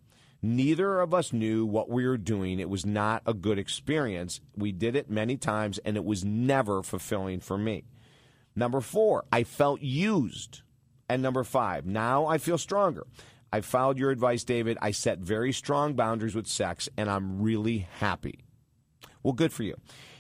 Neither 0.43 1.01
of 1.01 1.15
us 1.15 1.33
knew 1.33 1.67
what 1.67 1.89
we 1.89 2.07
were 2.07 2.19
doing. 2.19 2.61
It 2.61 2.71
was 2.71 2.87
not 2.87 3.23
a 3.27 3.35
good 3.35 3.59
experience. 3.59 4.41
We 4.55 4.71
did 4.71 4.95
it 4.95 5.11
many 5.11 5.37
times 5.37 5.79
and 5.79 5.97
it 5.97 6.05
was 6.05 6.25
never 6.25 6.83
fulfilling 6.83 7.41
for 7.41 7.59
me. 7.59 7.85
Number 8.55 8.81
four, 8.81 9.25
I 9.33 9.45
felt 9.45 9.81
used. 9.81 10.63
And 11.09 11.23
number 11.23 11.45
five, 11.45 11.87
now 11.87 12.27
I 12.27 12.39
feel 12.39 12.59
stronger. 12.59 13.07
I 13.53 13.61
followed 13.61 13.99
your 13.99 14.11
advice, 14.11 14.45
David. 14.45 14.77
I 14.83 14.91
set 14.91 15.19
very 15.19 15.53
strong 15.53 15.95
boundaries 15.95 16.35
with 16.35 16.47
sex 16.47 16.89
and 16.97 17.11
I'm 17.11 17.41
really 17.41 17.89
happy. 17.99 18.45
Well, 19.23 19.33
good 19.33 19.53
for 19.53 19.63
you. 19.63 19.77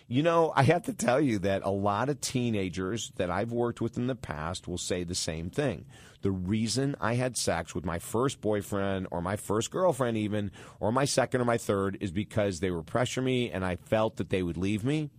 You 0.08 0.22
know, 0.22 0.52
I 0.54 0.62
have 0.62 0.82
to 0.84 0.92
tell 0.92 1.20
you 1.20 1.40
that 1.40 1.64
a 1.64 1.70
lot 1.70 2.08
of 2.08 2.20
teenagers 2.20 3.12
that 3.16 3.30
I've 3.30 3.50
worked 3.50 3.80
with 3.80 3.96
in 3.96 4.06
the 4.06 4.14
past 4.14 4.68
will 4.68 4.78
say 4.78 5.02
the 5.02 5.16
same 5.16 5.50
thing. 5.50 5.84
The 6.26 6.32
reason 6.32 6.96
I 7.00 7.14
had 7.14 7.36
sex 7.36 7.72
with 7.72 7.84
my 7.84 8.00
first 8.00 8.40
boyfriend 8.40 9.06
or 9.12 9.22
my 9.22 9.36
first 9.36 9.70
girlfriend, 9.70 10.16
even, 10.16 10.50
or 10.80 10.90
my 10.90 11.04
second 11.04 11.40
or 11.40 11.44
my 11.44 11.56
third, 11.56 11.98
is 12.00 12.10
because 12.10 12.58
they 12.58 12.72
were 12.72 12.82
pressuring 12.82 13.22
me 13.22 13.50
and 13.52 13.64
I 13.64 13.76
felt 13.76 14.16
that 14.16 14.30
they 14.30 14.42
would 14.42 14.56
leave 14.56 14.82
me. 14.82 15.10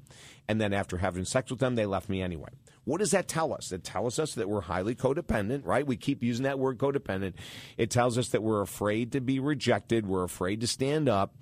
And 0.50 0.60
then 0.60 0.74
after 0.74 0.98
having 0.98 1.24
sex 1.24 1.50
with 1.50 1.62
them, 1.62 1.76
they 1.76 1.86
left 1.86 2.10
me 2.10 2.22
anyway. 2.22 2.50
What 2.84 2.98
does 2.98 3.12
that 3.12 3.30
tell 3.30 3.54
us? 3.54 3.72
It 3.72 3.86
tells 3.86 4.20
us 4.20 4.34
that 4.34 4.50
we're 4.50 4.60
highly 4.60 4.96
codependent, 4.96 5.66
right? 5.66 5.88
We 5.88 5.96
keep 5.96 6.22
using 6.24 6.44
that 6.44 6.60
word 6.60 6.78
codependent. 6.78 7.36
It 7.78 7.90
tells 7.90 8.18
us 8.18 8.28
that 8.28 8.44
we're 8.44 8.62
afraid 8.62 9.14
to 9.14 9.22
be 9.22 9.40
rejected. 9.40 10.06
We're 10.06 10.26
afraid 10.26 10.60
to 10.60 10.68
stand 10.68 11.08
up. 11.08 11.34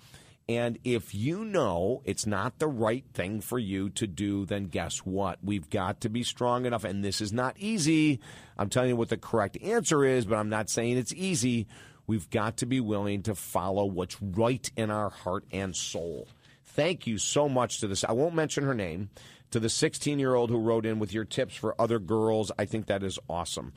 And 0.47 0.77
if 0.83 1.15
you 1.15 1.43
know 1.43 2.01
it's 2.05 2.27
not 2.27 2.59
the 2.59 2.67
right 2.67 3.03
thing 3.13 3.41
for 3.41 3.57
you 3.57 3.89
to 3.91 4.05
do, 4.05 4.45
then 4.45 4.65
guess 4.65 4.99
what? 4.99 5.39
We've 5.43 5.69
got 5.69 6.01
to 6.01 6.09
be 6.09 6.21
strong 6.23 6.65
enough. 6.65 6.83
And 6.83 7.03
this 7.03 7.19
is 7.19 7.33
not 7.33 7.55
easy. 7.57 8.19
I'm 8.57 8.69
telling 8.69 8.89
you 8.89 8.95
what 8.95 9.09
the 9.09 9.17
correct 9.17 9.57
answer 9.63 10.05
is, 10.05 10.25
but 10.25 10.35
I'm 10.35 10.49
not 10.49 10.69
saying 10.69 10.97
it's 10.97 11.13
easy. 11.13 11.67
We've 12.05 12.29
got 12.29 12.57
to 12.57 12.67
be 12.67 12.79
willing 12.79 13.23
to 13.23 13.33
follow 13.33 13.85
what's 13.85 14.21
right 14.21 14.69
in 14.77 14.91
our 14.91 15.09
heart 15.09 15.45
and 15.51 15.75
soul. 15.75 16.27
Thank 16.63 17.07
you 17.07 17.17
so 17.17 17.49
much 17.49 17.79
to 17.79 17.87
this. 17.87 18.03
I 18.03 18.11
won't 18.11 18.35
mention 18.35 18.63
her 18.65 18.75
name. 18.75 19.09
To 19.51 19.59
the 19.59 19.69
16 19.69 20.19
year 20.19 20.35
old 20.35 20.49
who 20.49 20.59
wrote 20.59 20.85
in 20.85 20.99
with 20.99 21.13
your 21.13 21.23
tips 21.23 21.55
for 21.55 21.79
other 21.79 21.97
girls. 21.97 22.51
I 22.59 22.65
think 22.65 22.87
that 22.87 23.03
is 23.03 23.17
awesome. 23.29 23.73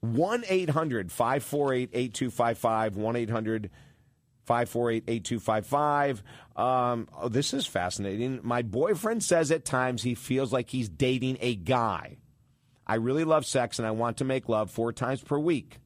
1 0.00 0.44
800 0.46 1.10
548 1.10 1.90
8255. 1.92 2.96
1 2.96 3.16
800 3.16 3.70
548 4.44 5.04
8255. 5.06 6.22
Um, 6.56 7.08
oh, 7.16 7.28
this 7.28 7.54
is 7.54 7.66
fascinating. 7.66 8.40
My 8.42 8.62
boyfriend 8.62 9.22
says 9.22 9.50
at 9.50 9.64
times 9.64 10.02
he 10.02 10.14
feels 10.14 10.52
like 10.52 10.70
he's 10.70 10.88
dating 10.88 11.38
a 11.40 11.54
guy. 11.54 12.18
I 12.86 12.96
really 12.96 13.24
love 13.24 13.46
sex 13.46 13.78
and 13.78 13.86
I 13.86 13.92
want 13.92 14.18
to 14.18 14.24
make 14.24 14.48
love 14.48 14.70
four 14.70 14.92
times 14.92 15.22
per 15.22 15.38
week. 15.38 15.78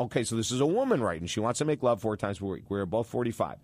Okay, 0.00 0.24
so 0.24 0.36
this 0.36 0.50
is 0.50 0.60
a 0.60 0.66
woman 0.66 1.00
writing. 1.00 1.26
She 1.26 1.40
wants 1.40 1.58
to 1.58 1.64
make 1.64 1.82
love 1.82 2.00
four 2.00 2.16
times 2.16 2.38
per 2.38 2.46
week. 2.46 2.64
We're 2.68 2.86
both 2.86 3.08
45. 3.08 3.58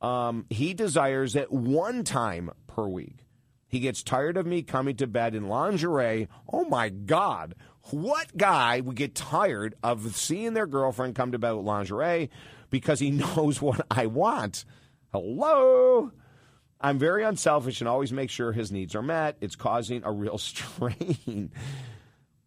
Um, 0.00 0.46
he 0.50 0.74
desires 0.74 1.36
it 1.36 1.52
one 1.52 2.04
time 2.04 2.50
per 2.66 2.86
week. 2.86 3.26
He 3.68 3.80
gets 3.80 4.02
tired 4.02 4.36
of 4.36 4.46
me 4.46 4.62
coming 4.62 4.96
to 4.96 5.06
bed 5.06 5.34
in 5.34 5.48
lingerie. 5.48 6.28
Oh 6.52 6.64
my 6.64 6.88
God. 6.88 7.54
What 7.90 8.36
guy 8.36 8.80
would 8.80 8.96
get 8.96 9.14
tired 9.14 9.74
of 9.82 10.16
seeing 10.16 10.54
their 10.54 10.66
girlfriend 10.66 11.14
come 11.14 11.32
to 11.32 11.38
bed 11.38 11.52
with 11.52 11.66
lingerie? 11.66 12.30
Because 12.70 13.00
he 13.00 13.10
knows 13.36 13.60
what 13.60 13.84
I 13.90 14.06
want. 14.06 14.64
Hello? 15.12 16.12
I'm 16.80 16.98
very 16.98 17.24
unselfish 17.24 17.80
and 17.80 17.88
always 17.88 18.12
make 18.12 18.30
sure 18.30 18.52
his 18.52 18.70
needs 18.70 18.94
are 18.94 19.02
met. 19.02 19.36
It's 19.40 19.56
causing 19.56 20.02
a 20.04 20.12
real 20.12 20.38
strain. 20.38 21.50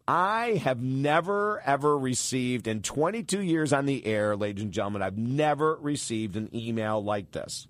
I 0.06 0.60
have 0.64 0.80
never, 0.80 1.60
ever 1.64 1.96
received, 1.96 2.66
in 2.66 2.82
22 2.82 3.40
years 3.42 3.72
on 3.72 3.86
the 3.86 4.04
air, 4.06 4.36
ladies 4.36 4.64
and 4.64 4.72
gentlemen, 4.72 5.02
I've 5.02 5.18
never 5.18 5.76
received 5.76 6.36
an 6.36 6.50
email 6.54 7.02
like 7.02 7.30
this. 7.30 7.68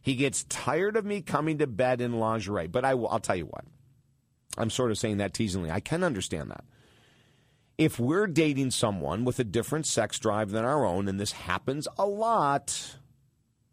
He 0.00 0.16
gets 0.16 0.44
tired 0.44 0.96
of 0.96 1.04
me 1.04 1.20
coming 1.20 1.58
to 1.58 1.68
bed 1.68 2.00
in 2.00 2.18
lingerie. 2.18 2.66
But 2.66 2.84
I 2.84 2.94
will, 2.94 3.08
I'll 3.08 3.20
tell 3.20 3.36
you 3.36 3.46
what. 3.46 3.64
I'm 4.58 4.70
sort 4.70 4.90
of 4.90 4.98
saying 4.98 5.18
that 5.18 5.34
teasingly. 5.34 5.70
I 5.70 5.80
can 5.80 6.02
understand 6.02 6.50
that 6.50 6.64
if 7.82 7.98
we're 7.98 8.28
dating 8.28 8.70
someone 8.70 9.24
with 9.24 9.40
a 9.40 9.44
different 9.44 9.86
sex 9.86 10.16
drive 10.20 10.50
than 10.50 10.64
our 10.64 10.84
own, 10.84 11.08
and 11.08 11.18
this 11.18 11.32
happens 11.32 11.88
a 11.98 12.06
lot, 12.06 12.96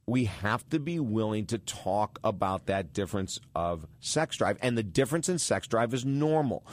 we 0.07 0.25
have 0.25 0.67
to 0.69 0.79
be 0.79 0.99
willing 0.99 1.45
to 1.45 1.59
talk 1.59 2.19
about 2.23 2.65
that 2.65 2.91
difference 2.91 3.39
of 3.53 3.85
sex 3.99 4.37
drive. 4.37 4.57
And 4.63 4.75
the 4.75 4.81
difference 4.81 5.29
in 5.29 5.37
sex 5.37 5.67
drive 5.67 5.93
is 5.93 6.05
normal. 6.05 6.65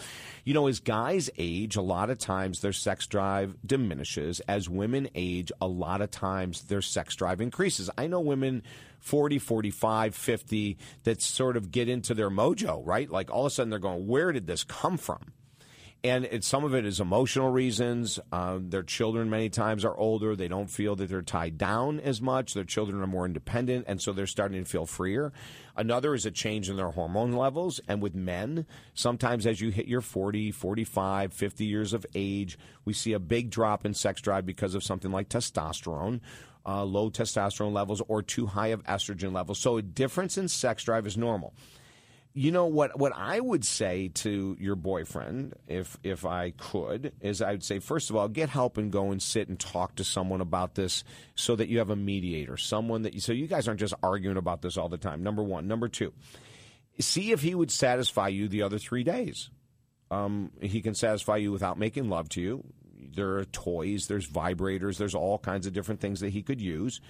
You 0.45 0.55
know, 0.55 0.66
as 0.66 0.80
guys 0.80 1.28
age, 1.37 1.76
a 1.76 1.82
lot 1.82 2.09
of 2.09 2.16
times 2.16 2.62
their 2.62 2.72
sex 2.72 3.07
drive 3.07 3.55
diminishes. 3.66 4.41
As 4.49 4.70
women 4.70 5.07
age, 5.14 5.53
a 5.61 5.66
lot 5.66 6.01
of 6.01 6.11
times 6.11 6.62
their 6.62 6.80
sex 6.80 7.14
drive 7.16 7.43
increases. 7.43 7.91
I 7.99 8.07
know 8.07 8.20
women 8.20 8.62
40, 9.01 9.39
45, 9.39 10.14
50 10.14 10.78
that 11.05 11.20
sort 11.20 11.59
of 11.59 11.70
get 11.70 11.91
into 11.91 12.14
their 12.14 12.30
mojo, 12.30 12.80
right? 12.82 13.11
Like 13.11 13.30
all 13.30 13.43
of 13.43 13.53
a 13.53 13.55
sudden 13.55 13.68
they're 13.68 13.78
going, 13.78 14.07
where 14.07 14.32
did 14.32 14.47
this 14.47 14.64
come 14.64 14.97
from? 14.97 15.34
And 16.07 16.24
it, 16.26 16.44
some 16.44 16.64
of 16.64 16.74
it 16.74 16.86
is 16.86 17.00
emotional 17.00 17.50
reasons. 17.50 18.20
Um, 18.30 18.70
their 18.70 18.82
children 18.82 19.28
many 19.28 19.48
times 19.48 19.84
are 19.84 19.96
older; 19.96 20.36
they 20.36 20.48
don't 20.48 20.70
feel 20.70 20.94
that 20.96 21.09
they're 21.09 21.22
tied 21.22 21.59
down 21.59 22.00
as 22.00 22.20
much. 22.22 22.54
Their 22.54 22.64
children 22.64 23.02
are 23.02 23.07
more 23.07 23.26
independent, 23.26 23.86
and 23.88 24.00
so 24.00 24.12
they're 24.12 24.26
starting 24.26 24.62
to 24.62 24.70
feel 24.70 24.86
freer. 24.86 25.32
Another 25.76 26.14
is 26.14 26.24
a 26.24 26.30
change 26.30 26.70
in 26.70 26.76
their 26.76 26.90
hormone 26.90 27.32
levels, 27.32 27.80
and 27.88 28.00
with 28.00 28.14
men, 28.14 28.66
sometimes 28.94 29.46
as 29.46 29.61
you 29.61 29.70
hit 29.70 29.86
your 29.86 30.00
40, 30.00 30.52
45, 30.52 31.32
50 31.32 31.64
years 31.64 31.92
of 31.92 32.07
age, 32.14 32.59
we 32.84 32.92
see 32.92 33.12
a 33.12 33.18
big 33.18 33.50
drop 33.50 33.84
in 33.84 33.92
sex 33.92 34.20
drive 34.20 34.46
because 34.46 34.74
of 34.74 34.84
something 34.84 35.11
like 35.11 35.28
testosterone. 35.28 36.20
Uh, 36.68 36.82
low 36.82 37.09
testosterone 37.09 37.72
levels 37.72 38.02
or 38.09 38.22
too 38.22 38.46
high 38.46 38.68
of 38.68 38.82
estrogen 38.84 39.32
levels. 39.32 39.57
So 39.57 39.76
a 39.76 39.82
difference 39.82 40.36
in 40.36 40.48
sex 40.48 40.82
drive 40.82 41.07
is 41.07 41.16
normal 41.16 41.54
you 42.37 42.53
know 42.53 42.66
what 42.66 42.99
what 42.99 43.14
I 43.16 43.41
would 43.41 43.64
say 43.64 44.09
to 44.16 44.57
your 44.61 44.76
boyfriend 44.76 45.55
if 45.66 45.97
if 46.03 46.26
I 46.26 46.51
could 46.51 47.14
is 47.22 47.41
I'd 47.41 47.64
say 47.64 47.78
first 47.78 48.11
of 48.11 48.16
all 48.16 48.28
get 48.28 48.51
help 48.51 48.76
and 48.76 48.93
go 48.93 49.11
and 49.11 49.22
sit 49.22 49.49
and 49.49 49.59
talk 49.59 49.97
to 49.97 50.05
someone 50.05 50.43
about 50.43 50.74
this 50.74 51.03
so 51.34 51.57
that 51.57 51.68
you 51.68 51.78
have 51.78 51.89
a 51.89 51.97
mediator 51.97 52.59
someone 52.59 53.03
that 53.03 53.14
you, 53.14 53.20
so 53.20 53.32
you 53.32 53.47
guys 53.47 53.66
aren't 53.66 53.80
just 53.80 53.95
arguing 54.03 54.37
about 54.37 54.61
this 54.61 54.76
all 54.76 54.91
the 54.91 54.99
time. 54.99 55.22
Number 55.22 55.43
1 55.43 55.66
number 55.66 55.89
2 55.89 56.12
see 57.01 57.32
if 57.32 57.41
he 57.41 57.55
would 57.55 57.70
satisfy 57.70 58.28
you 58.28 58.49
the 58.49 58.62
other 58.62 58.78
3 58.78 59.03
days. 59.03 59.49
Um, 60.11 60.53
he 60.61 60.82
can 60.82 60.95
satisfy 60.95 61.37
you 61.37 61.53
without 61.53 61.78
making 61.78 62.11
love 62.11 62.28
to 62.30 62.43
you. 62.43 62.64
There 63.14 63.39
are 63.39 63.47
toys 63.47 64.09
there's 64.09 64.28
vibrators 64.28 64.99
there's 64.99 65.14
all 65.14 65.39
kinds 65.39 65.66
of 65.66 65.72
different 65.72 66.03
things 66.03 66.20
that 66.20 66.30
he 66.30 66.43
could 66.43 66.61
use 66.61 67.01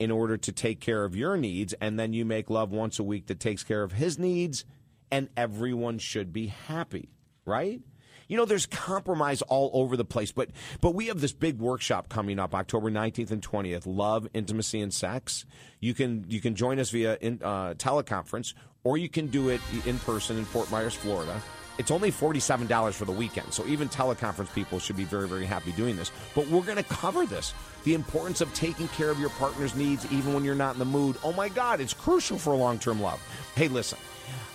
in 0.00 0.10
order 0.10 0.38
to 0.38 0.50
take 0.50 0.80
care 0.80 1.04
of 1.04 1.14
your 1.14 1.36
needs, 1.36 1.74
and 1.74 2.00
then 2.00 2.12
you 2.14 2.24
make 2.24 2.50
love 2.50 2.72
once 2.72 2.98
a 2.98 3.04
week 3.04 3.26
that 3.26 3.38
takes 3.38 3.62
care 3.62 3.82
of 3.82 3.92
his 3.92 4.18
needs, 4.18 4.64
and 5.12 5.28
everyone 5.36 5.98
should 5.98 6.32
be 6.32 6.46
happy, 6.46 7.10
right? 7.44 7.82
You 8.26 8.36
know, 8.36 8.46
there's 8.46 8.64
compromise 8.64 9.42
all 9.42 9.70
over 9.74 9.96
the 9.96 10.04
place, 10.04 10.32
but 10.32 10.50
but 10.80 10.94
we 10.94 11.08
have 11.08 11.20
this 11.20 11.32
big 11.32 11.58
workshop 11.58 12.08
coming 12.08 12.38
up 12.38 12.54
October 12.54 12.90
19th 12.90 13.30
and 13.32 13.42
20th. 13.42 13.82
Love, 13.86 14.28
intimacy, 14.32 14.80
and 14.80 14.94
sex. 14.94 15.44
You 15.80 15.94
can 15.94 16.24
you 16.28 16.40
can 16.40 16.54
join 16.54 16.78
us 16.78 16.90
via 16.90 17.18
in, 17.20 17.40
uh, 17.42 17.74
teleconference, 17.74 18.54
or 18.84 18.96
you 18.96 19.08
can 19.08 19.26
do 19.26 19.48
it 19.48 19.60
in 19.84 19.98
person 19.98 20.38
in 20.38 20.44
Fort 20.44 20.70
Myers, 20.70 20.94
Florida. 20.94 21.42
It's 21.80 21.90
only 21.90 22.12
$47 22.12 22.92
for 22.92 23.06
the 23.06 23.12
weekend. 23.12 23.54
So 23.54 23.66
even 23.66 23.88
teleconference 23.88 24.54
people 24.54 24.78
should 24.78 24.98
be 24.98 25.04
very, 25.04 25.26
very 25.26 25.46
happy 25.46 25.72
doing 25.72 25.96
this. 25.96 26.12
But 26.34 26.46
we're 26.48 26.60
going 26.60 26.76
to 26.76 26.82
cover 26.82 27.24
this 27.24 27.54
the 27.84 27.94
importance 27.94 28.42
of 28.42 28.52
taking 28.52 28.86
care 28.88 29.08
of 29.08 29.18
your 29.18 29.30
partner's 29.30 29.74
needs 29.74 30.04
even 30.12 30.34
when 30.34 30.44
you're 30.44 30.54
not 30.54 30.74
in 30.74 30.78
the 30.78 30.84
mood. 30.84 31.16
Oh 31.24 31.32
my 31.32 31.48
God, 31.48 31.80
it's 31.80 31.94
crucial 31.94 32.36
for 32.36 32.54
long 32.54 32.78
term 32.78 33.00
love. 33.00 33.18
Hey, 33.54 33.68
listen, 33.68 33.98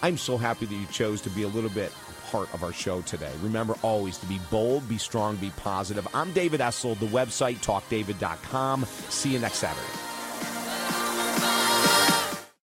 I'm 0.04 0.20
so 0.20 0.38
happy 0.38 0.68
that 0.68 0.76
you 0.76 0.86
chose 0.92 1.20
to 1.22 1.32
be 1.32 1.42
a 1.42 1.48
little 1.48 1.72
bit 1.72 1.92
part 2.28 2.54
of 2.54 2.64
our 2.64 2.72
show 2.72 3.02
today. 3.02 3.32
Remember 3.42 3.74
always 3.82 4.20
to 4.20 4.28
be 4.28 4.40
bold, 4.52 4.88
be 4.88 5.00
strong, 5.00 5.36
be 5.38 5.50
positive. 5.58 6.08
I'm 6.14 6.32
David 6.32 6.60
Essel, 6.60 7.00
the 7.00 7.08
website 7.08 7.58
talkdavid.com. 7.58 8.86
See 9.10 9.34
you 9.34 9.40
next 9.40 9.58
Saturday. 9.58 10.15